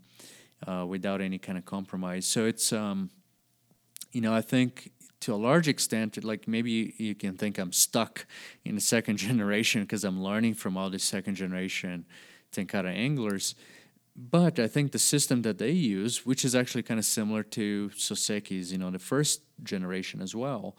uh, 0.66 0.84
without 0.86 1.20
any 1.20 1.38
kind 1.38 1.56
of 1.58 1.64
compromise. 1.64 2.26
So 2.26 2.44
it's, 2.44 2.72
um, 2.72 3.10
you 4.12 4.20
know, 4.20 4.34
I 4.34 4.40
think 4.40 4.90
to 5.20 5.34
a 5.34 5.36
large 5.36 5.68
extent, 5.68 6.22
like 6.24 6.48
maybe 6.48 6.94
you 6.96 7.14
can 7.14 7.36
think 7.36 7.58
I'm 7.58 7.72
stuck 7.72 8.26
in 8.64 8.74
the 8.74 8.80
second 8.80 9.16
generation 9.28 9.82
because 9.82 10.04
I'm 10.04 10.22
learning 10.22 10.54
from 10.54 10.76
all 10.76 10.90
these 10.90 11.04
second 11.04 11.34
generation 11.34 12.06
Tenkara 12.52 12.92
anglers. 12.92 13.54
But 14.16 14.58
I 14.58 14.66
think 14.66 14.92
the 14.92 14.98
system 14.98 15.42
that 15.42 15.58
they 15.58 15.70
use, 15.70 16.26
which 16.26 16.44
is 16.44 16.54
actually 16.54 16.82
kind 16.82 16.98
of 16.98 17.06
similar 17.06 17.42
to 17.44 17.90
Soseki's, 17.94 18.72
you 18.72 18.78
know, 18.78 18.90
the 18.90 18.98
first 18.98 19.42
generation 19.62 20.20
as 20.20 20.34
well, 20.34 20.76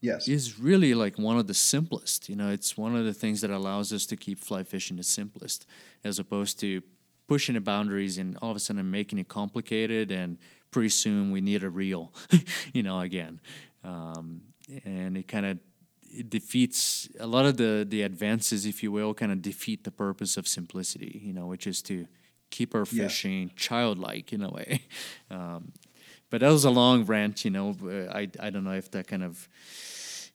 yes, 0.00 0.28
is 0.28 0.58
really 0.58 0.94
like 0.94 1.18
one 1.18 1.38
of 1.38 1.46
the 1.46 1.54
simplest. 1.54 2.28
You 2.28 2.36
know, 2.36 2.50
it's 2.50 2.76
one 2.76 2.94
of 2.94 3.04
the 3.04 3.14
things 3.14 3.40
that 3.40 3.50
allows 3.50 3.92
us 3.92 4.06
to 4.06 4.16
keep 4.16 4.38
fly 4.38 4.62
fishing 4.62 4.98
the 4.98 5.02
simplest, 5.02 5.66
as 6.04 6.18
opposed 6.18 6.60
to 6.60 6.82
pushing 7.30 7.54
the 7.54 7.60
boundaries 7.60 8.18
and 8.18 8.36
all 8.42 8.50
of 8.50 8.56
a 8.56 8.58
sudden 8.58 8.90
making 8.90 9.16
it 9.16 9.28
complicated 9.28 10.10
and 10.10 10.36
pretty 10.72 10.88
soon 10.88 11.30
we 11.30 11.40
need 11.40 11.62
a 11.62 11.70
reel 11.70 12.12
you 12.72 12.82
know 12.82 12.98
again 12.98 13.40
um, 13.84 14.40
and 14.84 15.16
it 15.16 15.28
kind 15.28 15.46
of 15.46 15.56
it 16.10 16.28
defeats 16.28 17.08
a 17.20 17.26
lot 17.28 17.46
of 17.46 17.56
the 17.56 17.86
the 17.88 18.02
advances 18.02 18.66
if 18.66 18.82
you 18.82 18.90
will 18.90 19.14
kind 19.14 19.30
of 19.30 19.40
defeat 19.42 19.84
the 19.84 19.92
purpose 19.92 20.36
of 20.36 20.48
simplicity 20.48 21.20
you 21.22 21.32
know 21.32 21.46
which 21.46 21.68
is 21.68 21.80
to 21.80 22.04
keep 22.50 22.74
our 22.74 22.84
fishing 22.84 23.42
yeah. 23.42 23.54
childlike 23.56 24.32
in 24.32 24.42
a 24.42 24.50
way 24.50 24.82
um, 25.30 25.72
but 26.30 26.40
that 26.40 26.50
was 26.50 26.64
a 26.64 26.70
long 26.70 27.04
rant 27.04 27.44
you 27.44 27.50
know 27.50 27.76
i 28.12 28.28
i 28.40 28.50
don't 28.50 28.64
know 28.64 28.72
if 28.72 28.90
that 28.90 29.06
kind 29.06 29.22
of 29.22 29.48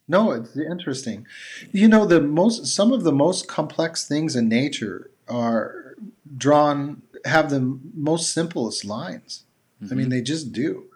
no 0.08 0.32
it's 0.32 0.56
interesting 0.56 1.26
you 1.72 1.88
know 1.88 2.04
the 2.04 2.20
most 2.20 2.66
some 2.66 2.92
of 2.92 3.04
the 3.04 3.12
most 3.12 3.48
complex 3.48 4.06
things 4.06 4.36
in 4.36 4.48
nature 4.48 5.10
are 5.28 5.96
drawn 6.36 7.02
have 7.24 7.50
the 7.50 7.78
most 7.94 8.32
simplest 8.32 8.84
lines. 8.84 9.44
Mm-hmm. 9.82 9.92
I 9.92 9.96
mean, 9.96 10.04
mm-hmm. 10.04 10.10
they 10.10 10.22
just 10.22 10.52
do. 10.52 10.86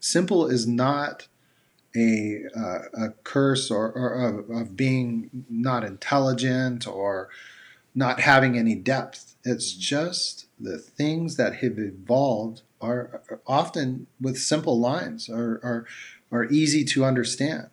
Simple 0.00 0.46
is 0.46 0.66
not 0.66 1.28
a 1.94 2.44
uh, 2.56 2.78
a 2.94 3.10
curse 3.22 3.70
or, 3.70 3.92
or 3.92 4.14
of, 4.14 4.50
of, 4.50 4.76
being 4.76 5.44
not 5.50 5.84
intelligent 5.84 6.86
or 6.86 7.28
not 7.94 8.20
having 8.20 8.56
any 8.56 8.74
depth. 8.74 9.36
It's 9.44 9.72
just 9.72 10.46
the 10.58 10.78
things 10.78 11.36
that 11.36 11.56
have 11.56 11.78
evolved 11.78 12.62
are, 12.80 13.22
are 13.30 13.40
often 13.46 14.06
with 14.20 14.38
simple 14.38 14.78
lines 14.78 15.28
are, 15.28 15.60
are 15.62 15.86
are 16.30 16.44
easy 16.46 16.82
to 16.82 17.04
understand. 17.04 17.68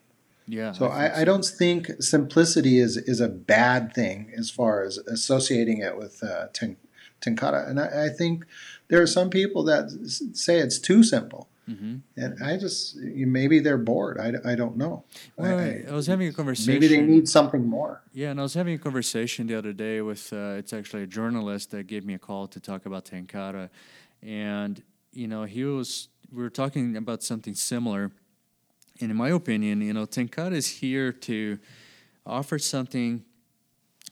Yeah. 0.47 0.73
So 0.73 0.87
I, 0.87 1.05
I, 1.05 1.21
I, 1.21 1.25
don't 1.25 1.45
think 1.45 1.89
simplicity 1.99 2.79
is 2.79 2.97
is 2.97 3.21
a 3.21 3.29
bad 3.29 3.93
thing 3.93 4.31
as 4.35 4.49
far 4.49 4.83
as 4.83 4.97
associating 4.97 5.77
it 5.79 5.97
with 5.97 6.23
uh, 6.23 6.47
ten, 6.53 6.75
Tenkara. 7.21 7.67
And 7.69 7.79
I, 7.79 8.05
I, 8.05 8.09
think 8.09 8.45
there 8.87 9.01
are 9.01 9.07
some 9.07 9.29
people 9.29 9.63
that 9.65 9.91
say 10.33 10.57
it's 10.57 10.79
too 10.79 11.03
simple. 11.03 11.47
Mm-hmm. 11.69 11.97
And 12.17 12.43
I 12.43 12.57
just 12.57 12.97
maybe 12.97 13.59
they're 13.59 13.77
bored. 13.77 14.17
I, 14.19 14.51
I 14.51 14.55
don't 14.55 14.75
know. 14.75 15.03
Well, 15.37 15.59
I, 15.59 15.83
I, 15.87 15.93
was 15.93 16.07
having 16.07 16.27
a 16.27 16.33
conversation. 16.33 16.73
Maybe 16.73 16.87
they 16.87 17.01
need 17.01 17.29
something 17.29 17.63
more. 17.67 18.01
Yeah, 18.11 18.31
and 18.31 18.39
I 18.39 18.43
was 18.43 18.55
having 18.55 18.73
a 18.73 18.79
conversation 18.79 19.45
the 19.45 19.55
other 19.55 19.73
day 19.73 20.01
with 20.01 20.33
uh, 20.33 20.57
it's 20.57 20.73
actually 20.73 21.03
a 21.03 21.07
journalist 21.07 21.69
that 21.71 21.85
gave 21.85 22.05
me 22.05 22.15
a 22.15 22.19
call 22.19 22.47
to 22.47 22.59
talk 22.59 22.87
about 22.87 23.05
Tenkara, 23.05 23.69
and 24.23 24.81
you 25.13 25.27
know 25.27 25.43
he 25.43 25.63
was 25.63 26.07
we 26.31 26.41
were 26.41 26.49
talking 26.49 26.97
about 26.97 27.21
something 27.21 27.53
similar. 27.53 28.11
And 29.01 29.11
in 29.11 29.17
my 29.17 29.29
opinion, 29.29 29.81
you 29.81 29.93
know, 29.93 30.05
Tenkara 30.05 30.53
is 30.53 30.67
here 30.67 31.11
to 31.11 31.59
offer 32.25 32.57
something 32.57 33.23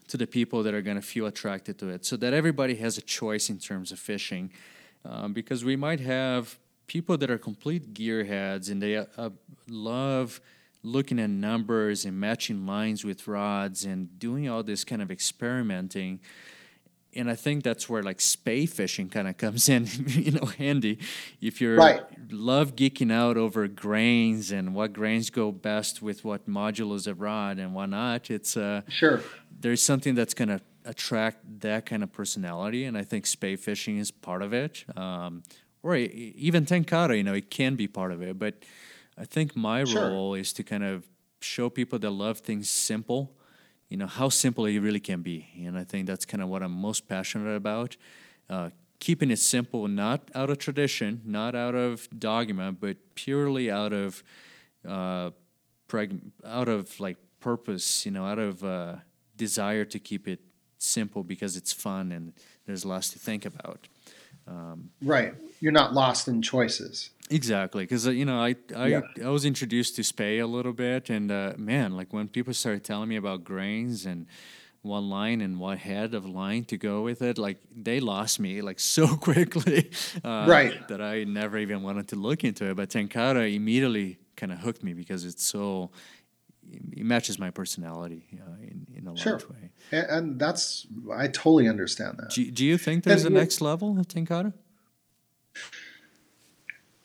to 0.08 0.16
the 0.16 0.28
people 0.28 0.64
that 0.64 0.74
are 0.74 0.82
going 0.82 0.96
to 0.96 1.02
feel 1.02 1.26
attracted 1.26 1.80
to 1.80 1.90
it, 1.90 2.06
so 2.06 2.18
that 2.18 2.34
everybody 2.34 2.76
has 2.76 3.00
a 3.00 3.02
choice 3.02 3.50
in 3.50 3.58
terms 3.58 3.92
of 3.92 3.98
fishing. 3.98 4.52
Um, 5.06 5.32
because 5.32 5.64
we 5.64 5.76
might 5.76 6.02
have 6.02 6.58
people 6.88 7.18
that 7.18 7.30
are 7.30 7.38
complete 7.38 7.94
gearheads 7.94 8.72
and 8.72 8.82
they 8.82 8.98
uh, 8.98 9.06
uh, 9.18 9.30
love 9.68 10.42
looking 10.84 11.20
at 11.20 11.30
numbers 11.30 12.06
and 12.06 12.20
matching 12.20 12.66
lines 12.66 13.04
with 13.04 13.28
rods 13.28 13.84
and 13.84 14.18
doing 14.20 14.48
all 14.50 14.64
this 14.64 14.84
kind 14.84 15.02
of 15.02 15.12
experimenting 15.12 16.20
and 17.16 17.32
I 17.32 17.36
think 17.36 17.64
that's 17.64 17.90
where 17.90 18.04
like 18.04 18.22
spey 18.22 18.68
fishing 18.68 19.10
kind 19.10 19.28
of 19.28 19.38
comes 19.38 19.70
in, 19.70 19.88
you 20.08 20.32
know, 20.32 20.46
handy. 20.46 21.00
If 21.42 21.60
you 21.62 21.76
right. 21.76 22.04
love 22.30 22.76
geeking 22.76 23.12
out 23.12 23.38
over 23.38 23.68
grains 23.68 24.52
and 24.52 24.76
what 24.76 24.94
grains 24.94 25.32
go 25.32 25.52
best 25.52 26.02
with 26.02 26.24
what 26.24 26.48
modulus 26.48 27.08
of 27.08 27.20
rod 27.20 27.58
and 27.58 27.74
why 27.74 27.88
not, 27.88 28.30
it's 28.30 28.56
uh, 28.56 28.82
sure 28.88 29.24
there's 29.60 29.82
something 29.82 30.16
that's 30.16 30.34
going 30.34 30.50
to 30.50 30.62
attract 30.86 31.60
that 31.62 31.86
kind 31.86 32.04
of 32.04 32.12
personality, 32.12 32.86
and 32.86 32.98
I 32.98 33.04
think 33.04 33.26
spey 33.26 33.56
fishing 33.56 33.98
is 33.98 34.12
part 34.12 34.42
of 34.42 34.54
it. 34.54 34.86
Um, 34.96 35.44
or 35.88 35.96
even 35.96 36.66
tenkara, 36.66 37.16
you 37.16 37.24
know, 37.24 37.34
it 37.34 37.50
can 37.50 37.76
be 37.76 37.88
part 37.88 38.12
of 38.12 38.22
it. 38.22 38.38
But 38.38 38.56
I 39.18 39.24
think 39.24 39.56
my 39.56 39.86
sure. 39.86 40.10
role 40.10 40.34
is 40.34 40.52
to 40.54 40.64
kind 40.64 40.84
of 40.84 41.08
show 41.40 41.70
people 41.70 41.98
that 42.00 42.12
love 42.12 42.40
things 42.40 42.70
simple, 42.70 43.32
you 43.88 43.96
know, 43.96 44.06
how 44.06 44.28
simple 44.28 44.66
it 44.66 44.78
really 44.80 45.00
can 45.00 45.22
be. 45.22 45.48
And 45.66 45.78
I 45.78 45.86
think 45.86 46.06
that's 46.06 46.26
kind 46.26 46.44
of 46.44 46.50
what 46.50 46.62
I'm 46.62 46.74
most 46.74 47.08
passionate 47.08 47.56
about. 47.56 47.96
Uh, 48.50 48.72
keeping 49.00 49.32
it 49.32 49.40
simple, 49.40 49.88
not 49.88 50.30
out 50.36 50.50
of 50.50 50.58
tradition, 50.58 51.22
not 51.24 51.56
out 51.56 51.76
of 51.76 52.10
dogma, 52.20 52.74
but 52.74 52.98
purely 53.16 53.72
out 53.72 53.94
of, 53.94 54.24
uh, 54.86 55.32
preg- 55.88 56.20
out 56.46 56.68
of 56.68 57.00
like 57.00 57.16
purpose, 57.40 58.06
you 58.06 58.12
know, 58.12 58.26
out 58.26 58.40
of 58.40 58.62
uh, 58.62 58.96
desire 59.38 59.86
to 59.86 60.00
keep 60.00 60.28
it 60.28 60.42
simple 60.80 61.24
because 61.24 61.56
it's 61.56 61.72
fun 61.72 62.12
and 62.12 62.34
there's 62.66 62.84
less 62.84 63.10
to 63.12 63.20
think 63.20 63.46
about. 63.46 63.88
Um, 64.48 64.90
right. 65.02 65.34
You're 65.60 65.72
not 65.72 65.94
lost 65.94 66.28
in 66.28 66.42
choices. 66.42 67.10
Exactly, 67.30 67.84
because 67.84 68.08
uh, 68.08 68.12
you 68.12 68.24
know 68.24 68.40
I 68.40 68.56
I, 68.76 68.88
yeah. 68.88 69.02
I 69.24 69.30
was 69.30 69.44
introduced 69.44 69.98
to 69.98 70.04
spey 70.04 70.40
a 70.40 70.48
little 70.48 70.72
bit, 70.72 71.10
and 71.10 71.30
uh, 71.30 71.54
man, 71.58 71.98
like 71.98 72.14
when 72.14 72.30
people 72.30 72.54
started 72.54 72.86
telling 72.86 73.10
me 73.10 73.18
about 73.18 73.44
grains 73.44 74.06
and 74.06 74.28
one 74.82 75.10
line 75.10 75.42
and 75.42 75.60
what 75.60 75.78
head 75.80 76.14
of 76.14 76.26
line 76.26 76.64
to 76.66 76.78
go 76.78 77.02
with 77.02 77.22
it, 77.22 77.38
like 77.38 77.58
they 77.76 78.00
lost 78.00 78.40
me 78.40 78.62
like 78.62 78.80
so 78.80 79.16
quickly, 79.28 79.92
uh, 80.24 80.46
right? 80.48 80.88
That 80.88 81.02
I 81.02 81.26
never 81.26 81.58
even 81.58 81.84
wanted 81.84 82.08
to 82.10 82.16
look 82.16 82.46
into 82.46 82.70
it. 82.70 82.76
But 82.76 82.90
Tenkara 82.90 83.54
immediately 83.54 84.20
kind 84.38 84.52
of 84.52 84.60
hooked 84.60 84.84
me 84.84 84.94
because 84.94 85.26
it's 85.26 85.44
so 85.44 85.90
it 86.72 87.06
matches 87.06 87.40
my 87.40 87.50
personality 87.50 88.26
uh, 88.34 88.62
in, 88.62 88.88
in 88.96 89.08
a 89.08 89.18
sure. 89.18 89.34
large 89.34 89.50
way. 89.50 89.70
And, 89.92 90.06
and, 90.10 90.40
that's 90.40 90.88
I 91.14 91.28
totally 91.28 91.68
understand 91.68 92.18
that. 92.18 92.32
Do, 92.32 92.50
do 92.52 92.66
you 92.66 92.78
think 92.78 93.04
there's 93.04 93.26
and, 93.26 93.36
a 93.36 93.40
next 93.40 93.62
level 93.62 94.00
of 94.00 94.08
Tenkara? 94.08 94.54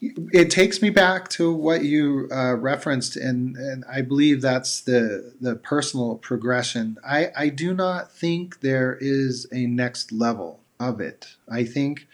It 0.00 0.50
takes 0.50 0.82
me 0.82 0.90
back 0.90 1.28
to 1.30 1.52
what 1.54 1.84
you 1.84 2.28
uh, 2.32 2.56
referenced, 2.56 3.16
and, 3.16 3.56
and 3.56 3.84
I 3.88 4.02
believe 4.02 4.42
that's 4.42 4.80
the 4.80 5.32
the 5.40 5.54
personal 5.54 6.16
progression. 6.16 6.98
I, 7.06 7.30
I 7.36 7.48
do 7.50 7.72
not 7.72 8.10
think 8.10 8.60
there 8.60 8.98
is 9.00 9.46
a 9.52 9.66
next 9.66 10.10
level 10.10 10.58
of 10.80 11.00
it. 11.00 11.36
I 11.48 11.62
think 11.62 12.08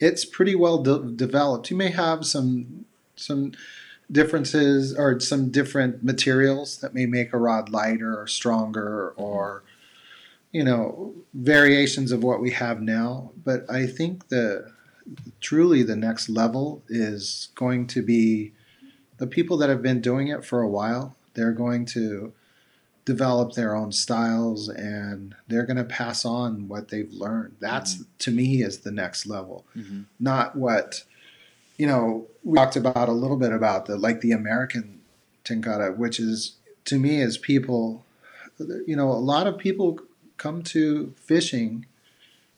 it's 0.00 0.24
pretty 0.24 0.56
well 0.56 0.82
de- 0.82 1.12
developed. 1.12 1.70
You 1.70 1.76
may 1.76 1.90
have 1.90 2.26
some 2.26 2.84
some 3.14 3.52
differences 4.10 4.96
or 4.96 5.20
some 5.20 5.50
different 5.50 6.02
materials 6.02 6.78
that 6.78 6.94
may 6.94 7.06
make 7.06 7.32
a 7.32 7.38
rod 7.38 7.68
lighter 7.68 8.18
or 8.18 8.26
stronger 8.26 9.10
or 9.10 9.62
you 10.52 10.64
know 10.64 11.14
variations 11.32 12.10
of 12.10 12.24
what 12.24 12.40
we 12.40 12.50
have 12.50 12.80
now 12.80 13.30
but 13.44 13.68
i 13.70 13.86
think 13.86 14.28
the 14.28 14.72
truly 15.40 15.82
the 15.82 15.96
next 15.96 16.28
level 16.28 16.82
is 16.88 17.48
going 17.54 17.86
to 17.86 18.02
be 18.02 18.52
the 19.18 19.26
people 19.26 19.56
that 19.56 19.68
have 19.68 19.82
been 19.82 20.00
doing 20.00 20.28
it 20.28 20.44
for 20.44 20.60
a 20.60 20.68
while 20.68 21.14
they're 21.34 21.52
going 21.52 21.84
to 21.84 22.32
develop 23.04 23.52
their 23.52 23.74
own 23.74 23.90
styles 23.90 24.68
and 24.68 25.34
they're 25.48 25.66
going 25.66 25.76
to 25.76 25.84
pass 25.84 26.24
on 26.24 26.68
what 26.68 26.88
they've 26.88 27.12
learned 27.12 27.54
that's 27.60 27.94
mm-hmm. 27.94 28.04
to 28.18 28.30
me 28.32 28.62
is 28.62 28.78
the 28.78 28.90
next 28.90 29.26
level 29.26 29.64
mm-hmm. 29.76 30.02
not 30.18 30.56
what 30.56 31.04
you 31.80 31.86
know, 31.86 32.26
we 32.44 32.56
talked 32.56 32.76
about 32.76 33.08
a 33.08 33.12
little 33.12 33.38
bit 33.38 33.52
about 33.52 33.86
the 33.86 33.96
like 33.96 34.20
the 34.20 34.32
American 34.32 35.00
tenkara, 35.46 35.96
which 35.96 36.20
is 36.20 36.56
to 36.84 36.98
me 36.98 37.22
as 37.22 37.38
people, 37.38 38.04
you 38.86 38.94
know, 38.94 39.10
a 39.10 39.24
lot 39.32 39.46
of 39.46 39.56
people 39.56 39.98
come 40.36 40.62
to 40.62 41.14
fishing 41.16 41.86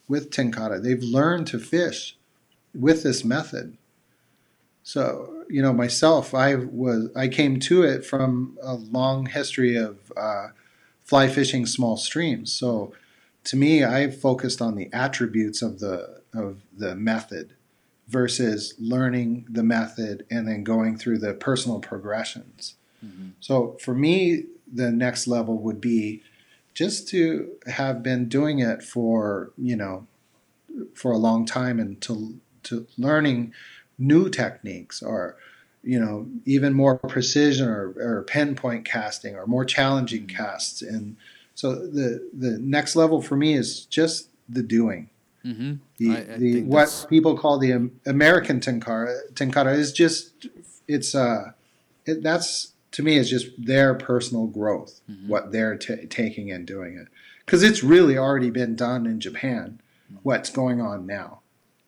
with 0.09 0.31
tenkara. 0.31 0.83
They've 0.83 1.05
learned 1.05 1.47
to 1.49 1.61
fish 1.61 2.17
with 2.75 3.05
this 3.05 3.25
method. 3.25 3.77
So, 4.83 5.45
you 5.49 5.63
know, 5.63 5.73
myself, 5.73 6.35
I 6.35 6.57
was 6.57 7.09
I 7.15 7.29
came 7.29 7.61
to 7.61 7.85
it 7.85 8.05
from 8.05 8.59
a 8.61 8.75
long 8.75 9.27
history 9.27 9.77
of 9.77 9.99
uh, 10.17 10.49
fly 11.05 11.29
fishing 11.29 11.65
small 11.65 11.97
streams. 11.97 12.53
So, 12.53 12.93
to 13.45 13.57
me, 13.57 13.85
I 13.85 14.11
focused 14.11 14.61
on 14.61 14.75
the 14.75 14.93
attributes 14.93 15.63
of 15.63 15.79
the 15.79 16.23
of 16.35 16.63
the 16.77 16.97
method 16.97 17.55
versus 18.13 18.75
learning 18.79 19.47
the 19.49 19.63
method 19.63 20.27
and 20.31 20.47
then 20.47 20.63
going 20.63 20.99
through 20.99 21.19
the 21.19 21.33
personal 21.33 21.81
progressions. 21.81 22.75
Mm-hmm. 23.05 23.31
So 23.41 23.79
for 23.81 23.95
me, 23.95 24.45
the 24.71 24.91
next 24.91 25.27
level 25.27 25.57
would 25.59 25.81
be 25.81 26.23
just 26.75 27.09
to 27.09 27.51
have 27.67 28.03
been 28.03 28.29
doing 28.29 28.59
it 28.59 28.83
for, 28.83 29.53
you 29.57 29.77
know, 29.77 30.07
for 30.95 31.11
a 31.11 31.17
long 31.17 31.47
time 31.47 31.81
and 31.81 32.01
to, 32.03 32.39
to 32.65 32.87
learning 32.99 33.55
new 33.99 34.29
techniques 34.29 35.03
or, 35.03 35.37
you 35.83 35.99
know, 35.99 36.27
even 36.45 36.75
more 36.75 36.99
precision 36.99 37.69
or, 37.69 37.95
or 37.97 38.25
pinpoint 38.25 38.85
casting 38.85 39.35
or 39.35 39.47
more 39.47 39.65
challenging 39.65 40.27
mm-hmm. 40.27 40.37
casts. 40.37 40.83
And 40.83 41.17
so 41.55 41.75
the, 41.75 42.29
the 42.33 42.59
next 42.59 42.95
level 42.95 43.23
for 43.23 43.37
me 43.37 43.55
is 43.55 43.87
just 43.87 44.29
the 44.49 44.63
doing 44.63 45.09
Mm-hmm. 45.45 45.75
The, 45.99 46.11
I, 46.11 46.35
I 46.35 46.37
the 46.39 46.63
what 46.63 46.79
that's... 46.81 47.05
people 47.07 47.37
call 47.37 47.59
the 47.59 47.91
American 48.07 48.61
tenkara, 48.61 49.19
tenkara 49.35 49.77
is 49.77 49.93
just 49.93 50.47
it's 50.89 51.15
uh 51.15 51.53
it, 52.07 52.23
that's 52.23 52.73
to 52.93 53.03
me 53.03 53.17
is 53.17 53.31
just 53.31 53.47
their 53.59 53.95
personal 53.95 54.47
growth, 54.47 55.01
mm-hmm. 55.11 55.29
what 55.29 55.53
they're 55.53 55.77
t- 55.77 56.07
taking 56.07 56.51
and 56.51 56.67
doing 56.67 56.97
it, 56.97 57.09
because 57.45 57.63
it's 57.63 57.83
really 57.83 58.17
already 58.17 58.51
been 58.51 58.77
done 58.77 59.07
in 59.07 59.21
Japan. 59.21 59.81
Mm-hmm. 60.07 60.21
What's 60.23 60.51
going 60.51 60.81
on 60.81 61.07
now? 61.07 61.42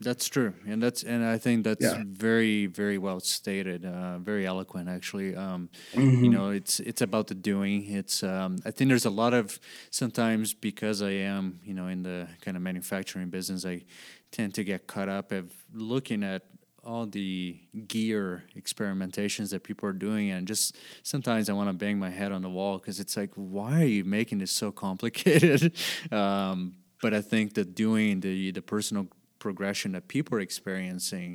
That's 0.05 0.29
true, 0.29 0.53
and 0.67 0.83
that's 0.83 1.03
and 1.03 1.25
I 1.25 1.39
think 1.39 1.65
that's 1.65 1.83
yeah. 1.83 2.03
very 2.07 2.67
very 2.67 2.99
well 2.99 3.21
stated, 3.21 3.87
uh, 3.87 4.19
very 4.19 4.47
eloquent 4.47 4.87
actually. 4.87 5.35
Um, 5.35 5.71
mm-hmm. 5.95 6.25
You 6.25 6.31
know, 6.31 6.51
it's 6.51 6.79
it's 6.81 7.01
about 7.01 7.29
the 7.29 7.35
doing. 7.35 7.91
It's 7.91 8.23
um, 8.23 8.59
I 8.67 8.71
think 8.71 8.91
there's 8.91 9.07
a 9.07 9.11
lot 9.11 9.33
of 9.33 9.59
sometimes 9.91 10.53
because 10.53 11.01
I 11.01 11.13
am 11.13 11.59
you 11.65 11.73
know 11.73 11.89
in 11.89 12.03
the 12.03 12.29
kind 12.43 12.55
of 12.55 12.63
manufacturing 12.63 13.31
business, 13.31 13.65
I 13.65 13.85
tend 14.31 14.53
to 14.55 14.65
get 14.65 14.87
caught 14.87 15.09
up 15.09 15.33
of 15.33 15.51
looking 15.73 16.23
at 16.23 16.43
all 16.85 17.07
the 17.07 17.59
gear 17.89 18.45
experimentations 18.55 19.51
that 19.53 19.63
people 19.63 19.89
are 19.89 19.95
doing 19.95 20.31
and 20.31 20.47
just 20.47 20.77
sometimes 21.03 21.49
i 21.49 21.53
want 21.55 21.67
to 21.67 21.73
bang 21.73 21.99
my 21.99 22.11
head 22.11 22.31
on 22.31 22.43
the 22.43 22.51
wall 22.51 22.77
because 22.77 23.01
it's 23.01 23.17
like 23.17 23.31
why 23.37 23.81
are 23.81 23.87
you 23.87 24.05
making 24.05 24.37
this 24.37 24.51
so 24.51 24.71
complicated 24.71 25.73
um, 26.13 26.75
but 27.01 27.15
i 27.15 27.23
think 27.23 27.55
that 27.55 27.75
doing 27.75 28.21
the 28.21 28.51
the 28.51 28.61
personal 28.61 29.09
progression 29.45 29.93
that 29.93 30.09
people 30.09 30.33
are 30.39 30.45
experiencing, 30.51 31.31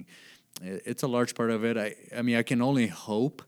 it's 0.61 1.03
a 1.03 1.07
large 1.07 1.35
part 1.35 1.51
of 1.51 1.63
it. 1.63 1.77
I, 1.77 1.95
I 2.17 2.21
mean, 2.23 2.37
I 2.37 2.43
can 2.43 2.59
only 2.69 2.87
hope 2.87 3.43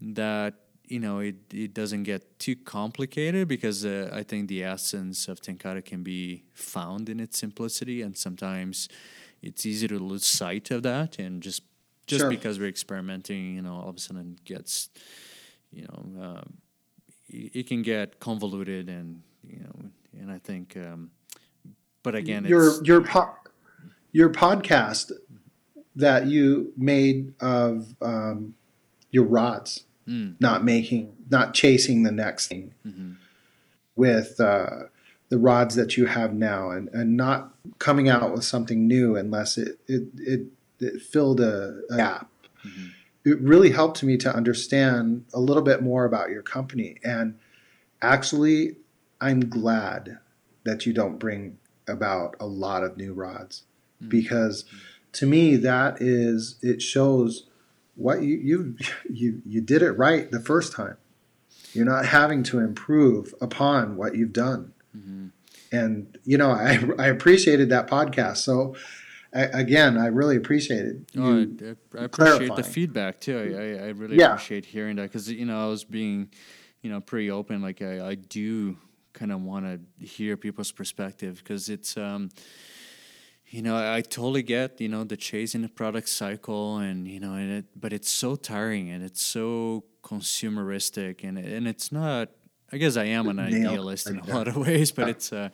that 0.00 0.54
you 0.94 1.00
know 1.04 1.20
it, 1.20 1.36
it 1.52 1.72
doesn't 1.72 2.02
get 2.02 2.22
too 2.38 2.56
complicated 2.56 3.48
because 3.48 3.84
uh, 3.86 4.10
I 4.20 4.22
think 4.24 4.48
the 4.48 4.64
essence 4.64 5.28
of 5.28 5.40
Tenkara 5.40 5.82
can 5.82 6.02
be 6.02 6.42
found 6.52 7.08
in 7.08 7.20
its 7.20 7.38
simplicity, 7.38 8.02
and 8.02 8.16
sometimes 8.26 8.88
it's 9.42 9.64
easy 9.64 9.86
to 9.88 9.98
lose 9.98 10.26
sight 10.26 10.70
of 10.70 10.82
that, 10.82 11.18
and 11.18 11.42
just 11.42 11.62
just 12.06 12.22
sure. 12.22 12.30
because 12.36 12.58
we're 12.58 12.74
experimenting, 12.76 13.54
you 13.54 13.62
know, 13.62 13.76
all 13.76 13.88
of 13.88 13.96
a 13.96 14.00
sudden 14.00 14.36
gets, 14.44 14.90
you 15.72 15.86
know, 15.88 16.00
uh, 16.22 16.44
it, 17.28 17.50
it, 17.60 17.66
can 17.66 17.80
get 17.82 18.20
convoluted, 18.20 18.88
and 18.88 19.22
you 19.46 19.60
know, 19.60 19.74
and 20.20 20.30
I 20.30 20.38
think, 20.38 20.76
um, 20.76 21.10
but 22.02 22.14
again, 22.14 22.44
your 22.44 22.84
your 22.84 23.00
po- 23.02 23.36
your 24.14 24.30
podcast 24.30 25.10
that 25.96 26.26
you 26.26 26.72
made 26.76 27.34
of 27.40 27.94
um, 28.00 28.54
your 29.10 29.24
rods, 29.24 29.84
Mm. 30.06 30.36
not 30.38 30.62
making, 30.62 31.16
not 31.30 31.54
chasing 31.54 32.02
the 32.02 32.12
next 32.12 32.48
thing 32.48 32.72
hmm 32.82 33.12
with 33.96 34.38
uh, 34.40 34.84
the 35.28 35.38
rods 35.38 35.76
that 35.76 35.96
you 35.96 36.06
have 36.06 36.34
now, 36.34 36.70
and, 36.70 36.88
and 36.90 37.16
not 37.16 37.54
coming 37.78 38.08
out 38.08 38.32
with 38.32 38.44
something 38.44 38.86
new 38.88 39.16
unless 39.16 39.56
it 39.56 39.78
it 39.86 40.02
it, 40.18 40.40
it 40.80 41.00
filled 41.02 41.40
a, 41.40 41.80
a 41.90 41.96
gap. 41.96 42.30
hmm 42.62 42.88
It 43.24 43.40
really 43.40 43.70
helped 43.70 44.02
me 44.02 44.16
to 44.18 44.34
understand 44.34 45.24
a 45.32 45.40
little 45.40 45.62
bit 45.62 45.82
more 45.82 46.04
about 46.04 46.28
your 46.30 46.42
company, 46.42 46.96
and 47.02 47.38
actually, 48.02 48.76
I'm 49.20 49.48
glad 49.48 50.18
that 50.64 50.84
you 50.86 50.92
don't 50.92 51.18
bring 51.18 51.58
about 51.88 52.34
a 52.40 52.46
lot 52.46 52.82
of 52.84 52.96
new 52.96 53.12
rods 53.14 53.62
Mm. 54.04 54.08
because 54.10 54.64
to 55.12 55.26
me 55.26 55.56
that 55.56 56.00
is 56.00 56.56
it 56.62 56.82
shows 56.82 57.46
what 57.96 58.22
you 58.22 58.36
you 58.36 58.76
you 59.10 59.42
you 59.46 59.60
did 59.60 59.82
it 59.82 59.92
right 59.92 60.30
the 60.30 60.40
first 60.40 60.72
time. 60.72 60.96
You're 61.72 61.84
not 61.84 62.06
having 62.06 62.42
to 62.44 62.60
improve 62.60 63.34
upon 63.40 63.96
what 63.96 64.14
you've 64.16 64.32
done, 64.32 64.72
hmm 64.92 65.28
and 65.72 66.18
you 66.24 66.38
know 66.38 66.50
I 66.50 66.78
I 66.98 67.06
appreciated 67.08 67.68
that 67.70 67.88
podcast. 67.88 68.38
So 68.38 68.76
I, 69.32 69.42
again, 69.46 69.98
I 69.98 70.06
really 70.06 70.36
appreciated 70.36 71.06
you. 71.12 71.20
Oh, 71.20 71.66
I, 71.98 72.00
I 72.00 72.04
appreciate 72.04 72.10
clarifying. 72.10 72.54
the 72.56 72.62
feedback 72.62 73.20
too. 73.20 73.36
I, 73.36 73.84
I, 73.84 73.86
I 73.86 73.90
really 73.90 74.16
Yeah. 74.16 74.34
appreciate 74.34 74.64
hearing 74.64 74.94
that 74.96 75.02
because 75.02 75.28
you 75.28 75.44
know 75.44 75.60
I 75.64 75.68
was 75.68 75.82
being, 75.82 76.30
you 76.82 76.90
know, 76.90 77.00
pretty 77.00 77.32
open. 77.32 77.60
Like 77.60 77.82
I, 77.82 78.10
I 78.10 78.14
do 78.14 78.76
kind 79.12 79.32
of 79.32 79.40
want 79.42 79.64
to 79.66 80.04
hear 80.06 80.36
people's 80.36 80.70
perspective 80.70 81.38
because 81.42 81.68
it's, 81.68 81.96
um, 81.96 82.30
you 83.54 83.62
know, 83.62 83.76
I, 83.76 84.00
totally 84.00 84.42
get 84.42 84.80
you 84.80 84.88
know 84.88 85.04
the 85.04 85.16
chasing 85.16 85.62
the 85.62 85.68
product 85.68 86.08
cycle 86.08 86.78
and 86.78 87.06
you 87.06 87.20
know 87.20 87.34
and 87.34 87.50
it, 87.58 87.66
but 87.76 87.92
it's 87.92 88.10
so 88.10 88.34
tiring 88.34 88.90
and 88.90 89.04
it's 89.04 89.22
so 89.22 89.84
consumeristic 90.02 91.22
and 91.22 91.38
and 91.38 91.68
it's 91.68 91.92
not. 91.92 92.30
I 92.72 92.78
guess 92.78 92.96
I 92.96 93.04
am 93.04 93.28
an 93.28 93.38
idealist 93.38 94.10
in 94.10 94.18
a 94.18 94.26
lot 94.34 94.48
of 94.48 94.56
ways, 94.56 94.90
but 94.90 95.08
it's 95.08 95.32
uh, 95.32 95.50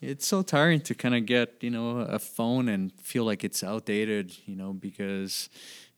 it's 0.00 0.26
so 0.26 0.42
tiring 0.42 0.80
to 0.80 0.94
kind 0.96 1.14
of 1.14 1.26
get 1.26 1.48
you 1.60 1.70
know 1.70 1.98
a 1.98 2.18
phone 2.18 2.68
and 2.68 2.90
feel 3.00 3.24
like 3.24 3.44
it's 3.44 3.62
outdated, 3.62 4.36
you 4.46 4.56
know, 4.56 4.72
because 4.72 5.48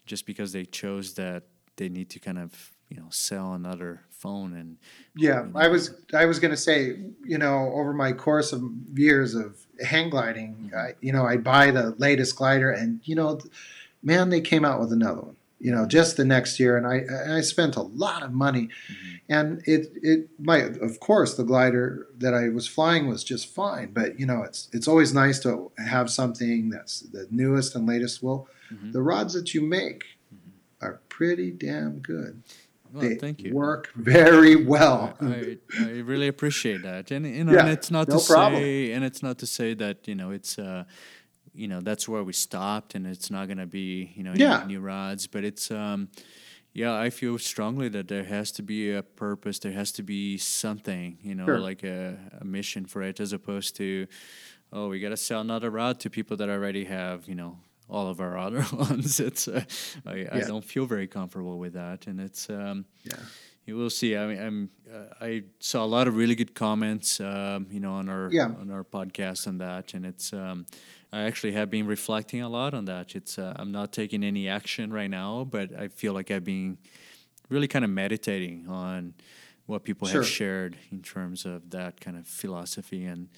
just 0.04 0.26
because 0.26 0.52
they 0.52 0.66
chose 0.66 1.14
that 1.14 1.44
they 1.76 1.88
need 1.88 2.10
to 2.10 2.18
kind 2.18 2.38
of 2.38 2.75
you 2.88 2.96
know 2.96 3.06
sell 3.10 3.54
another 3.54 4.02
phone 4.10 4.54
and 4.54 4.78
Yeah, 5.14 5.46
I 5.54 5.68
was 5.68 5.94
I 6.12 6.24
was 6.26 6.38
going 6.38 6.50
to 6.50 6.56
say, 6.56 6.96
you 7.24 7.38
know, 7.38 7.70
over 7.74 7.92
my 7.92 8.12
course 8.12 8.52
of 8.52 8.62
years 8.94 9.34
of 9.34 9.66
hang 9.80 10.10
gliding, 10.10 10.54
mm-hmm. 10.54 10.76
I, 10.76 10.94
you 11.00 11.12
know, 11.12 11.24
I 11.24 11.36
buy 11.36 11.70
the 11.70 11.94
latest 11.98 12.36
glider, 12.36 12.70
and 12.70 13.00
you 13.04 13.14
know, 13.14 13.40
man, 14.02 14.30
they 14.30 14.40
came 14.40 14.64
out 14.64 14.80
with 14.80 14.92
another 14.92 15.20
one, 15.20 15.36
you 15.60 15.70
know, 15.70 15.86
just 15.86 16.16
the 16.16 16.24
next 16.24 16.58
year, 16.58 16.76
and 16.76 16.86
I 16.86 16.96
and 16.96 17.32
I 17.34 17.40
spent 17.42 17.76
a 17.76 17.82
lot 17.82 18.22
of 18.22 18.32
money, 18.32 18.68
mm-hmm. 18.68 19.16
and 19.28 19.62
it 19.66 19.92
it 20.02 20.28
my 20.38 20.58
of 20.58 20.98
course 21.00 21.34
the 21.34 21.44
glider 21.44 22.06
that 22.18 22.34
I 22.34 22.48
was 22.48 22.66
flying 22.66 23.08
was 23.08 23.22
just 23.22 23.54
fine, 23.54 23.92
but 23.92 24.18
you 24.18 24.26
know, 24.26 24.42
it's 24.42 24.68
it's 24.72 24.88
always 24.88 25.12
nice 25.12 25.38
to 25.40 25.70
have 25.78 26.10
something 26.10 26.70
that's 26.70 27.00
the 27.00 27.26
newest 27.30 27.74
and 27.74 27.86
latest. 27.86 28.22
Well, 28.22 28.48
Mhm. 28.72 28.92
the 28.92 29.02
rods 29.02 29.34
that 29.34 29.54
you 29.54 29.60
make 29.60 30.04
mm-hmm. 30.34 30.84
are 30.84 31.00
pretty 31.08 31.50
damn 31.52 32.00
good. 32.00 32.42
Well, 32.92 33.02
they 33.08 33.16
thank 33.16 33.42
you. 33.42 33.52
work 33.54 33.92
very 33.96 34.56
well. 34.56 35.16
I, 35.20 35.58
I 35.78 35.90
really 36.00 36.28
appreciate 36.28 36.82
that, 36.82 37.10
and 37.10 37.26
you 37.26 37.44
know, 37.44 37.58
and 37.58 37.68
it's 37.68 37.90
not 37.90 38.08
no 38.08 38.18
to 38.18 38.24
problem. 38.26 38.62
say, 38.62 38.92
and 38.92 39.04
it's 39.04 39.22
not 39.22 39.38
to 39.38 39.46
say 39.46 39.74
that 39.74 40.06
you 40.08 40.14
know 40.14 40.30
it's, 40.30 40.58
uh, 40.58 40.84
you 41.54 41.68
know, 41.68 41.80
that's 41.80 42.08
where 42.08 42.22
we 42.24 42.32
stopped, 42.32 42.94
and 42.94 43.06
it's 43.06 43.30
not 43.30 43.48
gonna 43.48 43.66
be 43.66 44.12
you 44.16 44.22
know 44.22 44.34
Yeah. 44.34 44.64
new 44.66 44.80
rods, 44.80 45.26
but 45.26 45.44
it's, 45.44 45.70
um, 45.70 46.08
yeah, 46.72 46.94
I 46.94 47.08
feel 47.10 47.38
strongly 47.38 47.88
that 47.88 48.08
there 48.08 48.24
has 48.24 48.52
to 48.52 48.62
be 48.62 48.92
a 48.92 49.02
purpose, 49.02 49.58
there 49.58 49.72
has 49.72 49.92
to 49.92 50.02
be 50.02 50.36
something, 50.38 51.18
you 51.22 51.34
know, 51.34 51.46
Sure. 51.46 51.58
like 51.58 51.82
a, 51.84 52.18
a 52.40 52.44
mission 52.44 52.84
for 52.84 53.02
it, 53.02 53.18
as 53.20 53.32
opposed 53.32 53.76
to, 53.76 54.06
oh, 54.72 54.88
we 54.88 55.00
gotta 55.00 55.16
sell 55.16 55.40
another 55.40 55.70
rod 55.70 55.98
to 56.00 56.10
people 56.10 56.36
that 56.36 56.48
already 56.50 56.84
have, 56.84 57.26
you 57.28 57.34
know. 57.34 57.58
All 57.88 58.08
of 58.08 58.20
our 58.20 58.36
other 58.36 58.64
ones. 58.72 59.20
It's 59.20 59.46
uh, 59.48 59.62
I, 60.04 60.26
I 60.32 60.40
don't 60.40 60.64
feel 60.64 60.86
very 60.86 61.06
comfortable 61.06 61.58
with 61.58 61.74
that, 61.74 62.06
and 62.08 62.20
it's 62.20 62.50
um, 62.50 62.84
Yeah. 63.04 63.14
you 63.64 63.76
will 63.76 63.90
see. 63.90 64.16
I 64.16 64.26
mean, 64.26 64.38
I'm, 64.38 64.70
uh, 64.92 65.14
I 65.24 65.44
saw 65.60 65.84
a 65.84 65.86
lot 65.86 66.08
of 66.08 66.16
really 66.16 66.34
good 66.34 66.54
comments, 66.54 67.20
um, 67.20 67.66
you 67.70 67.78
know, 67.80 67.92
on 67.92 68.08
our 68.08 68.28
Yeah. 68.32 68.46
on 68.60 68.70
our 68.72 68.84
podcast 68.84 69.46
on 69.46 69.58
that, 69.58 69.94
and 69.94 70.04
it's. 70.06 70.32
Um, 70.32 70.66
I 71.12 71.22
actually 71.22 71.52
have 71.52 71.70
been 71.70 71.86
reflecting 71.86 72.42
a 72.42 72.48
lot 72.48 72.74
on 72.74 72.84
that. 72.86 73.14
It's. 73.14 73.38
Uh, 73.38 73.52
I'm 73.56 73.70
not 73.70 73.92
taking 73.92 74.24
any 74.24 74.48
action 74.48 74.92
right 74.92 75.08
now, 75.10 75.44
but 75.48 75.70
I 75.78 75.86
feel 75.88 76.12
like 76.12 76.30
I've 76.32 76.44
been 76.44 76.78
really 77.48 77.68
kind 77.68 77.84
of 77.84 77.90
meditating 77.90 78.66
on 78.68 79.14
what 79.66 79.84
people 79.84 80.08
Sure. 80.08 80.22
have 80.22 80.28
shared 80.30 80.76
in 80.90 81.02
terms 81.02 81.46
of 81.46 81.70
that 81.70 82.00
kind 82.00 82.16
of 82.16 82.26
philosophy 82.26 83.04
and 83.04 83.28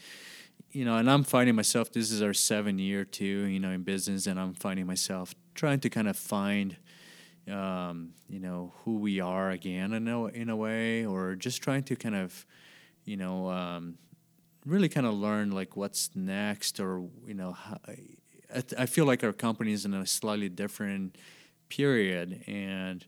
you 0.73 0.85
know 0.85 0.97
and 0.97 1.11
i'm 1.11 1.25
finding 1.25 1.55
myself 1.55 1.93
this 1.93 2.11
is 2.11 2.23
our 2.23 2.35
seven 2.35 2.79
year 2.79 3.05
too 3.05 3.47
you 3.47 3.59
know 3.59 3.71
in 3.71 3.83
business 3.83 4.27
and 4.27 4.39
i'm 4.39 4.55
finding 4.55 4.87
myself 4.87 5.35
trying 5.55 5.81
to 5.81 5.91
kind 5.91 6.09
of 6.09 6.17
find 6.17 6.77
um, 7.51 8.11
you 8.29 8.41
know 8.41 8.75
who 8.85 8.99
we 8.99 9.21
are 9.21 9.51
again 9.51 9.93
in 9.93 10.07
a, 10.07 10.27
in 10.27 10.51
a 10.51 10.57
way 10.57 11.07
or 11.07 11.35
just 11.35 11.63
trying 11.63 11.83
to 11.85 11.97
kind 11.97 12.15
of 12.15 12.47
you 13.05 13.17
know 13.17 13.51
um, 13.51 13.97
really 14.67 14.89
kind 14.89 15.07
of 15.07 15.15
learn 15.15 15.51
like 15.51 15.77
what's 15.77 16.11
next 16.15 16.79
or 16.79 17.09
you 17.27 17.35
know 17.35 17.53
how, 17.53 17.79
I, 18.55 18.63
I 18.79 18.87
feel 18.87 19.07
like 19.07 19.25
our 19.25 19.33
company 19.33 19.73
is 19.73 19.85
in 19.85 19.95
a 19.95 20.07
slightly 20.07 20.49
different 20.49 21.17
period 21.69 22.45
and 22.47 23.05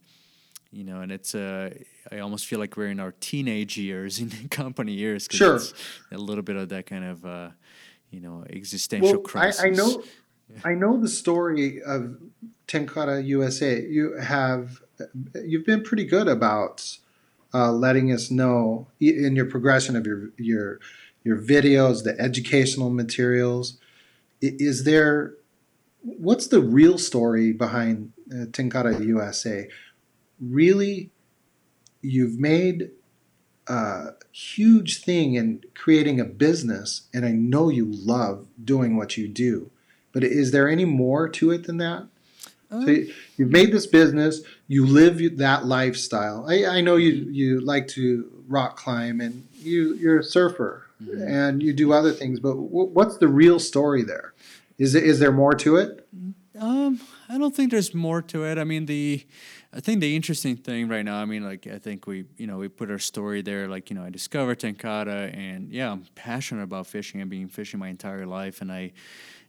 you 0.73 0.85
know 0.85 1.01
and 1.01 1.11
it's 1.11 1.35
uh, 1.35 1.71
i 2.13 2.19
almost 2.21 2.47
feel 2.47 2.59
like 2.59 2.77
we're 2.77 2.89
in 2.89 3.01
our 3.01 3.13
teenage 3.21 3.77
years 3.77 4.21
in 4.21 4.31
company 4.51 4.93
years 4.93 5.27
'cause 5.29 5.37
Sure. 5.39 5.57
it's 5.57 5.75
a 6.13 6.19
little 6.19 6.43
bit 6.45 6.57
of 6.57 6.69
that 6.69 6.87
kind 6.87 7.05
of 7.05 7.25
uh, 7.27 7.51
you 8.11 8.21
know 8.21 8.45
existential 8.51 9.13
Well, 9.15 9.21
crisis 9.23 9.63
I 9.65 9.71
know, 9.71 10.03
I 10.65 10.75
know 10.75 11.01
the 11.01 11.09
story 11.09 11.81
of 11.83 12.19
Tenkara 12.67 13.25
USA. 13.25 13.81
You 13.83 14.17
have, 14.21 14.83
you've 15.45 15.65
been 15.65 15.83
pretty 15.83 16.05
good 16.05 16.27
about 16.29 16.99
uh, 17.55 17.71
letting 17.73 18.11
us 18.13 18.31
know 18.31 18.89
in 19.01 19.37
your 19.37 19.47
progression 19.47 19.95
of 19.97 20.07
your 20.07 20.31
your 20.39 20.81
your 21.23 21.37
videos, 21.37 22.03
the 22.03 22.19
educational 22.21 22.91
materials. 22.91 23.79
Is 24.41 24.85
there, 24.85 25.35
what's 26.03 26.47
the 26.49 26.61
real 26.61 26.97
story 26.99 27.53
behind 27.53 28.13
uh, 28.33 28.47
Tenkara 28.47 29.05
USA? 29.07 29.69
Really, 30.41 31.11
you've 32.03 32.39
made 32.39 32.91
a 33.67 34.15
huge 34.33 35.03
thing 35.03 35.35
in 35.35 35.63
creating 35.75 36.19
a 36.21 36.25
business, 36.25 37.03
and 37.13 37.25
I 37.25 37.33
know 37.33 37.69
you 37.69 37.87
love 37.87 38.47
doing 38.63 38.97
what 38.97 39.17
you 39.17 39.29
do. 39.29 39.71
But 40.13 40.25
is 40.25 40.51
there 40.51 40.69
any 40.69 40.85
more 40.85 41.29
to 41.29 41.51
it 41.51 41.65
than 41.65 41.77
that? 41.79 42.07
Um, 42.71 42.85
So 42.85 42.91
you- 42.91 43.13
you've 43.37 43.51
made 43.51 43.73
this 43.73 43.87
business, 43.87 44.43
you 44.67 44.87
live 44.87 45.37
that 45.39 45.67
lifestyle. 45.67 46.47
I, 46.49 46.65
I 46.67 46.81
know 46.81 46.97
you 46.97 47.11
you 47.31 47.61
like 47.61 47.87
to 47.89 48.31
rock 48.49 48.77
climb, 48.77 49.21
and 49.21 49.45
you 49.63 49.95
you're 49.95 50.19
a 50.21 50.25
surfer, 50.25 50.87
Mhm. 51.05 51.27
and 51.27 51.63
you 51.63 51.73
do 51.73 51.93
other 51.93 52.13
things. 52.13 52.41
But 52.41 52.55
w- 52.55 52.91
what's 52.93 53.19
the 53.19 53.29
real 53.29 53.59
story 53.59 54.03
there? 54.03 54.33
Is 54.79 54.95
it, 54.95 55.03
is 55.05 55.19
there 55.19 55.33
more 55.33 55.53
to 55.55 55.77
it? 55.77 56.07
Um, 56.59 57.01
I 57.33 57.39
don't 57.39 57.55
think 57.55 57.71
there's 57.71 57.95
more 57.95 58.23
to 58.23 58.45
it. 58.45 58.59
I 58.59 58.65
mean, 58.65 58.87
the 58.87 59.25
I 59.73 59.81
think 59.81 60.01
the 60.01 60.17
interesting 60.17 60.57
thing 60.57 60.89
right 60.89 61.05
now. 61.05 61.21
I 61.23 61.25
mean, 61.27 61.45
like 61.45 61.67
I 61.67 61.79
think 61.79 62.07
we 62.07 62.25
you 62.37 62.47
know 62.47 62.59
we 62.59 62.69
put 62.69 62.91
our 62.91 62.99
story 62.99 63.41
there. 63.43 63.69
Like 63.69 63.89
you 63.91 63.97
know, 63.97 64.03
I 64.05 64.11
discovered 64.11 64.59
Tenkara, 64.61 65.33
and 65.37 65.71
yeah, 65.73 65.93
I'm 65.93 66.05
passionate 66.15 66.63
about 66.65 66.87
fishing. 66.87 67.21
I've 67.21 67.31
been 67.31 67.49
fishing 67.49 67.79
my 67.79 67.89
entire 67.89 68.27
life, 68.27 68.61
and 68.61 68.73
I 68.73 68.93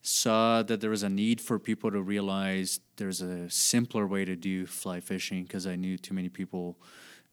saw 0.04 0.64
that 0.64 0.82
there 0.82 0.90
was 0.90 1.04
a 1.04 1.10
need 1.10 1.42
for 1.42 1.58
people 1.60 1.92
to 1.92 2.02
realize 2.02 2.80
there's 2.98 3.22
a 3.22 3.50
simpler 3.50 4.06
way 4.08 4.26
to 4.26 4.36
do 4.36 4.66
fly 4.66 5.00
fishing 5.00 5.44
because 5.44 5.66
I 5.68 5.76
knew 5.76 5.98
too 5.98 6.14
many 6.14 6.30
people 6.30 6.78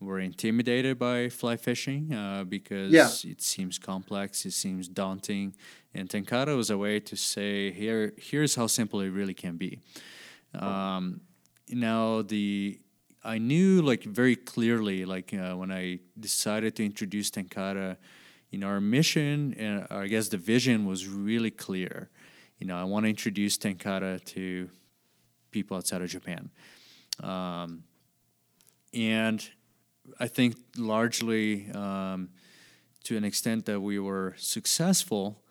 were 0.01 0.21
intimidated 0.21 0.99
by 0.99 1.29
fly 1.29 1.57
fishing 1.57 2.13
uh, 2.15 2.45
because 2.45 2.93
Yeah. 2.93 3.09
it 3.33 3.43
seems 3.43 3.79
complex, 3.79 4.47
it 4.47 4.53
seems 4.53 4.87
daunting, 4.89 5.55
and 5.95 6.09
Tenkara 6.09 6.57
was 6.57 6.71
a 6.71 6.79
way 6.79 7.01
to 7.01 7.17
say 7.17 7.71
here 7.73 8.13
here's 8.17 8.55
how 8.55 8.67
simple 8.67 9.01
it 9.01 9.09
really 9.11 9.35
can 9.35 9.57
be. 9.57 9.81
Um, 10.55 11.21
now 11.71 12.23
the 12.23 12.81
I 13.25 13.39
knew 13.39 13.83
like 13.83 14.05
very 14.05 14.37
clearly 14.37 15.05
like 15.05 15.35
uh, 15.35 15.55
when 15.55 15.71
I 15.71 16.01
decided 16.19 16.77
to 16.77 16.85
introduce 16.85 17.31
Tenkara, 17.31 17.97
you 18.51 18.59
know 18.59 18.69
our 18.69 18.81
mission 18.81 19.55
and 19.59 19.87
I 19.91 20.07
guess 20.07 20.29
the 20.29 20.39
vision 20.39 20.87
was 20.87 21.07
really 21.07 21.51
clear. 21.51 22.11
You 22.59 22.67
know 22.67 22.77
I 22.77 22.85
want 22.85 23.05
to 23.05 23.11
introduce 23.11 23.59
Tenkara 23.59 24.25
to 24.27 24.71
people 25.51 25.77
outside 25.77 26.03
of 26.03 26.09
Japan, 26.09 26.51
um, 27.23 27.85
and 28.95 29.47
I 30.19 30.27
think 30.29 30.57
largely 30.77 31.71
um, 31.73 32.31
to 33.05 33.17
an 33.17 33.25
extent 33.25 33.67
that 33.67 33.81
we 33.81 33.99
were 33.99 34.35
successful 34.39 35.43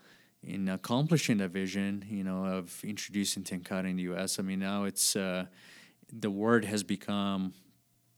in 0.44 0.70
accomplishing 0.70 1.38
the 1.38 1.48
vision, 1.48 2.06
you 2.10 2.24
know, 2.24 2.46
of 2.46 2.84
introducing 2.84 3.44
tenkara 3.44 3.90
in 3.90 3.98
the 3.98 4.04
U.S. 4.04 4.40
I 4.40 4.44
mean, 4.44 4.60
now 4.60 4.84
it's 4.86 5.16
uh, 5.16 5.46
the 6.12 6.30
word 6.30 6.66
has 6.66 6.84
become 6.84 7.54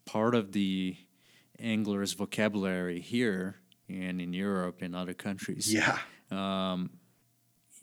part 0.05 0.35
of 0.35 0.51
the 0.51 0.95
angler's 1.59 2.13
vocabulary 2.13 2.99
here 2.99 3.57
and 3.87 4.21
in 4.21 4.33
Europe 4.33 4.81
and 4.81 4.95
other 4.95 5.13
countries. 5.13 5.73
Yeah. 5.73 5.97
Um, 6.31 6.91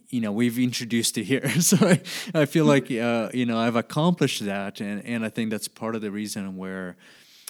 you 0.09 0.21
know, 0.21 0.31
we've 0.31 0.59
introduced 0.59 1.19
it 1.19 1.25
here, 1.25 1.49
so 1.61 1.77
I, 1.81 2.01
I 2.33 2.45
feel 2.47 2.65
like 2.65 2.91
uh, 2.91 3.29
you 3.35 3.45
know 3.45 3.59
I've 3.59 3.77
accomplished 3.77 4.45
that, 4.45 4.81
and 4.81 5.05
and 5.05 5.25
I 5.25 5.29
think 5.29 5.51
that's 5.51 5.69
part 5.69 5.95
of 5.95 6.03
the 6.03 6.11
reason 6.11 6.57
where. 6.57 6.97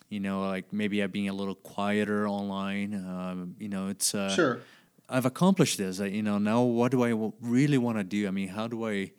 You 0.09 0.21
know, 0.21 0.47
like 0.47 0.73
maybe 0.73 1.01
I'm 1.01 1.11
being 1.11 1.29
a 1.29 1.33
little 1.33 1.57
quieter 1.57 2.29
online. 2.29 2.95
Um, 2.95 3.57
you 3.59 3.69
know, 3.69 3.89
it's 3.89 4.15
uh, 4.15 4.33
Sure. 4.33 4.61
I've 5.09 5.27
accomplished 5.27 5.79
this. 5.79 6.01
I, 6.01 6.07
you 6.07 6.23
know, 6.23 6.39
now 6.39 6.63
what 6.63 6.91
do 6.91 7.05
I 7.05 7.33
really 7.41 7.79
want 7.79 7.99
to 7.99 8.05
do? 8.05 8.27
I 8.27 8.31
mean, 8.31 8.49
how 8.49 8.67
do 8.67 8.87
I? 8.87 9.13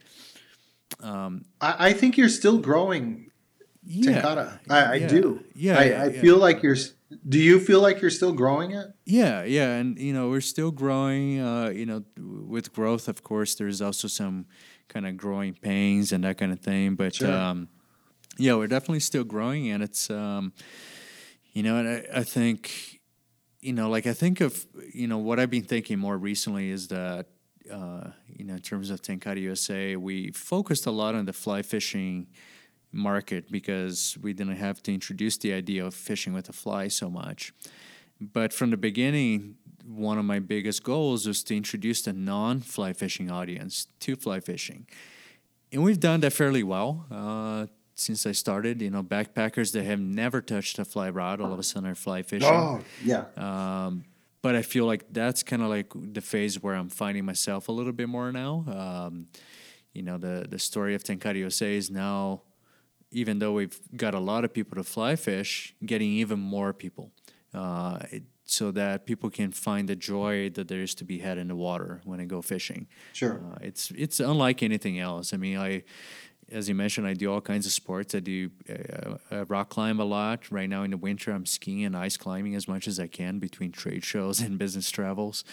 Um, 1.00 1.46
I, 1.62 1.90
I 1.90 1.94
think 1.94 2.18
you're 2.18 2.30
still 2.30 2.58
growing, 2.58 3.32
yeah, 3.86 4.22
Tenkara. 4.22 4.60
I, 4.70 4.84
I 4.84 4.94
yeah, 4.96 5.08
do. 5.08 5.44
Yeah, 5.56 5.80
I, 5.80 5.84
I 5.84 6.08
yeah. 6.08 6.22
feel 6.22 6.38
like 6.38 6.62
you're. 6.64 6.78
Do 7.28 7.40
you 7.40 7.60
feel 7.60 7.80
like 7.80 8.02
you're 8.02 8.12
still 8.12 8.34
growing 8.34 8.72
it? 8.72 8.88
Yeah, 9.06 9.44
yeah, 9.44 9.76
and 9.76 9.98
you 9.98 10.14
know 10.14 10.30
we're 10.30 10.42
still 10.42 10.72
growing. 10.72 11.40
Uh, 11.40 11.70
you 11.70 11.86
know, 11.86 12.04
with 12.18 12.74
growth, 12.74 13.08
of 13.08 13.24
course, 13.24 13.56
there's 13.56 13.82
also 13.82 14.10
some 14.10 14.46
kind 14.90 15.08
of 15.08 15.16
growing 15.16 15.54
pains 15.54 16.12
and 16.12 16.24
that 16.26 16.38
kind 16.38 16.52
of 16.52 16.60
thing. 16.60 16.96
But 16.96 17.16
Sure. 17.16 17.32
um, 17.32 17.70
yeah, 18.38 18.56
we're 18.56 18.68
definitely 18.68 19.00
still 19.00 19.24
growing, 19.24 19.70
and 19.70 19.82
it's 19.82 20.10
um, 20.10 20.52
you 21.54 21.64
know, 21.64 21.78
and 21.78 21.88
I, 21.88 22.20
I 22.20 22.24
think 22.24 22.97
you 23.60 23.74
know, 23.74 23.90
like 23.90 24.08
I 24.08 24.14
think 24.14 24.42
of 24.42 24.66
you 24.94 25.08
know 25.08 25.18
what 25.18 25.40
I've 25.40 25.50
been 25.50 25.64
thinking 25.64 26.00
more 26.00 26.18
recently 26.18 26.70
is 26.70 26.88
that 26.90 27.28
uh, 27.72 28.10
you 28.28 28.46
know 28.46 28.56
in 28.56 28.62
terms 28.62 28.90
of 28.90 29.02
Tenkara 29.02 29.40
USA, 29.42 29.96
we 29.96 30.32
focused 30.32 30.86
a 30.86 30.92
lot 30.92 31.16
on 31.16 31.26
the 31.26 31.34
fly 31.34 31.62
fishing 31.62 32.28
market 32.92 33.52
because 33.52 34.18
we 34.22 34.34
didn't 34.34 34.56
have 34.56 34.82
to 34.84 34.94
introduce 34.94 35.38
the 35.38 35.54
idea 35.54 35.86
of 35.86 35.94
fishing 35.94 36.34
with 36.34 36.50
a 36.50 36.54
fly 36.54 36.88
so 36.88 37.10
much. 37.10 37.54
But 38.20 38.54
from 38.54 38.72
the 38.72 38.78
beginning, 38.78 39.56
one 39.86 40.18
of 40.18 40.26
my 40.26 40.40
biggest 40.40 40.84
goals 40.84 41.28
was 41.28 41.44
to 41.44 41.56
introduce 41.56 42.02
the 42.02 42.14
non 42.14 42.60
fly 42.60 42.94
fishing 42.94 43.32
audience 43.32 43.88
to 44.02 44.16
fly 44.16 44.40
fishing. 44.40 44.88
And 45.72 45.84
we've 45.84 46.00
done 46.00 46.22
that 46.22 46.34
fairly 46.34 46.64
well 46.64 47.06
uh, 47.12 47.68
since 47.98 48.26
I 48.26 48.32
started. 48.32 48.82
You 48.82 48.90
know, 48.90 49.04
backpackers 49.04 49.74
that 49.74 49.84
have 49.84 50.00
never 50.00 50.42
touched 50.42 50.80
a 50.80 50.86
fly 50.86 51.10
rod 51.10 51.42
all 51.42 51.52
of 51.52 51.60
a 51.60 51.64
sudden 51.64 51.90
are 51.90 51.96
fly 51.96 52.22
fishing. 52.22 52.50
Oh, 52.50 52.82
yeah. 53.04 53.26
Um, 53.36 54.06
but 54.42 54.56
I 54.56 54.62
feel 54.62 54.86
like 54.86 55.06
that's 55.12 55.44
kind 55.44 55.62
of 55.62 55.70
like 55.70 55.92
the 55.94 56.22
phase 56.22 56.62
where 56.62 56.76
I'm 56.76 56.90
finding 56.90 57.26
myself 57.26 57.68
a 57.68 57.72
little 57.72 57.92
bit 57.92 58.08
more 58.08 58.32
now. 58.32 58.64
Um, 58.68 59.28
you 59.94 60.04
know, 60.04 60.18
the 60.18 60.46
the 60.48 60.60
story 60.60 60.96
of 60.96 61.04
Tenkara 61.04 61.36
USA 61.36 61.76
is 61.76 61.90
now, 61.90 62.44
even 63.12 63.40
though 63.40 63.54
we've 63.54 63.80
got 63.96 64.14
a 64.14 64.20
lot 64.20 64.46
of 64.46 64.54
people 64.54 64.76
to 64.76 64.84
fly 64.84 65.16
fish, 65.16 65.76
getting 65.86 66.12
even 66.12 66.40
more 66.40 66.72
people, 66.72 67.12
uh, 67.54 68.00
it, 68.12 68.24
so 68.46 68.72
that 68.72 69.06
people 69.06 69.30
can 69.30 69.52
find 69.52 69.90
the 69.90 69.96
joy 69.96 70.50
that 70.52 70.68
there 70.68 70.82
is 70.82 70.96
to 70.96 71.04
be 71.04 71.18
had 71.20 71.38
in 71.38 71.48
the 71.50 71.56
water 71.56 72.02
when 72.06 72.20
they 72.20 72.26
go 72.26 72.42
fishing. 72.42 72.88
Sure. 73.14 73.42
Uh, 73.52 73.58
it's 73.62 73.92
it's 73.92 74.20
unlike 74.20 74.64
anything 74.64 75.00
else. 75.00 75.34
I 75.34 75.38
mean, 75.38 75.58
I, 75.58 75.84
as 76.52 76.70
you 76.70 76.76
mentioned, 76.76 77.08
I 77.08 77.14
do 77.14 77.32
all 77.32 77.42
kinds 77.42 77.66
of 77.66 77.72
sports. 77.72 78.16
I 78.16 78.20
do 78.20 78.50
uh, 78.70 79.18
uh, 79.32 79.46
rock 79.46 79.70
climb 79.70 80.00
a 80.00 80.06
lot. 80.06 80.50
Right 80.52 80.70
now 80.70 80.84
in 80.84 80.92
the 80.92 80.98
winter, 80.98 81.32
I'm 81.32 81.46
skiing 81.46 81.84
and 81.84 81.96
ice 81.96 82.16
climbing 82.18 82.56
as 82.56 82.68
much 82.68 82.88
as 82.88 83.00
I 83.00 83.08
can 83.08 83.40
between 83.40 83.72
trade 83.72 84.04
shows 84.04 84.40
and 84.46 84.58
business 84.58 84.90
travels. 84.90 85.44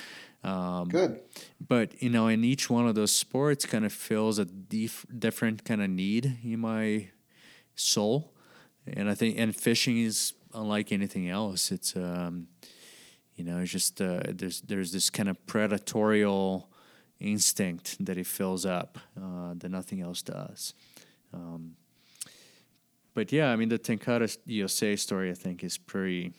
Um, 0.43 0.89
Good. 0.89 1.21
but 1.67 2.01
you 2.03 2.11
know, 2.11 2.29
in 2.29 2.45
each 2.45 2.69
one 2.69 2.87
of 2.87 2.95
those 2.95 3.13
sports, 3.13 3.65
kind 3.65 3.85
of 3.85 3.93
fills 3.93 4.39
a 4.39 4.45
dif- 4.45 5.07
different 5.19 5.65
kind 5.65 5.83
of 5.83 5.91
need 5.91 6.39
in 6.45 6.61
my 6.61 7.09
soul, 7.75 8.35
and 8.87 9.09
I 9.09 9.15
think 9.15 9.39
and 9.39 9.57
fishing 9.57 9.99
is 9.99 10.35
unlike 10.53 10.93
anything 10.93 11.29
else. 11.29 11.73
It's 11.73 11.97
um, 11.97 12.49
you 13.35 13.45
know, 13.45 13.59
it's 13.59 13.73
just 13.73 14.01
uh, 14.01 14.21
there's 14.29 14.61
there's 14.61 14.93
this 14.93 15.09
kind 15.09 15.29
of 15.31 15.39
predatorial 15.47 16.67
instinct 17.21 18.05
that 18.05 18.17
it 18.19 18.27
fills 18.27 18.67
up 18.67 18.99
uh, 19.21 19.55
that 19.57 19.71
nothing 19.71 20.01
else 20.01 20.23
does. 20.23 20.75
Um, 21.33 21.77
but 23.15 23.33
yeah, 23.33 23.51
I 23.53 23.57
mean 23.57 23.69
the 23.69 23.79
Tenkara 23.79 24.37
USA 24.47 24.97
story 24.97 25.31
I 25.31 25.35
think 25.35 25.63
is 25.65 25.79
pretty 25.79 26.33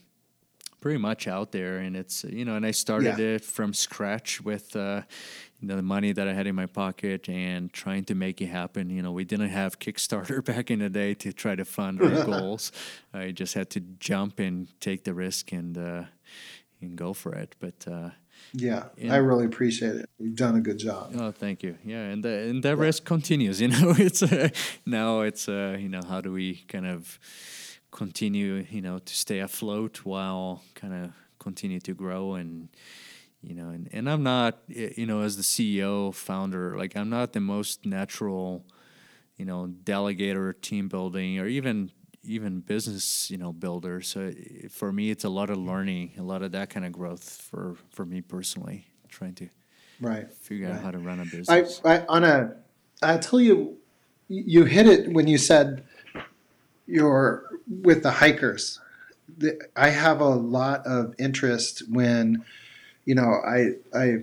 pretty 0.82 0.98
much 1.00 1.28
out 1.28 1.52
there 1.52 1.78
and 1.80 1.96
it's 1.96 2.24
you 2.26 2.46
know 2.46 2.56
and 2.56 2.66
I 2.66 2.72
started 2.72 3.18
Yeah. 3.18 3.36
it 3.36 3.44
from 3.44 3.74
scratch 3.74 4.42
with 4.42 4.76
uh, 4.76 5.02
you 5.60 5.68
know 5.68 5.76
the 5.78 5.82
money 5.82 6.12
that 6.12 6.28
I 6.28 6.34
had 6.34 6.46
in 6.48 6.56
my 6.56 6.66
pocket 6.68 7.28
and 7.30 7.72
trying 7.74 8.04
to 8.06 8.16
make 8.16 8.42
it 8.42 8.48
happen. 8.48 8.90
You 8.90 9.02
know, 9.02 9.12
we 9.12 9.24
didn't 9.26 9.50
have 9.50 9.80
Kickstarter 9.80 10.44
back 10.52 10.70
in 10.70 10.80
the 10.80 10.90
day 10.90 11.14
to 11.16 11.32
try 11.34 11.56
to 11.56 11.66
fund 11.66 12.02
our 12.02 12.24
goals. 12.32 12.72
I 13.14 13.32
just 13.32 13.54
had 13.54 13.70
to 13.72 13.80
jump 13.80 14.40
and 14.40 14.68
take 14.80 15.04
the 15.06 15.14
risk 15.14 15.52
and 15.54 15.78
uh, 15.78 16.04
and 16.82 16.96
go 16.98 17.14
for 17.14 17.34
it. 17.34 17.56
But 17.60 17.88
uh, 17.90 18.10
Yeah, 18.54 18.86
Yeah. 18.98 19.14
I 19.14 19.18
really 19.18 19.46
appreciate 19.46 19.96
it. 19.96 20.10
You've 20.18 20.36
done 20.36 20.56
a 20.56 20.62
good 20.62 20.78
job. 20.78 21.14
Oh, 21.18 21.32
thank 21.32 21.64
you. 21.64 21.78
Yeah, 21.84 22.04
and 22.04 22.24
the, 22.24 22.30
and 22.30 22.64
that 22.64 22.78
risk 22.78 23.04
continues. 23.06 23.62
You 23.66 23.70
know, 23.70 23.96
it's 23.98 24.22
uh, 24.22 24.50
now 24.86 25.22
it's 25.22 25.50
uh, 25.50 25.78
you 25.80 25.90
know 25.90 26.02
how 26.08 26.22
do 26.22 26.32
we 26.32 26.64
kind 26.68 26.86
of 26.86 27.20
continue 27.92 28.66
you 28.70 28.82
know 28.82 29.00
to 29.00 29.16
stay 29.16 29.40
afloat 29.40 30.02
while 30.04 30.62
kind 30.76 30.94
of 30.94 31.12
continue 31.40 31.80
to 31.80 31.94
grow 31.94 32.34
and 32.34 32.68
you 33.42 33.56
know 33.56 33.70
and, 33.70 33.88
and 33.94 34.10
I'm 34.10 34.22
not 34.22 34.60
you 34.68 35.06
know 35.06 35.22
as 35.22 35.38
the 35.38 35.44
CEO 35.44 36.14
founder 36.14 36.78
like 36.78 36.98
I'm 36.98 37.10
not 37.10 37.32
the 37.32 37.40
most 37.40 37.86
natural 37.86 38.66
you 39.38 39.46
know 39.46 39.72
delegator 39.84 40.60
team 40.60 40.90
building 40.90 41.40
or 41.40 41.48
even 41.48 41.92
even 42.26 42.60
business 42.60 43.30
you 43.30 43.38
know 43.38 43.54
builder 43.54 44.02
so 44.02 44.32
for 44.70 44.92
me 44.92 45.10
it's 45.10 45.24
a 45.24 45.30
lot 45.30 45.50
of 45.50 45.58
learning 45.58 46.12
a 46.18 46.24
lot 46.24 46.42
of 46.42 46.52
that 46.52 46.70
kind 46.70 46.86
of 46.86 46.92
growth 46.92 47.42
for 47.42 47.76
for 47.92 48.06
me 48.06 48.22
personally 48.22 48.86
trying 49.10 49.34
to 49.34 49.48
Right. 50.00 50.28
figure 50.42 50.70
out 50.70 50.82
how 50.82 50.92
to 50.92 51.00
run 51.00 51.20
a 51.20 51.26
business. 51.26 51.82
I 51.86 52.00
on 52.10 52.24
a 52.24 52.56
I 53.02 53.18
tell 53.18 53.40
you 53.40 53.78
you 54.28 54.66
hit 54.66 54.88
it 54.88 55.14
when 55.14 55.28
you 55.28 55.38
said 55.38 55.86
you're 56.88 57.46
with 57.68 58.04
the 58.04 58.12
hikers. 58.12 58.80
The, 59.38 59.60
I 59.76 59.90
have 59.90 60.22
a 60.22 60.30
lot 60.30 60.86
of 60.86 61.16
interest 61.18 61.84
when 61.90 62.44
you 63.06 63.16
know 63.16 63.42
I 63.46 63.72
I 63.94 64.18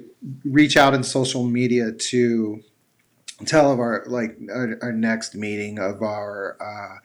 reach 0.45 0.77
out 0.77 0.95
in 0.95 1.03
social 1.03 1.45
media 1.45 1.93
to 1.93 2.63
tell 3.47 3.73
of 3.73 3.81
our 3.81 4.05
like 4.07 4.37
our, 4.51 4.79
our 4.83 4.93
next 4.93 5.35
meeting 5.35 5.79
of 5.79 6.03
our 6.03 6.57
uh, 6.61 6.99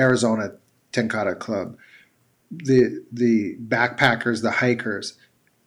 Arizona 0.00 0.52
Tenkara 0.92 1.38
Club. 1.38 1.76
The 2.50 3.04
the 3.12 3.56
backpackers, 3.58 4.42
the 4.42 4.50
hikers, 4.50 5.14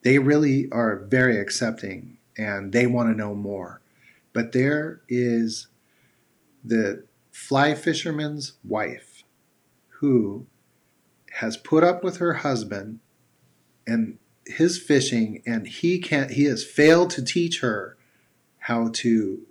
they 0.03 0.19
really 0.19 0.67
are 0.71 0.97
very 0.97 1.37
accepting 1.39 2.17
and 2.37 2.73
they 2.73 2.87
want 2.87 3.09
to 3.09 3.15
know 3.15 3.35
more. 3.35 3.79
But 4.33 4.51
there 4.51 5.01
is 5.07 5.67
the 6.65 7.05
fly 7.31 7.73
fisherman's 7.75 8.53
wife 8.63 9.23
who 9.99 10.45
has 11.35 11.55
put 11.55 11.83
up 11.83 12.03
with 12.03 12.17
her 12.17 12.33
husband 12.33 12.99
and 13.87 14.17
his 14.45 14.77
fishing 14.77 15.41
and 15.45 15.67
he 15.67 15.99
can't 15.99 16.31
he 16.31 16.43
has 16.45 16.65
failed 16.65 17.09
to 17.11 17.23
teach 17.23 17.61
her 17.61 17.97
how 18.59 18.89
to 18.93 19.41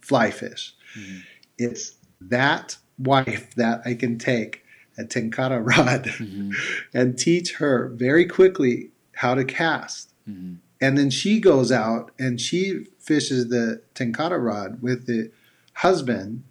fly 0.00 0.30
fish. 0.30 0.74
Mhm. 0.98 1.22
It's 1.58 1.96
that 2.20 2.76
wife 2.98 3.54
that 3.56 3.82
I 3.84 3.94
can 3.94 4.18
take 4.18 4.64
a 4.98 5.04
tenkara 5.04 5.60
rod 5.76 6.04
Mhm. 6.04 6.52
and 6.92 7.18
teach 7.18 7.54
her 7.56 7.88
very 7.88 8.26
quickly 8.26 8.90
how 9.14 9.34
to 9.34 9.44
cast. 9.44 10.10
Mhm. 10.28 10.56
And 10.80 10.98
then 10.98 11.10
she 11.10 11.40
goes 11.40 11.72
out 11.72 12.10
and 12.18 12.40
she 12.40 12.86
fishes 12.98 13.48
the 13.48 13.80
tenkara 13.94 14.42
rod 14.42 14.80
with 14.82 15.06
the 15.06 15.30
husband, 15.74 16.42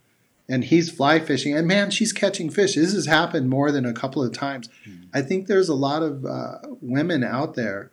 and 0.50 0.66
he's 0.66 0.90
fly 0.92 1.20
fishing. 1.20 1.56
And 1.56 1.68
man, 1.68 1.90
she's 1.92 2.12
catching 2.12 2.50
fish. 2.50 2.76
This 2.76 2.94
has 2.94 3.06
happened 3.06 3.50
more 3.50 3.72
than 3.72 3.86
a 3.86 3.94
couple 3.94 4.22
of 4.24 4.34
times. 4.34 4.68
I 5.14 5.22
think 5.22 5.48
there's 5.48 5.70
a 5.70 5.74
lot 5.76 6.04
of 6.04 6.26
uh, 6.26 6.58
women 6.82 7.24
out 7.24 7.56
there 7.56 7.92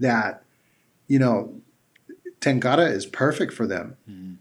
that, 0.00 0.42
you 1.06 1.18
know, 1.18 1.60
tenkara 2.40 2.90
is 2.90 3.06
perfect 3.06 3.52
for 3.52 3.66
them 3.66 3.96
Mhm. 4.10 4.36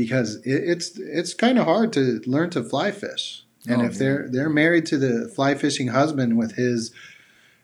Because 0.00 0.36
it, 0.36 0.62
it's 0.72 0.98
it's 0.98 1.34
kind 1.34 1.58
of 1.58 1.66
hard 1.66 1.92
to 1.92 2.22
learn 2.24 2.48
to 2.48 2.64
fly 2.64 2.90
fish. 2.90 3.44
And 3.68 3.82
Oh, 3.82 3.84
if 3.84 3.98
they're 3.98 4.28
they're 4.30 4.48
married 4.48 4.86
to 4.86 4.96
the 4.96 5.28
fly 5.28 5.54
fishing 5.54 5.88
husband 5.88 6.38
with 6.38 6.52
his, 6.52 6.90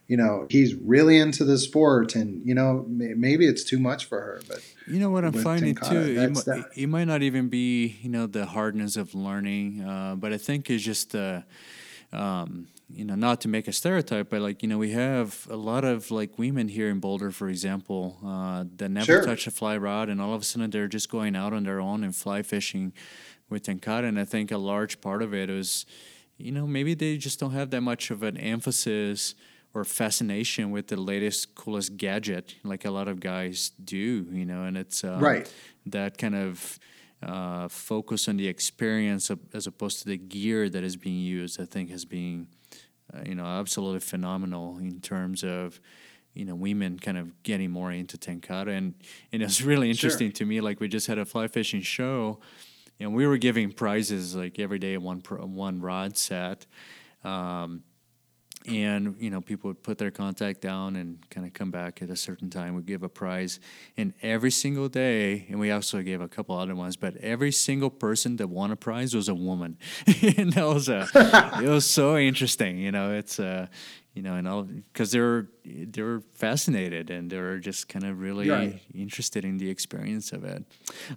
you 0.06 0.18
know, 0.18 0.46
he's 0.50 0.74
really 0.74 1.16
into 1.16 1.44
the 1.44 1.56
sport, 1.56 2.14
and 2.14 2.46
you 2.46 2.54
know 2.54 2.84
may, 2.88 3.14
maybe 3.14 3.46
it's 3.46 3.64
too 3.64 3.78
much 3.78 4.04
for 4.04 4.20
her. 4.20 4.42
But 4.46 4.60
You 4.86 4.98
know 4.98 5.08
what 5.08 5.24
I'm 5.24 5.32
finding 5.32 5.76
too. 5.76 5.96
It, 5.96 6.34
that. 6.44 6.66
it 6.76 6.88
might 6.88 7.06
not 7.06 7.22
even 7.22 7.48
be 7.48 7.96
you 8.02 8.10
know 8.10 8.26
the 8.26 8.44
hardness 8.44 8.98
of 8.98 9.14
learning, 9.14 9.80
uh, 9.80 10.16
but 10.16 10.34
I 10.34 10.36
think 10.36 10.68
it's 10.68 10.84
just 10.84 11.14
uh, 11.14 11.40
um, 12.12 12.68
you 12.88 13.04
know, 13.04 13.14
not 13.16 13.40
to 13.40 13.48
make 13.48 13.66
a 13.68 13.72
stereotype, 13.72 14.30
but 14.30 14.40
like 14.40 14.62
you 14.62 14.68
know, 14.68 14.78
we 14.78 14.92
have 14.92 15.46
a 15.50 15.56
lot 15.56 15.84
of 15.84 16.10
like 16.10 16.38
women 16.38 16.68
here 16.68 16.88
in 16.88 17.00
Boulder, 17.00 17.30
for 17.32 17.48
example, 17.48 18.16
uh, 18.24 18.64
that 18.76 18.90
never 18.90 19.04
Sure. 19.06 19.24
touch 19.24 19.46
a 19.46 19.50
fly 19.50 19.76
rod, 19.76 20.08
and 20.08 20.20
all 20.20 20.34
of 20.34 20.42
a 20.42 20.44
sudden 20.44 20.70
they're 20.70 20.86
just 20.88 21.08
going 21.10 21.34
out 21.36 21.52
on 21.52 21.64
their 21.64 21.80
own 21.80 22.04
and 22.04 22.14
fly 22.14 22.42
fishing 22.42 22.92
with 23.50 23.64
tenkara. 23.64 24.04
And 24.06 24.18
I 24.20 24.24
think 24.24 24.50
a 24.52 24.58
large 24.58 25.00
part 25.00 25.20
of 25.22 25.34
it 25.34 25.50
is, 25.50 25.84
you 26.38 26.52
know, 26.52 26.66
maybe 26.66 26.94
they 26.94 27.16
just 27.16 27.40
don't 27.40 27.52
have 27.52 27.70
that 27.70 27.80
much 27.80 28.10
of 28.10 28.22
an 28.22 28.36
emphasis 28.36 29.34
or 29.74 29.84
fascination 29.84 30.70
with 30.70 30.86
the 30.88 30.96
latest 30.96 31.54
coolest 31.54 31.96
gadget 31.98 32.54
like 32.64 32.84
a 32.86 32.90
lot 32.90 33.08
of 33.08 33.20
guys 33.20 33.72
do 33.84 34.26
you 34.32 34.46
know 34.46 34.62
and 34.64 34.74
it's 34.74 35.04
um, 35.04 35.20
Right. 35.20 35.52
that 35.84 36.16
kind 36.16 36.34
of 36.34 36.78
uh, 37.22 37.68
focus 37.68 38.26
on 38.26 38.38
the 38.38 38.48
experience 38.48 39.28
of, 39.28 39.38
as 39.52 39.66
opposed 39.66 39.98
to 40.00 40.06
the 40.08 40.16
gear 40.16 40.70
that 40.70 40.82
is 40.82 40.96
being 40.96 41.20
used 41.20 41.60
i 41.60 41.66
think 41.66 41.90
has 41.90 42.06
been 42.06 42.46
uh, 43.14 43.20
you 43.24 43.34
know 43.34 43.44
absolutely 43.44 44.00
phenomenal 44.00 44.78
in 44.78 45.00
terms 45.00 45.44
of 45.44 45.80
you 46.34 46.44
know 46.44 46.54
women 46.54 46.98
kind 46.98 47.18
of 47.18 47.42
getting 47.42 47.70
more 47.70 47.90
into 47.92 48.16
tenkara. 48.16 48.76
And 48.76 48.94
and 49.32 49.42
it's 49.42 49.62
really 49.62 49.90
interesting 49.90 50.32
to 50.32 50.44
me 50.44 50.60
like 50.60 50.80
we 50.80 50.88
just 50.88 51.06
had 51.06 51.18
a 51.18 51.24
fly 51.24 51.48
fishing 51.48 51.82
show 51.82 52.40
and 52.98 53.14
we 53.14 53.26
were 53.26 53.36
giving 53.36 53.72
prizes 53.72 54.34
like 54.34 54.58
every 54.58 54.78
day 54.78 54.96
one 54.96 55.20
pro, 55.20 55.44
one 55.44 55.80
rod 55.80 56.16
set. 56.16 56.66
Um, 57.24 57.82
and 58.66 59.16
you 59.18 59.30
know 59.30 59.40
people 59.40 59.68
would 59.68 59.82
put 59.82 59.98
their 59.98 60.10
contact 60.10 60.60
down 60.60 60.96
and 60.96 61.18
kind 61.30 61.46
of 61.46 61.52
come 61.52 61.70
back 61.70 62.02
at 62.02 62.10
a 62.10 62.16
certain 62.16 62.50
time. 62.50 62.74
We 62.74 62.82
give 62.82 63.02
a 63.02 63.08
prize 63.08 63.60
and 63.96 64.12
every 64.22 64.50
single 64.50 64.88
day 64.88 65.46
and 65.48 65.58
we 65.60 65.70
also 65.70 66.02
gave 66.02 66.20
a 66.20 66.28
couple 66.28 66.58
other 66.58 66.74
ones 66.74 66.96
but 66.96 67.16
every 67.18 67.52
single 67.52 67.90
person 67.90 68.36
that 68.36 68.48
won 68.48 68.70
a 68.70 68.76
prize 68.76 69.14
was 69.14 69.28
a 69.28 69.34
woman. 69.34 69.78
And 70.36 70.52
that 70.54 70.66
was 70.66 70.88
a 70.88 71.08
it 71.62 71.68
was 71.68 71.88
so 71.88 72.16
interesting 72.16 72.78
you 72.78 72.92
know 72.92 73.12
it's 73.12 73.38
uh 73.38 73.66
you 74.16 74.22
know 74.22 74.34
and 74.34 74.48
all 74.48 74.62
because 74.62 75.10
they're 75.12 75.46
they're 75.64 76.20
fascinated 76.34 77.10
and 77.10 77.30
they're 77.30 77.58
just 77.58 77.86
kind 77.88 78.04
of 78.04 78.18
really 78.18 78.48
Right. 78.48 78.80
interested 78.94 79.44
in 79.44 79.58
the 79.58 79.68
experience 79.68 80.32
of 80.32 80.42
it 80.44 80.64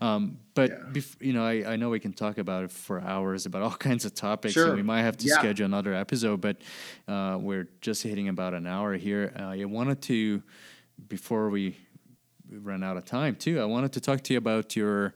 um, 0.01 0.37
but 0.53 0.69
Yeah. 0.69 0.77
bef- 0.91 1.21
you 1.27 1.33
know 1.33 1.45
I, 1.45 1.73
I 1.73 1.75
know 1.77 1.89
we 1.89 1.99
can 2.01 2.13
talk 2.13 2.37
about 2.37 2.65
it 2.65 2.71
for 2.71 2.99
hours 3.01 3.45
about 3.45 3.61
all 3.61 3.77
kinds 3.89 4.03
of 4.05 4.13
topics 4.13 4.53
Sure. 4.53 4.65
and 4.67 4.75
we 4.75 4.83
might 4.83 5.03
have 5.03 5.15
to 5.17 5.25
Yeah. 5.27 5.39
schedule 5.39 5.65
another 5.65 5.93
episode 5.93 6.41
but 6.41 6.57
uh, 7.07 7.37
we're 7.39 7.69
just 7.81 8.03
hitting 8.03 8.27
about 8.27 8.53
an 8.53 8.67
hour 8.67 8.95
here 9.07 9.31
uh, 9.39 9.61
i 9.61 9.65
wanted 9.65 10.01
to 10.11 10.43
before 11.07 11.49
we 11.49 11.77
run 12.51 12.83
out 12.83 12.97
of 12.97 13.05
time 13.05 13.33
too 13.35 13.61
i 13.61 13.65
wanted 13.75 13.93
to 13.93 14.01
talk 14.01 14.21
to 14.25 14.33
you 14.33 14.37
about 14.37 14.75
your 14.75 15.13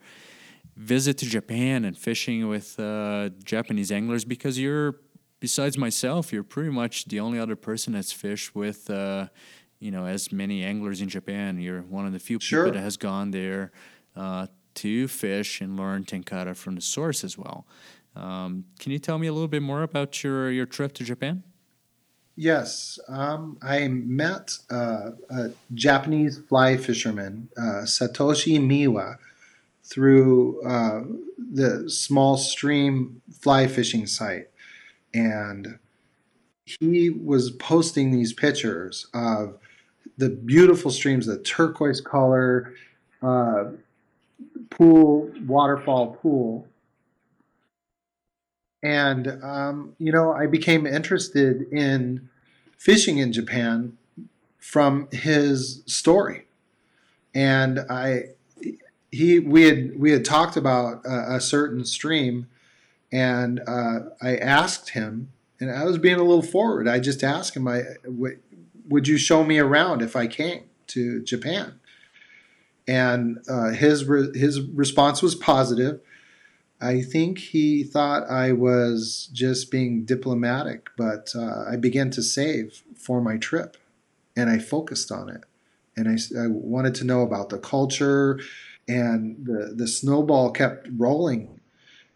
visit 0.78 1.18
to 1.18 1.26
japan 1.26 1.84
and 1.86 1.98
fishing 1.98 2.48
with 2.48 2.80
uh, 2.80 3.30
japanese 3.44 3.92
anglers 3.92 4.24
because 4.26 4.58
you're 4.58 4.96
besides 5.44 5.78
myself 5.78 6.32
you're 6.32 6.42
pretty 6.42 6.70
much 6.70 7.04
the 7.04 7.20
only 7.20 7.38
other 7.38 7.58
person 7.58 7.92
that's 7.92 8.14
fished 8.14 8.56
with 8.56 8.90
uh, 8.90 9.28
you 9.82 9.92
know 9.92 10.06
as 10.06 10.32
many 10.32 10.64
anglers 10.64 11.02
in 11.02 11.10
japan 11.10 11.60
you're 11.60 11.82
one 11.82 12.06
of 12.06 12.14
the 12.14 12.20
few 12.20 12.40
Sure. 12.40 12.64
people 12.64 12.76
that 12.78 12.84
has 12.84 12.96
gone 12.96 13.32
there 13.32 13.74
uh, 14.16 14.48
to 14.76 15.06
fish 15.10 15.60
and 15.60 15.76
learn 15.76 16.06
tenkara 16.06 16.56
from 16.56 16.76
the 16.76 16.82
source 16.82 17.26
as 17.26 17.38
well 17.38 17.68
um, 18.16 18.64
can 18.80 18.94
you 18.94 19.00
tell 19.00 19.18
me 19.18 19.28
a 19.28 19.34
little 19.34 19.50
bit 19.50 19.62
more 19.62 19.84
about 19.84 20.24
your, 20.24 20.50
your 20.50 20.66
trip 20.66 20.94
to 20.94 21.04
japan 21.04 21.44
Yes, 22.36 22.98
um, 23.10 23.60
I 23.62 23.88
met 23.90 24.58
uh, 24.72 25.12
a 25.30 25.52
Japanese 25.76 26.40
fly 26.50 26.78
fisherman, 26.78 27.48
uh, 27.56 27.86
Satoshi 27.86 28.58
Miwa, 28.60 29.18
through 29.84 30.60
uh, 30.64 31.02
the 31.38 31.88
small 31.88 32.38
stream 32.38 33.22
fly 33.40 33.68
fishing 33.68 34.08
site. 34.08 34.48
And 35.14 35.80
he 36.66 37.10
was 37.10 37.52
posting 37.52 38.12
these 38.12 38.34
pictures 38.34 39.08
of 39.14 39.58
the 40.18 40.30
beautiful 40.30 40.92
streams, 40.92 41.26
the 41.26 41.38
turquoise 41.38 42.02
color 42.02 42.74
uh, 43.22 43.66
pool, 44.70 45.32
waterfall 45.46 46.18
pool. 46.22 46.68
And, 48.82 49.42
um, 49.44 49.96
you 49.98 50.12
know, 50.12 50.34
I 50.34 50.46
became 50.48 50.86
interested 50.86 51.72
in 51.72 52.30
fishing 52.78 53.18
in 53.18 53.32
Japan 53.32 53.98
from 54.58 55.08
his 55.12 55.84
story. 55.86 56.46
And 57.34 57.80
I, 57.90 58.26
he, 59.12 59.40
we 59.40 59.64
had, 59.64 60.00
we 60.00 60.12
had 60.12 60.26
talked 60.26 60.58
about 60.58 61.06
a, 61.06 61.36
a 61.36 61.42
certain 61.42 61.86
stream 61.86 62.48
and 63.14 63.62
uh, 63.68 64.00
I 64.22 64.38
asked 64.38 64.90
him, 64.90 65.32
and 65.60 65.70
I 65.70 65.86
was 65.86 66.00
being 66.00 66.16
a 66.16 66.24
little 66.24 66.42
forward. 66.42 66.88
I 66.88 67.00
just 67.00 67.24
asked 67.24 67.56
him, 67.56 67.68
I, 67.68 67.84
w- 68.04 68.40
would 68.90 69.08
you 69.08 69.18
show 69.18 69.44
me 69.44 69.60
around 69.60 70.02
if 70.02 70.16
I 70.16 70.26
came 70.26 70.64
to 70.88 71.22
Japan? 71.22 71.80
And 72.88 73.38
uh, 73.48 73.70
his, 73.70 74.06
re- 74.06 74.38
his 74.38 74.60
response 74.62 75.22
was 75.22 75.36
positive. 75.36 76.02
I 76.82 77.02
think 77.02 77.38
he 77.38 77.84
thought 77.84 78.30
I 78.30 78.52
was 78.52 79.30
just 79.32 79.70
being 79.70 80.06
diplomatic, 80.06 80.90
but 80.98 81.34
uh, 81.36 81.66
I 81.70 81.78
began 81.78 82.10
to 82.12 82.24
save 82.24 82.82
for 82.98 83.22
my 83.22 83.38
trip 83.38 83.78
and 84.36 84.50
I 84.50 84.58
focused 84.58 85.12
on 85.12 85.30
it. 85.30 85.44
And 85.96 86.10
I 86.10 86.48
wanted 86.48 86.96
to 86.96 87.04
know 87.04 87.22
about 87.22 87.50
the 87.50 87.60
culture, 87.60 88.40
and 88.88 89.46
the, 89.46 89.74
the 89.76 89.88
snowball 89.88 90.50
kept 90.50 90.88
rolling. 90.98 91.60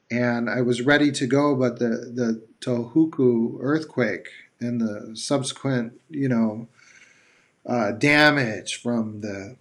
And 0.10 0.50
I 0.50 0.62
was 0.62 0.82
ready 0.82 1.12
to 1.12 1.28
go, 1.28 1.56
but 1.56 1.80
the, 1.80 2.12
the 2.14 2.42
Tohoku 2.62 3.58
earthquake 3.60 4.30
and 4.60 4.80
the 4.80 5.16
subsequent, 5.16 6.00
you 6.10 6.30
know, 6.30 6.68
uh, 7.66 7.92
damage 7.92 8.82
from 8.82 9.22
the 9.22 9.58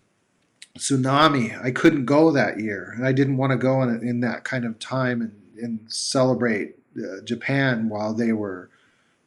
tsunami. 0.78 1.60
I 1.62 1.70
couldn't 1.70 2.04
go 2.04 2.30
that 2.30 2.60
year, 2.60 2.92
and 2.96 3.06
I 3.06 3.12
didn't 3.12 3.36
want 3.36 3.50
to 3.50 3.56
go 3.56 3.82
in, 3.82 4.06
in 4.06 4.20
that 4.20 4.44
kind 4.44 4.64
of 4.64 4.78
time 4.78 5.20
and, 5.20 5.42
and 5.60 5.80
celebrate 5.88 6.76
uh, 6.96 7.22
Japan 7.24 7.88
while 7.88 8.14
they 8.14 8.32
were 8.32 8.70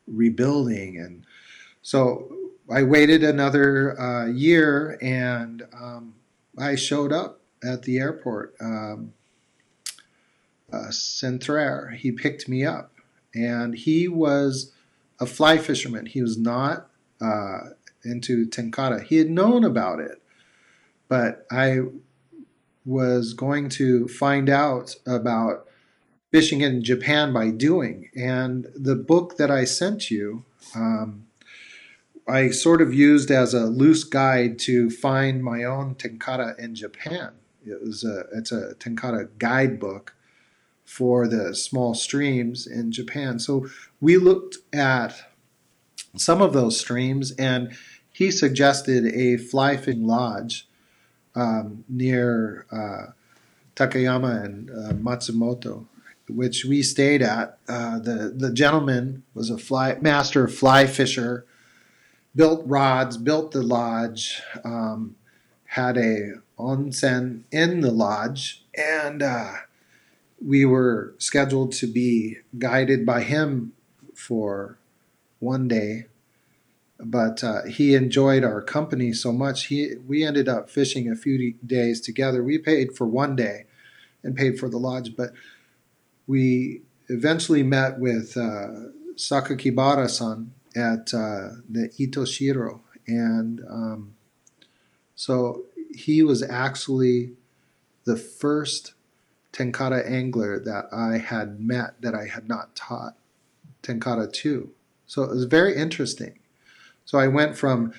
rebuilding. 0.08 0.98
And 0.98 1.26
so 1.82 2.32
I 2.72 2.84
waited 2.84 3.24
another 3.24 4.00
uh, 4.00 4.28
year, 4.28 4.98
and 5.02 5.68
um, 5.74 6.16
I 6.58 6.76
showed 6.76 7.12
up 7.12 7.42
at 7.64 7.84
the 7.84 7.98
airport. 7.98 8.56
Um, 8.62 9.14
uh, 10.72 10.88
Centrair, 10.90 11.96
he 11.96 12.12
picked 12.12 12.48
me 12.48 12.66
up, 12.66 12.92
and 13.34 13.76
he 13.76 14.08
was 14.08 14.74
a 15.20 15.26
fly 15.26 15.58
fisherman. 15.58 16.06
He 16.06 16.22
was 16.22 16.38
not 16.38 16.90
uh, 17.22 17.70
into 18.04 18.46
tenkara. 18.46 19.04
He 19.04 19.18
had 19.18 19.30
known 19.30 19.64
about 19.64 20.00
it 20.00 20.20
but 21.10 21.46
I 21.52 21.80
was 22.86 23.34
going 23.34 23.68
to 23.70 24.08
find 24.08 24.50
out 24.50 24.96
about 25.06 25.68
fishing 26.32 26.62
in 26.62 26.84
Japan 26.84 27.34
by 27.34 27.50
doing. 27.50 28.10
And 28.16 28.68
the 28.76 28.96
book 28.96 29.36
that 29.38 29.52
I 29.52 29.66
sent 29.66 30.10
you, 30.10 30.46
um, 30.76 31.26
I 32.28 32.52
sort 32.52 32.82
of 32.82 32.94
used 32.94 33.32
as 33.32 33.54
a 33.54 33.66
loose 33.66 34.04
guide 34.04 34.60
to 34.60 34.90
find 34.92 35.44
my 35.44 35.64
own 35.64 35.96
tenkara 35.96 36.58
in 36.60 36.76
Japan. 36.76 37.32
It 37.66 37.82
was 37.82 38.04
a 38.04 38.26
it's 38.32 38.52
a 38.52 38.76
tenkara 38.76 39.28
guidebook 39.40 40.16
for 40.90 41.28
the 41.28 41.54
small 41.54 41.94
streams 41.94 42.66
in 42.66 42.92
Japan. 42.92 43.38
So 43.38 43.68
we 44.02 44.18
looked 44.18 44.58
at 44.74 45.22
some 46.18 46.42
of 46.42 46.52
those 46.52 46.80
streams, 46.80 47.32
and 47.34 47.72
he 48.12 48.32
suggested 48.32 49.06
a 49.06 49.38
fly 49.38 49.78
fishing 49.78 50.08
lodge 50.08 50.68
um, 51.36 51.86
near 51.88 52.66
uh, 52.72 53.12
Takayama 53.76 54.44
and 54.44 54.72
uh, 54.72 54.94
Matsumoto, 54.94 55.86
which 56.28 56.66
we 56.66 56.82
stayed 56.82 57.22
at. 57.22 57.60
Uh, 57.68 58.00
the 58.00 58.34
the 58.36 58.52
gentleman 58.52 59.22
was 59.36 59.52
a 59.52 59.60
fly 59.60 59.96
master 60.02 60.48
fly 60.48 60.88
fisher, 60.88 61.46
built 62.36 62.64
rods, 62.66 63.16
built 63.16 63.52
the 63.52 63.62
lodge, 63.62 64.42
um, 64.66 65.16
had 65.66 65.98
a 65.98 66.42
onsen 66.58 67.44
in 67.52 67.82
the 67.82 67.92
lodge, 67.92 68.66
and 68.76 69.22
uh, 69.22 69.54
we 70.44 70.66
were 70.66 71.14
scheduled 71.18 71.72
to 71.72 71.88
be 71.88 72.38
guided 72.58 73.06
by 73.06 73.22
him 73.22 73.74
for 74.14 74.78
one 75.40 75.68
day 75.68 76.06
but 77.00 77.44
uh, 77.44 77.64
he 77.64 77.96
enjoyed 77.96 78.44
our 78.44 78.62
company 78.62 79.14
so 79.14 79.32
much. 79.32 79.68
He 79.68 79.94
we 80.06 80.24
ended 80.26 80.50
up 80.50 80.70
fishing 80.70 81.10
a 81.10 81.16
few 81.16 81.54
days 81.66 82.02
together. 82.02 82.44
We 82.44 82.58
paid 82.58 82.96
for 82.96 83.08
one 83.08 83.36
day, 83.36 83.66
and 84.24 84.36
paid 84.36 84.60
for 84.60 84.70
the 84.70 84.78
lodge, 84.78 85.16
but 85.16 85.32
we 86.28 86.82
eventually 87.08 87.64
met 87.64 88.00
with 88.00 88.36
uh, 88.36 88.92
Sakakibara-san 89.16 90.54
at 90.76 91.14
uh, 91.14 91.56
the 91.70 91.90
Itoshiro, 92.00 92.82
and 93.08 93.62
um, 93.70 94.16
so 95.16 95.64
he 95.96 96.22
was 96.22 96.44
actually 96.44 97.32
the 98.04 98.18
first 98.18 98.94
tenkara 99.54 100.06
angler 100.10 100.60
that 100.60 100.86
I 100.92 101.18
had 101.18 101.60
met 101.60 102.02
that 102.02 102.16
I 102.16 102.28
had 102.28 102.48
not 102.48 102.76
taught. 102.76 103.16
Tenkara 103.82 104.32
2. 104.32 104.70
So 105.08 105.24
it 105.24 105.30
was 105.30 105.46
very 105.46 105.76
interesting. 105.76 106.40
So 107.06 107.18
I 107.18 107.28
went 107.28 107.58
from 107.58 107.94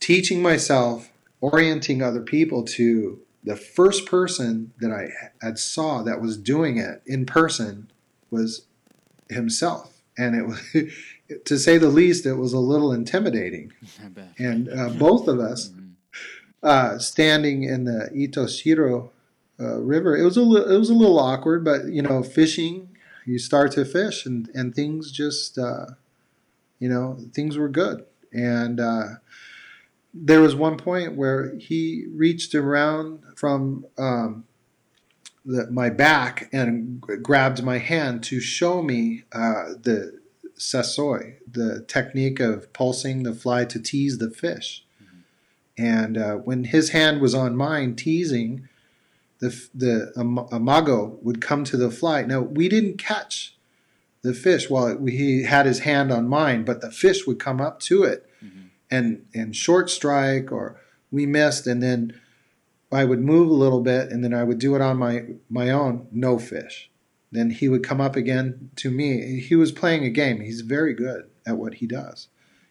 teaching 0.00 0.42
myself, 0.42 1.10
orienting 1.40 2.02
other 2.02 2.20
people 2.20 2.62
to 2.64 3.20
the 3.42 3.56
first 3.56 4.06
person 4.06 4.72
that 4.80 4.90
I 4.90 5.08
had 5.40 5.58
saw 5.58 6.02
that 6.02 6.20
was 6.20 6.36
doing 6.36 6.78
it 6.78 7.00
in 7.06 7.24
person 7.24 7.90
was 8.30 8.66
himself. 9.30 10.02
And 10.18 10.34
it 10.34 10.46
was, 10.46 10.60
to 11.44 11.58
say 11.58 11.78
the 11.78 11.88
least, 11.88 12.26
it 12.26 12.34
was 12.34 12.52
a 12.52 12.58
little 12.58 12.92
intimidating. 12.92 13.72
And 14.38 14.68
uh, 14.68 14.90
both 14.90 15.28
of 15.28 15.40
us, 15.40 15.68
mm-hmm. 15.68 15.86
uh, 16.62 16.98
standing 16.98 17.62
in 17.62 17.84
the 17.84 18.10
Itoshiro 18.14 19.10
uh, 19.58 19.78
River, 19.80 20.16
it 20.16 20.24
was 20.24 20.36
a 20.36 20.42
li- 20.42 20.74
it 20.74 20.78
was 20.78 20.90
a 20.90 20.94
little 20.94 21.18
awkward, 21.18 21.64
but 21.64 21.86
you 21.86 22.02
know, 22.02 22.22
fishing, 22.22 22.90
you 23.24 23.38
start 23.38 23.72
to 23.72 23.84
fish, 23.84 24.26
and 24.26 24.50
and 24.54 24.74
things 24.74 25.10
just, 25.10 25.58
uh, 25.58 25.86
you 26.78 26.88
know, 26.88 27.18
things 27.32 27.56
were 27.56 27.68
good. 27.68 28.04
And 28.32 28.80
uh, 28.80 29.04
there 30.12 30.40
was 30.40 30.54
one 30.54 30.76
point 30.76 31.16
where 31.16 31.54
he 31.56 32.06
reached 32.12 32.54
around 32.54 33.22
from 33.36 33.86
um, 33.96 34.44
the, 35.44 35.70
my 35.70 35.90
back 35.90 36.48
and 36.52 37.00
grabbed 37.00 37.62
my 37.62 37.78
hand 37.78 38.22
to 38.24 38.40
show 38.40 38.82
me 38.82 39.24
uh, 39.32 39.74
the 39.80 40.20
sasoi, 40.58 41.36
the 41.50 41.84
technique 41.86 42.40
of 42.40 42.72
pulsing 42.72 43.22
the 43.22 43.34
fly 43.34 43.64
to 43.66 43.78
tease 43.78 44.18
the 44.18 44.30
fish. 44.30 44.84
Mm-hmm. 45.02 45.84
And 45.84 46.18
uh, 46.18 46.34
when 46.34 46.64
his 46.64 46.90
hand 46.90 47.20
was 47.20 47.34
on 47.34 47.56
mine, 47.56 47.94
teasing, 47.94 48.68
the 49.48 49.68
the 49.74 50.12
um, 50.16 50.36
amago 50.50 51.22
would 51.22 51.40
come 51.40 51.64
to 51.64 51.76
the 51.76 51.90
fly. 51.90 52.22
Now 52.22 52.40
we 52.40 52.68
didn't 52.68 52.98
catch 52.98 53.56
the 54.22 54.34
fish 54.34 54.68
while 54.68 55.04
he 55.06 55.44
had 55.44 55.66
his 55.66 55.80
hand 55.80 56.10
on 56.12 56.28
mine, 56.28 56.64
but 56.64 56.80
the 56.80 56.90
fish 56.90 57.26
would 57.26 57.38
come 57.38 57.60
up 57.60 57.80
to 57.80 58.02
it 58.02 58.28
and 58.90 59.24
and 59.34 59.54
short 59.54 59.90
strike 59.90 60.52
or 60.52 60.80
we 61.10 61.26
missed 61.26 61.66
and 61.66 61.82
then 61.82 62.20
I 62.92 63.04
would 63.04 63.20
move 63.20 63.50
a 63.50 63.54
little 63.54 63.80
bit 63.80 64.10
and 64.10 64.22
then 64.22 64.32
I 64.32 64.44
would 64.44 64.58
do 64.58 64.74
it 64.74 64.80
on 64.80 64.96
my 64.98 65.24
my 65.48 65.70
own 65.70 66.08
no 66.12 66.38
fish. 66.38 66.90
Then 67.32 67.50
he 67.50 67.68
would 67.68 67.82
come 67.82 68.00
up 68.00 68.16
again 68.16 68.70
to 68.76 68.90
me. 68.90 69.40
He 69.40 69.56
was 69.56 69.72
playing 69.72 70.04
a 70.04 70.10
game. 70.10 70.40
He's 70.40 70.60
very 70.60 70.94
good 70.94 71.28
at 71.44 71.58
what 71.58 71.74
he 71.74 71.86
does. 71.86 72.28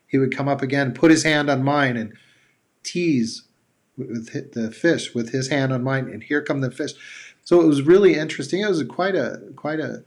He 0.08 0.18
would 0.18 0.36
come 0.36 0.48
up 0.48 0.62
again 0.62 0.94
put 0.94 1.12
his 1.12 1.24
hand 1.24 1.50
on 1.50 1.64
mine 1.64 1.98
and 1.98 2.14
tease 2.84 3.44
with 3.98 4.54
the 4.54 4.72
fish 4.72 5.14
with 5.14 5.32
his 5.32 5.50
hand 5.50 5.72
on 5.72 5.84
mine 5.84 6.06
and 6.06 6.24
here 6.24 6.42
come 6.42 6.62
the 6.62 6.72
fish 6.72 6.92
so 7.44 7.62
it 7.62 7.68
was 7.68 7.82
really 7.82 8.16
interesting 8.16 8.62
it 8.62 8.70
was 8.70 8.84
quite 8.84 9.16
a 9.16 9.42
quite 9.56 9.80
a 9.80 10.04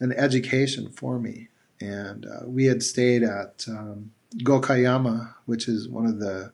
an 0.00 0.12
education 0.12 0.90
for 0.90 1.18
me 1.18 1.48
and 1.80 2.26
uh, 2.26 2.46
we 2.46 2.66
had 2.66 2.82
stayed 2.82 3.22
at 3.22 3.64
um, 3.68 4.12
Gokayama, 4.36 5.34
which 5.46 5.68
is 5.68 5.88
one 5.88 6.06
of 6.06 6.18
the, 6.18 6.52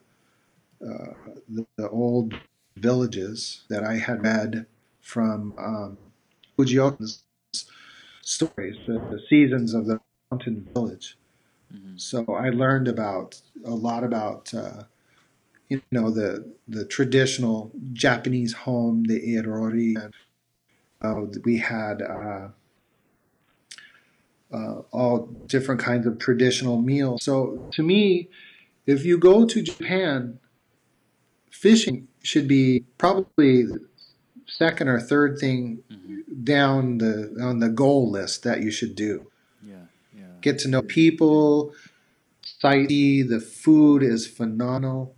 uh, 0.81 1.13
the, 1.49 1.65
the 1.77 1.89
old 1.89 2.33
villages 2.77 3.63
that 3.69 3.83
I 3.83 3.97
had 3.97 4.23
read 4.23 4.65
from 5.01 5.53
um, 5.57 5.97
Fujioka's 6.57 7.23
stories, 8.21 8.77
the, 8.87 8.93
the, 8.93 9.21
seasons 9.29 9.73
of 9.73 9.85
the 9.85 9.99
mountain 10.31 10.67
village. 10.73 11.17
Mm-hmm. 11.73 11.97
So 11.97 12.25
I 12.29 12.49
learned 12.49 12.87
about 12.87 13.41
a 13.63 13.73
lot 13.73 14.03
about 14.03 14.53
uh, 14.53 14.83
you 15.69 15.81
know 15.91 16.09
the 16.09 16.51
the 16.67 16.85
traditional 16.85 17.71
Japanese 17.93 18.53
home, 18.53 19.03
the 19.03 19.19
irori. 19.35 19.95
And, 20.01 20.13
uh, 21.01 21.25
we 21.43 21.57
had 21.57 22.01
uh, 22.01 22.47
uh, 24.51 24.81
all 24.91 25.27
different 25.47 25.81
kinds 25.81 26.07
of 26.07 26.17
traditional 26.17 26.81
meals. 26.81 27.23
So 27.23 27.67
to 27.73 27.83
me, 27.83 28.29
if 28.85 29.05
you 29.05 29.17
go 29.17 29.45
to 29.45 29.61
Japan, 29.61 30.39
fishing 31.51 32.07
should 32.23 32.47
be 32.47 32.85
probably 32.97 33.65
second 34.47 34.87
or 34.87 34.99
third 34.99 35.39
thing 35.39 35.83
mm-hmm. 35.91 36.43
down 36.43 36.99
the 36.99 37.35
on 37.41 37.59
the 37.59 37.69
goal 37.69 38.09
list 38.09 38.43
that 38.43 38.61
you 38.61 38.71
should 38.71 38.95
do. 38.95 39.27
Yeah, 39.63 39.75
yeah. 40.15 40.25
Get 40.41 40.59
to 40.59 40.67
know 40.67 40.81
people, 40.81 41.73
sightsee. 42.43 43.27
The 43.27 43.39
food 43.39 44.03
is 44.03 44.27
phenomenal. 44.27 45.14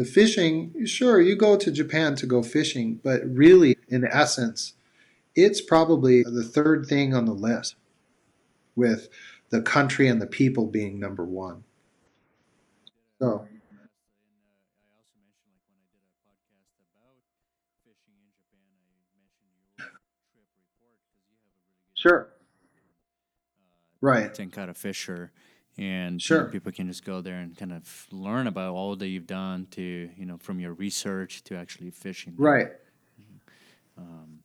The 0.00 0.06
fishing, 0.06 0.86
sure, 0.86 1.20
you 1.20 1.36
go 1.36 1.58
to 1.58 1.70
Japan 1.70 2.14
to 2.14 2.26
go 2.26 2.42
fishing, 2.42 3.00
but 3.04 3.20
really, 3.26 3.76
in 3.88 4.06
essence, 4.06 4.72
it's 5.34 5.60
probably 5.60 6.22
the 6.22 6.42
third 6.42 6.86
thing 6.86 7.12
on 7.12 7.26
the 7.26 7.34
list 7.34 7.76
with 8.74 9.10
the 9.50 9.60
country 9.60 10.08
and 10.08 10.18
the 10.18 10.26
people 10.26 10.64
being 10.64 10.98
number 10.98 11.22
one. 11.22 11.64
So. 13.18 13.46
Sure. 21.92 22.30
Right. 24.00 24.32
Tenkara 24.32 24.74
Fisher, 24.74 25.30
and 25.78 26.20
sure. 26.20 26.38
You 26.38 26.44
know, 26.44 26.50
people 26.50 26.72
can 26.72 26.88
just 26.88 27.04
go 27.04 27.20
there 27.20 27.36
and 27.36 27.56
kind 27.56 27.72
of 27.72 28.06
learn 28.10 28.46
about 28.46 28.74
all 28.74 28.96
that 28.96 29.08
you've 29.08 29.26
done 29.26 29.66
to 29.72 30.10
you 30.16 30.26
know 30.26 30.36
from 30.38 30.60
your 30.60 30.72
research 30.72 31.42
to 31.44 31.56
actually 31.56 31.90
fishing. 31.90 32.34
Right. 32.36 32.68
Mm-hmm. 33.20 34.02
Um, 34.02 34.38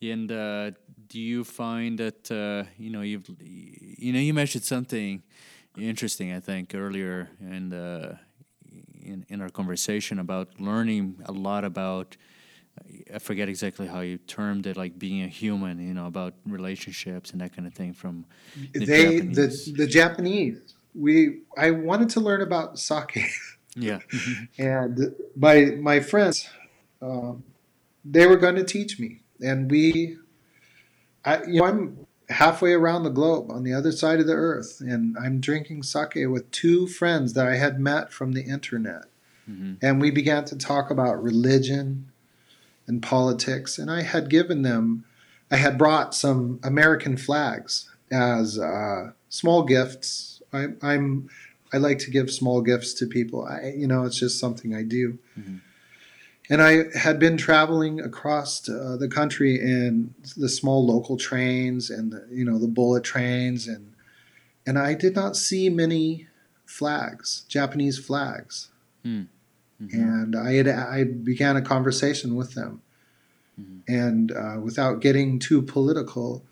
and 0.00 0.30
uh, 0.30 0.70
do 1.08 1.20
you 1.20 1.44
find 1.44 1.98
that 1.98 2.30
uh, 2.30 2.68
you 2.78 2.90
know 2.90 3.02
you've 3.02 3.28
you 3.40 4.12
know 4.12 4.20
you 4.20 4.34
mentioned 4.34 4.64
something 4.64 5.22
interesting 5.76 6.32
I 6.32 6.40
think 6.40 6.74
earlier 6.74 7.30
in 7.40 7.68
the 7.68 8.18
in, 9.00 9.24
in 9.28 9.40
our 9.40 9.48
conversation 9.48 10.18
about 10.18 10.60
learning 10.60 11.22
a 11.24 11.32
lot 11.32 11.64
about 11.64 12.16
I 13.14 13.18
forget 13.18 13.48
exactly 13.48 13.86
how 13.86 14.00
you 14.00 14.18
termed 14.18 14.66
it 14.66 14.76
like 14.76 14.98
being 14.98 15.22
a 15.22 15.28
human 15.28 15.80
you 15.80 15.94
know 15.94 16.06
about 16.06 16.34
relationships 16.46 17.30
and 17.32 17.40
that 17.40 17.54
kind 17.54 17.66
of 17.66 17.74
thing 17.74 17.92
from 17.92 18.26
the 18.72 18.84
they 18.84 19.18
Japanese. 19.20 19.64
the 19.66 19.72
the 19.72 19.86
Japanese. 19.86 20.74
We 20.94 21.40
I 21.56 21.70
wanted 21.70 22.10
to 22.10 22.20
learn 22.20 22.42
about 22.42 22.78
sake. 22.78 23.18
Yeah. 23.76 24.00
And 24.58 25.14
my 25.36 25.76
my 25.78 26.00
friends 26.00 26.48
um, 27.00 27.44
they 28.04 28.26
were 28.26 28.36
going 28.36 28.56
to 28.56 28.64
teach 28.64 28.98
me. 28.98 29.20
And 29.40 29.70
we, 29.70 30.16
I, 31.24 31.44
you 31.44 31.60
know, 31.60 31.64
I'm 31.64 32.06
halfway 32.28 32.72
around 32.72 33.04
the 33.04 33.10
globe 33.10 33.50
on 33.50 33.62
the 33.62 33.72
other 33.72 33.92
side 33.92 34.20
of 34.20 34.26
the 34.26 34.34
earth, 34.34 34.80
and 34.80 35.16
I'm 35.18 35.40
drinking 35.40 35.82
sake 35.84 36.14
with 36.28 36.50
two 36.50 36.86
friends 36.86 37.34
that 37.34 37.46
I 37.46 37.56
had 37.56 37.80
met 37.80 38.12
from 38.12 38.32
the 38.32 38.42
internet, 38.42 39.04
mm-hmm. 39.48 39.74
and 39.80 40.00
we 40.00 40.10
began 40.10 40.44
to 40.46 40.56
talk 40.56 40.90
about 40.90 41.22
religion 41.22 42.10
and 42.88 43.02
politics, 43.02 43.78
and 43.78 43.90
I 43.90 44.02
had 44.02 44.28
given 44.30 44.62
them, 44.62 45.04
I 45.50 45.56
had 45.56 45.78
brought 45.78 46.14
some 46.14 46.58
American 46.62 47.16
flags 47.16 47.88
as 48.10 48.58
uh, 48.58 49.12
small 49.28 49.62
gifts. 49.62 50.42
I, 50.52 50.68
I'm 50.82 51.28
I 51.72 51.76
like 51.76 51.98
to 52.00 52.10
give 52.10 52.30
small 52.30 52.62
gifts 52.62 52.94
to 52.94 53.06
people. 53.06 53.44
I, 53.44 53.74
you 53.76 53.86
know, 53.86 54.04
it's 54.04 54.18
just 54.18 54.40
something 54.40 54.74
I 54.74 54.82
do. 54.82 55.18
Mm-hmm. 55.38 55.56
And 56.50 56.62
I 56.62 56.84
had 56.96 57.18
been 57.18 57.36
traveling 57.36 58.00
across 58.00 58.66
uh, 58.66 58.96
the 58.98 59.08
country 59.08 59.60
in 59.60 60.14
the 60.34 60.48
small 60.48 60.86
local 60.86 61.18
trains 61.18 61.90
and 61.90 62.10
the, 62.10 62.26
you 62.30 62.44
know 62.44 62.58
the 62.58 62.68
bullet 62.68 63.04
trains 63.04 63.68
and 63.68 63.92
and 64.66 64.78
I 64.78 64.94
did 64.94 65.14
not 65.14 65.36
see 65.36 65.68
many 65.68 66.26
flags, 66.64 67.44
Japanese 67.48 67.98
flags. 67.98 68.70
Mm. 69.04 69.28
Mm-hmm. 69.82 70.00
And 70.00 70.36
I 70.36 70.52
had 70.54 70.68
I 70.68 71.04
began 71.04 71.56
a 71.56 71.62
conversation 71.62 72.34
with 72.34 72.54
them, 72.54 72.82
mm-hmm. 73.60 73.92
and 73.92 74.32
uh, 74.32 74.60
without 74.60 75.00
getting 75.00 75.38
too 75.38 75.62
political, 75.62 76.44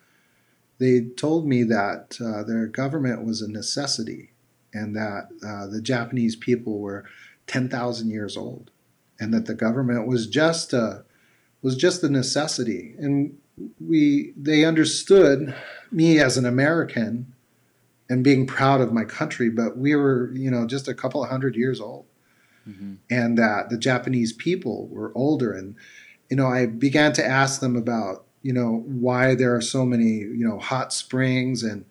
they 0.79 1.01
told 1.01 1.47
me 1.47 1.65
that 1.65 2.19
uh, 2.25 2.45
their 2.45 2.67
government 2.67 3.25
was 3.25 3.43
a 3.43 3.51
necessity, 3.51 4.31
and 4.73 4.95
that 4.95 5.29
uh, 5.45 5.67
the 5.67 5.81
Japanese 5.83 6.37
people 6.37 6.79
were 6.79 7.05
ten 7.49 7.69
thousand 7.69 8.11
years 8.11 8.37
old 8.37 8.71
and 9.19 9.33
that 9.33 9.47
the 9.47 9.55
government 9.55 10.07
was 10.07 10.27
just 10.27 10.73
a 10.73 11.05
was 11.63 11.77
just 11.77 12.03
a 12.03 12.09
necessity. 12.09 12.95
And 12.99 13.37
we 13.81 14.33
they 14.37 14.65
understood 14.65 15.55
me 15.91 16.19
as 16.21 16.37
an 16.37 16.47
American 16.47 17.33
and 18.09 18.23
being 18.23 18.47
proud 18.47 18.81
of 18.81 18.93
my 18.93 19.05
country, 19.05 19.49
but 19.49 19.77
we 19.77 19.95
were 19.97 20.31
you 20.35 20.51
know 20.51 20.67
just 20.67 20.89
a 20.89 20.95
couple 20.95 21.23
of 21.23 21.31
hundred 21.31 21.57
years 21.57 21.81
old, 21.81 22.07
mm-hmm. 22.69 22.95
and 23.11 23.39
that 23.39 23.71
the 23.71 23.79
Japanese 23.79 24.33
people 24.33 24.89
were 24.89 25.13
older. 25.15 25.53
And 25.53 25.77
you 26.31 26.37
know 26.37 26.47
I 26.47 26.67
began 26.67 27.13
to 27.15 27.25
ask 27.25 27.61
them 27.61 27.77
about 27.77 28.25
you 28.43 28.53
know 28.53 28.85
why 28.87 29.35
there 29.35 29.55
are 29.55 29.61
so 29.61 29.85
many 29.85 30.19
you 30.19 30.47
know 30.47 30.59
hot 30.59 30.93
springs 30.93 31.63
and 31.63 31.85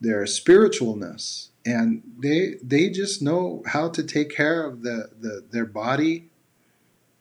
their 0.00 0.24
spiritualness 0.24 1.48
and 1.66 2.02
they 2.18 2.56
they 2.62 2.90
just 2.90 3.22
know 3.22 3.62
how 3.66 3.88
to 3.88 4.02
take 4.02 4.30
care 4.30 4.64
of 4.64 4.82
the, 4.82 5.08
the 5.18 5.44
their 5.50 5.64
body 5.64 6.28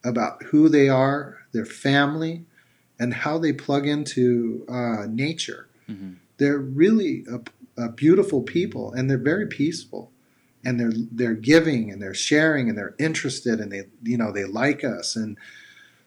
about 0.03 0.43
who 0.43 0.67
they 0.67 0.89
are, 0.89 1.37
their 1.53 1.65
family, 1.65 2.43
and 2.99 3.13
how 3.13 3.37
they 3.37 3.53
plug 3.53 3.87
into 3.87 4.65
uh, 4.67 5.05
nature. 5.07 5.69
Mm-hmm. 5.89 6.13
They're 6.37 6.59
really 6.59 7.25
a 7.31 7.39
uh, 7.81 7.87
beautiful 7.89 8.41
people, 8.41 8.91
and 8.91 9.09
they're 9.09 9.17
very 9.17 9.47
peaceful, 9.47 10.11
and 10.63 10.79
they're 10.79 10.93
they're 11.11 11.33
giving 11.33 11.91
and 11.91 12.01
they're 12.01 12.13
sharing 12.13 12.69
and 12.69 12.77
they're 12.77 12.95
interested 12.99 13.59
and 13.59 13.71
they 13.71 13.83
you 14.01 14.17
know 14.17 14.31
they 14.31 14.45
like 14.45 14.83
us 14.83 15.15
and 15.15 15.37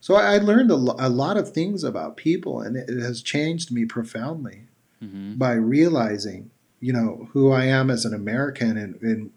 so 0.06 0.14
I 0.14 0.38
learned 0.38 0.70
a, 0.70 0.76
lo- 0.76 0.94
a 1.00 1.08
lot 1.08 1.36
of 1.36 1.50
things 1.50 1.82
about 1.82 2.16
people, 2.16 2.60
and 2.60 2.76
it, 2.76 2.88
has 2.88 3.22
changed 3.22 3.72
me 3.72 3.84
profoundly 3.84 4.68
hmm 5.00 5.34
by 5.34 5.54
realizing, 5.54 6.52
you 6.78 6.92
know, 6.92 7.28
who 7.32 7.50
I 7.50 7.64
am 7.64 7.90
as 7.90 8.04
an 8.04 8.14
American 8.14 8.76
and, 8.76 8.94
and 9.02 9.32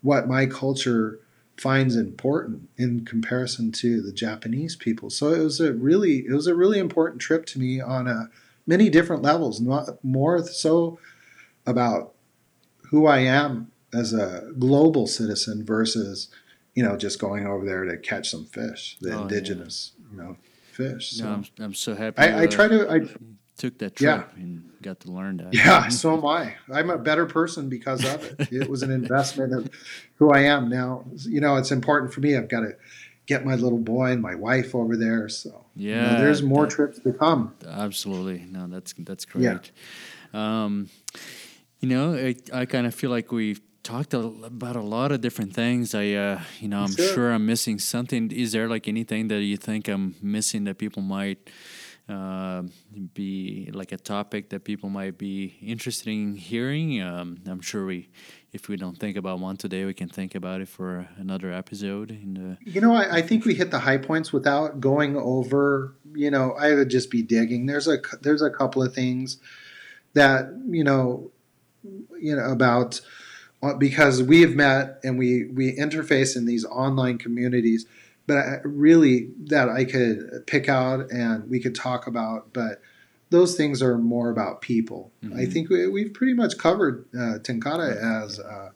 what 0.00 0.28
my 0.28 0.46
culture 0.46 1.18
finds 1.56 1.96
important 1.96 2.68
in 2.78 3.04
comparison 3.04 3.72
to 3.72 4.00
the 4.00 4.12
Japanese 4.12 4.76
people. 4.76 5.10
So 5.10 5.30
it 5.32 5.42
was 5.42 5.58
a 5.58 5.72
really, 5.72 6.18
it 6.20 6.32
was 6.32 6.46
a 6.46 6.54
really 6.54 6.78
important 6.78 7.20
trip 7.20 7.44
to 7.46 7.58
me 7.58 7.80
on 7.80 8.06
a 8.06 8.30
many 8.64 8.88
different 8.88 9.22
levels. 9.22 9.60
Not 9.60 10.02
more 10.04 10.46
so 10.46 11.00
about 11.66 12.14
who 12.90 13.06
I 13.06 13.18
am 13.18 13.71
as 13.94 14.12
a 14.12 14.50
global 14.58 15.06
citizen 15.06 15.64
versus, 15.64 16.28
you 16.74 16.82
know, 16.82 16.96
just 16.96 17.18
going 17.18 17.46
over 17.46 17.64
there 17.64 17.84
to 17.84 17.96
catch 17.98 18.30
some 18.30 18.44
fish, 18.46 18.96
the 19.00 19.10
Oh, 19.12 19.16
yeah. 19.16 19.22
indigenous, 19.22 19.92
you 20.10 20.16
know, 20.16 20.36
fish. 20.72 21.12
So 21.12 21.24
No, 21.24 21.32
I'm, 21.32 21.44
I'm 21.58 21.74
so 21.74 21.94
happy. 21.94 22.18
I, 22.18 22.42
I 22.42 22.44
uh, 22.44 22.50
try 22.50 22.68
to, 22.68 22.90
I, 22.90 23.00
took 23.58 23.78
that 23.78 23.94
trip 23.96 24.28
Yeah. 24.36 24.42
and 24.42 24.70
got 24.80 24.98
to 25.00 25.12
learn 25.12 25.36
that. 25.36 25.54
Yeah, 25.54 25.88
so 26.00 26.16
am 26.16 26.24
I. 26.26 26.54
I'm 26.72 26.88
a 26.90 26.98
better 26.98 27.26
person 27.26 27.68
because 27.68 28.02
of 28.04 28.24
it. 28.40 28.50
It 28.52 28.68
was 28.68 28.82
an 28.82 28.90
investment 28.90 29.52
of 29.52 29.68
who 30.16 30.30
I 30.32 30.40
am 30.40 30.68
now. 30.68 31.04
You 31.28 31.40
know, 31.40 31.56
it's 31.56 31.70
important 31.70 32.12
for 32.14 32.20
me. 32.20 32.34
I've 32.36 32.48
got 32.48 32.60
to 32.60 32.74
get 33.26 33.44
my 33.44 33.54
little 33.54 33.78
boy 33.78 34.10
and 34.10 34.20
my 34.22 34.34
wife 34.34 34.74
over 34.74 34.96
there. 34.96 35.28
So 35.28 35.64
you 35.76 35.94
know, 35.94 36.00
Yeah, 36.00 36.18
there's 36.18 36.42
more 36.42 36.64
that- 36.64 36.74
trips 36.74 36.98
to 37.00 37.12
come. 37.12 37.54
Absolutely. 37.68 38.46
No, 38.50 38.66
that's 38.66 38.94
that's 38.98 39.26
great. 39.26 39.44
Yeah. 39.44 40.64
Um, 40.64 40.88
you 41.80 41.88
know, 41.88 42.14
I, 42.14 42.34
I 42.52 42.64
kind 42.64 42.86
of 42.86 42.94
feel 42.94 43.10
like 43.10 43.30
we've 43.30 43.60
talked 43.82 44.14
a, 44.14 44.18
about 44.18 44.76
a 44.76 44.80
lot 44.80 45.12
of 45.12 45.20
different 45.20 45.54
things. 45.54 45.94
I, 45.94 46.12
uh, 46.12 46.40
you 46.60 46.68
know, 46.68 46.80
I'm 46.80 46.92
Sure. 46.92 47.14
sure. 47.14 47.32
I'm 47.32 47.46
missing 47.46 47.78
something. 47.78 48.30
Is 48.30 48.52
there 48.52 48.68
like 48.68 48.88
anything 48.88 49.28
that 49.28 49.40
you 49.40 49.56
think 49.56 49.88
I'm 49.88 50.14
missing 50.22 50.64
that 50.64 50.78
people 50.78 51.02
might 51.02 51.50
uh, 52.08 52.62
be 53.14 53.70
like 53.72 53.92
a 53.92 53.96
topic 53.96 54.50
that 54.50 54.64
people 54.64 54.88
might 54.88 55.18
be 55.18 55.56
interested 55.60 56.08
in 56.08 56.36
hearing? 56.36 57.00
Um, 57.00 57.38
I'm 57.46 57.60
sure 57.60 57.86
we, 57.86 58.08
if 58.52 58.68
we 58.68 58.76
don't 58.76 58.98
think 58.98 59.16
about 59.16 59.40
one 59.40 59.56
today, 59.56 59.84
we 59.84 59.94
can 59.94 60.08
think 60.08 60.34
about 60.34 60.60
it 60.60 60.68
for 60.68 61.08
another 61.16 61.52
episode. 61.52 62.10
In 62.10 62.34
the 62.34 62.70
You 62.70 62.80
know, 62.80 62.94
I, 62.94 63.16
I 63.16 63.22
think 63.22 63.44
we 63.44 63.54
hit 63.54 63.70
the 63.70 63.78
high 63.80 63.98
points 63.98 64.32
without 64.32 64.80
going 64.80 65.16
over. 65.16 65.94
You 66.14 66.30
know, 66.30 66.52
I 66.52 66.74
would 66.74 66.88
just 66.90 67.10
be 67.10 67.22
digging. 67.22 67.66
There's 67.66 67.88
a 67.88 67.98
there's 68.20 68.42
a 68.42 68.50
couple 68.50 68.82
of 68.82 68.94
things 68.94 69.38
that 70.14 70.46
you 70.68 70.84
know, 70.84 71.30
you 72.20 72.36
know 72.36 72.50
about 72.50 73.00
uh, 73.00 73.04
because 73.78 74.22
we 74.22 74.40
have 74.42 74.54
met 74.54 74.98
and 75.04 75.18
we 75.18 75.46
we 75.46 75.76
interface 75.76 76.36
in 76.36 76.44
these 76.46 76.64
online 76.64 77.18
communities. 77.18 77.86
But 78.26 78.36
I, 78.38 78.58
really, 78.64 79.30
that 79.46 79.68
I 79.68 79.84
could 79.84 80.46
pick 80.46 80.68
out 80.68 81.10
and 81.10 81.48
we 81.50 81.60
could 81.60 81.74
talk 81.74 82.06
about, 82.06 82.52
but. 82.52 82.80
Those 83.30 83.56
things 83.56 83.80
are 83.80 83.96
more 83.96 84.28
about 84.28 84.60
people. 84.60 85.10
I 85.22 85.26
Mhm. 85.26 85.52
think 85.54 85.70
we, 85.70 85.86
we've 85.88 86.12
pretty 86.12 86.34
much 86.34 86.58
covered 86.58 87.06
uh, 87.14 87.38
Tenkara 87.38 87.96
as 87.96 88.38
uh, 88.38 88.68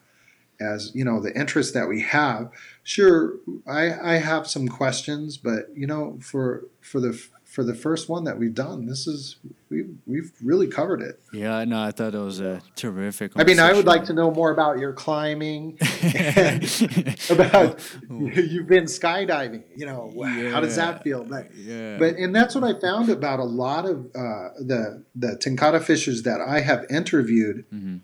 as 0.61 0.93
you 0.95 1.05
know 1.05 1.21
the 1.21 1.39
interest 1.39 1.75
that 1.75 1.87
we 1.89 2.01
have 2.01 2.51
sure 2.83 3.35
i 3.67 4.15
i 4.15 4.17
have 4.17 4.47
some 4.47 4.67
questions 4.67 5.37
but 5.37 5.69
you 5.75 5.87
know 5.87 6.17
for 6.23 6.65
for 6.81 6.99
the 7.01 7.13
for 7.57 7.65
the 7.65 7.75
first 7.75 8.11
one 8.11 8.25
that 8.25 8.39
we've 8.39 8.53
done 8.53 8.85
this 8.85 9.07
is 9.07 9.37
we 9.71 9.87
we've 10.07 10.31
really 10.43 10.67
covered 10.67 11.01
it 11.01 11.19
yeah, 11.33 11.65
no, 11.65 11.81
I 11.83 11.91
thought 11.91 12.15
it 12.15 12.19
was 12.19 12.39
a 12.39 12.61
terrific. 12.75 13.33
i 13.37 13.45
mean 13.45 13.59
i 13.59 13.73
would 13.73 13.87
like 13.87 14.05
to 14.05 14.13
know 14.13 14.31
more 14.31 14.51
about 14.51 14.79
your 14.79 14.93
climbing 14.93 15.79
about 17.31 17.81
you've 18.11 18.67
been 18.67 18.85
skydiving 18.85 19.63
you 19.75 19.87
know 19.87 20.13
how 20.53 20.61
does 20.61 20.77
that 20.77 21.03
feel 21.03 21.25
but 21.25 21.49
yeah. 21.55 21.97
but 21.99 22.17
and 22.17 22.35
that's 22.35 22.55
what 22.55 22.65
I 22.65 22.79
found 22.79 23.09
about 23.09 23.39
a 23.39 23.45
lot 23.45 23.87
of 23.87 24.07
uh, 24.15 24.51
the 24.59 25.05
the 25.15 25.37
Tenkara 25.37 25.83
fishers 25.83 26.23
that 26.23 26.41
I 26.41 26.61
have 26.61 26.85
interviewed. 26.91 27.65
Mhm. 27.73 28.01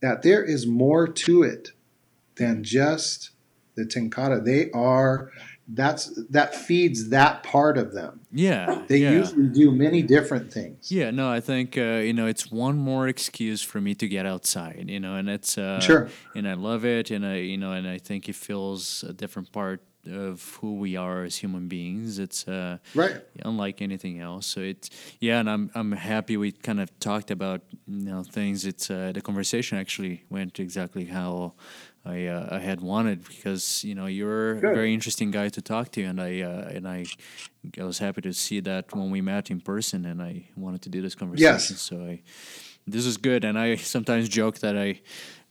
That 0.00 0.22
there 0.22 0.42
is 0.42 0.66
more 0.66 1.06
to 1.06 1.42
it 1.42 1.72
than 2.36 2.64
just 2.64 3.30
the 3.74 3.84
Tenkara. 3.84 4.42
They 4.44 4.70
are 4.70 5.30
that's 5.72 6.06
that 6.30 6.54
feeds 6.54 7.08
that 7.10 7.42
part 7.42 7.78
of 7.78 7.92
them. 7.92 8.20
yeah, 8.32 8.82
They 8.88 8.98
yeah. 8.98 9.12
usually 9.12 9.48
do 9.48 9.70
many 9.70 10.02
different 10.02 10.52
things. 10.52 10.90
Yeah, 10.90 11.10
no, 11.10 11.30
I 11.30 11.40
think 11.40 11.76
uh, 11.78 12.00
you 12.08 12.12
know 12.12 12.26
it's 12.26 12.50
one 12.50 12.76
more 12.78 13.08
excuse 13.08 13.62
for 13.62 13.80
me 13.80 13.94
to 13.94 14.06
get 14.08 14.26
outside, 14.26 14.84
you 14.88 15.00
know, 15.00 15.14
and 15.16 15.28
it's 15.28 15.56
uh, 15.58 15.80
Sure. 15.80 16.08
and 16.34 16.46
I 16.48 16.54
love 16.54 16.84
it, 16.84 17.10
and 17.10 17.24
I 17.24 17.36
you 17.36 17.56
know, 17.58 17.72
and 17.72 17.86
I 17.86 17.98
think 17.98 18.28
it 18.28 18.34
fills 18.36 19.04
a 19.08 19.12
different 19.12 19.52
part 19.52 19.80
of 20.06 20.58
who 20.62 20.76
we 20.76 20.96
are 20.96 21.24
as 21.24 21.36
human 21.36 21.68
beings. 21.68 22.18
It's 22.18 22.48
uh, 22.48 22.78
Right. 22.94 23.20
unlike 23.44 23.82
anything 23.82 24.18
else. 24.18 24.46
So 24.46 24.60
it's 24.60 24.88
yeah, 25.20 25.40
and 25.40 25.48
I'm 25.50 25.70
I'm 25.74 25.92
happy 25.92 26.36
we 26.38 26.52
kind 26.52 26.80
of 26.80 26.88
talked 27.00 27.30
about 27.30 27.60
you 27.86 28.04
know 28.10 28.22
things. 28.22 28.64
It's 28.64 28.90
uh, 28.90 29.12
the 29.12 29.20
conversation 29.20 29.78
actually 29.78 30.24
went 30.30 30.58
exactly 30.58 31.04
how 31.04 31.52
I 32.04 32.26
uh, 32.26 32.48
I 32.50 32.58
had 32.58 32.80
wanted 32.80 33.26
because 33.26 33.84
you 33.84 33.94
know 33.94 34.06
you're 34.06 34.52
a 34.52 34.60
very 34.60 34.94
interesting 34.94 35.30
guy 35.30 35.48
to 35.50 35.60
talk 35.60 35.90
to, 35.92 36.02
and 36.02 36.20
I 36.20 36.40
uh, 36.40 36.70
and 36.74 36.88
I 36.88 37.04
I 37.78 37.84
was 37.84 37.98
happy 37.98 38.22
to 38.22 38.32
see 38.32 38.60
that 38.60 38.94
when 38.94 39.10
we 39.10 39.20
met 39.20 39.50
in 39.50 39.60
person, 39.60 40.06
and 40.06 40.22
I 40.22 40.48
wanted 40.56 40.82
to 40.82 40.88
do 40.88 41.02
this 41.02 41.14
conversation. 41.14 41.52
Yes. 41.52 41.80
So 41.80 41.96
I 42.02 42.22
this 42.86 43.04
is 43.04 43.18
good, 43.18 43.44
and 43.44 43.58
I 43.58 43.76
sometimes 43.76 44.28
joke 44.28 44.58
that 44.60 44.76
I. 44.76 45.00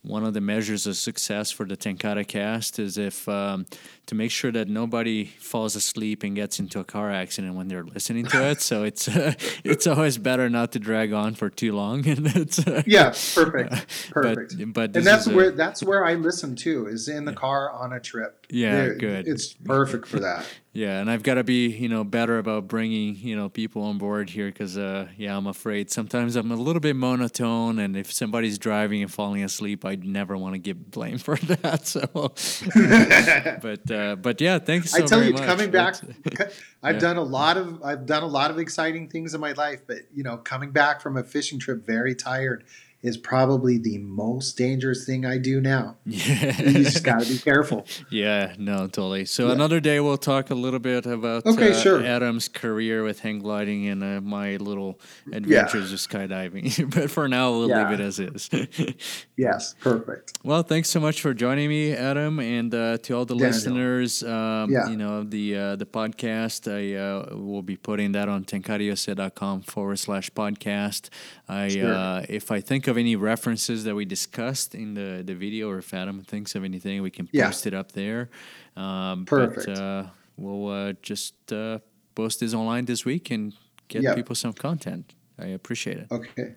One 0.01 0.23
of 0.23 0.34
the 0.34 0.39
measures 0.39 0.88
of 0.88 0.95
success 0.95 1.51
for 1.51 1.65
the 1.65 1.76
Tenkara 1.76 2.26
cast 2.26 2.80
is 2.80 2.97
if 2.97 3.27
um, 3.27 3.65
to 4.05 4.15
make 4.15 4.31
sure 4.31 4.49
that 4.49 4.69
nobody 4.69 5.26
falls 5.26 5.76
asleep 5.76 6.23
and 6.23 6.38
gets 6.38 6.57
into 6.57 6.80
a 6.80 6.85
car 6.85 7.11
accident 7.11 7.55
when 7.55 7.67
they're 7.67 7.84
listening 7.84 8.26
to 8.27 8.49
it. 8.49 8.61
So 8.61 8.84
it's 8.85 9.07
uh, 9.09 9.34
it's 9.65 9.88
always 9.88 10.17
better 10.17 10.49
not 10.49 10.71
to 10.71 10.80
drag 10.80 11.11
on 11.11 11.35
for 11.35 11.49
too 11.49 11.73
long. 11.73 12.07
And 12.07 12.27
it's 12.27 12.65
uh, 12.65 12.81
Yeah. 12.85 13.09
Perfect. 13.35 14.09
Perfect. 14.11 14.55
But, 14.57 14.73
but 14.73 14.95
and 14.97 15.05
that's 15.05 15.27
is 15.27 15.34
a- 15.34 15.35
where 15.35 15.51
that's 15.51 15.84
where 15.84 16.05
I 16.05 16.13
listen 16.13 16.55
to 16.57 16.88
is 16.88 17.09
in 17.09 17.26
the 17.26 17.34
car 17.34 17.69
on 17.69 17.91
a 17.91 17.99
trip. 17.99 18.45
Yeah, 18.49 18.76
There- 18.76 18.95
good. 18.95 19.27
It's 19.27 19.53
perfect 19.53 20.07
for 20.07 20.21
that. 20.21 20.45
Yeah, 20.80 21.01
and 21.01 21.11
I've 21.11 21.23
got 21.23 21.34
to 21.34 21.43
be, 21.43 21.68
you 21.68 21.89
know, 21.89 22.06
better 22.06 22.38
about 22.38 22.69
bringing, 22.69 23.18
you 23.18 23.35
know, 23.35 23.49
people 23.49 23.81
on 23.84 23.97
board 23.97 24.30
here 24.30 24.47
because, 24.47 24.77
uh, 24.77 25.10
yeah, 25.18 25.35
I'm 25.35 25.45
afraid 25.45 25.91
sometimes 25.91 26.38
I'm 26.38 26.51
a 26.51 26.56
little 26.56 26.80
bit 26.80 26.95
monotone, 26.95 27.80
and 27.80 27.97
if 27.97 28.14
somebody's 28.14 28.57
driving 28.57 29.01
and 29.01 29.11
falling 29.11 29.43
asleep, 29.43 29.84
I'd 29.84 30.06
never 30.06 30.38
want 30.38 30.53
to 30.56 30.57
get 30.60 30.89
blamed 30.89 31.22
for 31.27 31.35
that. 31.35 31.85
So, 31.85 32.06
but, 33.61 33.91
uh, 33.91 34.15
but 34.15 34.39
yeah, 34.39 34.60
thanks 34.60 34.91
so 34.91 34.99
much. 34.99 35.06
I 35.06 35.07
tell 35.15 35.23
you, 35.26 35.34
much. 35.34 35.43
coming 35.43 35.69
back, 35.69 35.95
I've 36.81 36.95
Yeah. 36.95 36.99
done 37.01 37.18
a 37.18 37.23
lot 37.23 37.57
of 37.57 37.84
I've 37.84 38.06
done 38.06 38.23
a 38.23 38.27
lot 38.27 38.49
of 38.49 38.57
exciting 38.57 39.10
things 39.10 39.34
in 39.34 39.41
my 39.41 39.51
life, 39.51 39.81
but 39.85 39.97
you 40.15 40.23
know, 40.23 40.38
coming 40.38 40.72
back 40.72 41.01
from 41.01 41.18
a 41.18 41.23
fishing 41.26 41.60
trip 41.60 41.85
very 41.85 42.15
tired 42.15 42.64
is 43.01 43.15
probably 43.17 43.77
the 43.77 43.97
most 43.99 44.57
dangerous 44.57 45.05
thing 45.05 45.26
I 45.26 45.38
do 45.38 45.61
now. 45.61 45.95
yeah, 46.05 46.61
You 46.69 46.84
just 46.84 47.03
got 47.03 47.21
to 47.21 47.30
be 47.30 47.38
careful. 47.38 47.85
Yeah, 48.09 48.55
no, 48.57 48.88
totally. 48.88 49.23
So 49.26 49.47
Yeah. 49.47 49.53
another 49.53 49.80
day 49.80 50.01
we'll 50.01 50.17
talk 50.17 50.49
a 50.49 50.55
little 50.55 50.80
bit 50.80 51.05
about 51.05 51.45
Okay, 51.45 51.71
uh, 51.71 51.73
sure. 51.73 52.03
Adam's 52.03 52.49
career 52.49 53.03
with 53.03 53.21
hang 53.21 53.39
gliding 53.39 53.88
and 53.88 54.03
uh, 54.03 54.19
my 54.21 54.57
little 54.57 54.99
adventures 55.31 55.91
with 55.91 56.01
skydiving. 56.01 56.93
but 56.95 57.09
for 57.09 57.30
now, 57.30 57.51
we'll 57.51 57.69
Yeah. 57.69 57.89
leave 57.89 57.99
it 57.99 58.03
as 58.03 58.19
is. 58.19 58.49
Yes, 59.38 59.73
perfect. 59.80 60.38
well, 60.43 60.63
thanks 60.63 60.89
so 60.89 60.99
much 60.99 61.21
for 61.21 61.34
joining 61.34 61.69
me, 61.69 61.93
Adam, 61.93 62.41
and 62.41 62.76
uh, 62.76 62.97
to 63.03 63.13
all 63.15 63.23
the 63.23 63.35
Daniel. 63.35 63.51
listeners. 63.51 64.21
Um, 64.23 64.69
Yeah. 64.71 64.89
You 64.89 64.97
know 64.97 65.23
the 65.23 65.55
uh, 65.55 65.76
the 65.77 65.85
podcast. 65.85 66.67
I 66.67 66.95
uh, 66.99 67.35
will 67.38 67.61
be 67.63 67.77
putting 67.77 68.11
that 68.11 68.27
on 68.27 68.43
tenkarausa.com 68.43 69.61
forward 69.61 69.97
slash 69.99 70.30
podcast. 70.31 71.09
I 71.49 71.69
Sure. 71.69 71.93
uh, 71.93 72.26
if 72.30 72.51
I 72.51 72.61
think 72.61 72.88
of 72.88 72.95
any 72.97 73.15
references 73.15 73.84
that 73.85 73.95
we 73.95 74.05
discussed 74.05 74.76
in 74.76 74.93
the 74.93 75.23
the 75.26 75.34
video, 75.35 75.69
or 75.69 75.80
if 75.80 75.93
Adam 75.93 76.21
thinks 76.21 76.55
of 76.55 76.63
anything, 76.63 77.01
we 77.01 77.09
can 77.09 77.27
Yeah. 77.31 77.45
post 77.47 77.65
it 77.65 77.73
up 77.73 77.91
there. 77.93 78.30
Um, 78.77 79.26
Perfect. 79.26 79.65
But, 79.65 79.77
uh, 79.80 80.03
we'll 80.38 80.67
uh, 80.69 80.93
just 81.01 81.34
uh, 81.51 81.80
post 82.15 82.39
this 82.39 82.53
online 82.53 82.85
this 82.85 83.03
week 83.05 83.31
and 83.31 83.53
get 83.88 84.03
Yep. 84.03 84.15
people 84.15 84.35
some 84.35 84.53
content. 84.53 85.15
I 85.39 85.47
appreciate 85.47 85.97
it. 85.97 86.07
Okay. 86.11 86.53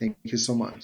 Thank 0.00 0.16
you 0.24 0.38
so 0.38 0.54
much. 0.54 0.82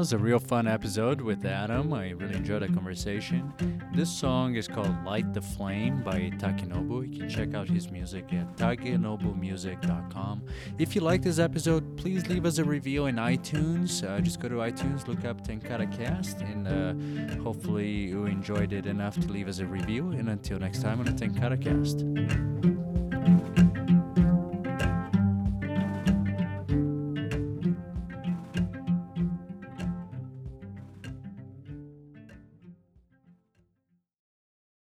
Was 0.00 0.14
a 0.14 0.18
real 0.18 0.38
fun 0.38 0.66
episode 0.66 1.20
with 1.20 1.44
Adam. 1.44 1.92
I 1.92 2.12
really 2.12 2.34
enjoyed 2.34 2.62
the 2.62 2.68
conversation. 2.68 3.52
This 3.94 4.10
song 4.10 4.54
is 4.54 4.66
called 4.66 5.04
Light 5.04 5.34
the 5.34 5.42
Flame 5.42 6.02
by 6.02 6.30
Takenobu. 6.38 7.12
You 7.12 7.18
can 7.18 7.28
check 7.28 7.52
out 7.52 7.68
his 7.68 7.90
music 7.90 8.32
at 8.32 8.56
takenobumusic.com. 8.56 10.42
If 10.78 10.94
you 10.94 11.02
like 11.02 11.20
this 11.20 11.38
episode, 11.38 11.98
please 11.98 12.26
leave 12.28 12.46
us 12.46 12.56
a 12.56 12.64
review 12.64 13.06
in 13.06 13.16
iTunes. 13.16 14.02
Uh, 14.02 14.22
just 14.22 14.40
go 14.40 14.48
to 14.48 14.54
iTunes, 14.54 15.06
look 15.06 15.26
up 15.26 15.46
Tenkara 15.46 15.94
Cast, 15.94 16.40
and 16.40 16.66
uh, 16.66 17.42
hopefully 17.42 17.90
you 17.90 18.24
enjoyed 18.24 18.72
it 18.72 18.86
enough 18.86 19.20
to 19.20 19.30
leave 19.30 19.48
us 19.48 19.58
a 19.58 19.66
review. 19.66 20.12
And 20.12 20.30
until 20.30 20.58
next 20.58 20.80
time 20.80 21.00
on 21.00 21.04
the 21.04 21.12
Tenkara 21.12 21.60
Cast. 21.60 22.79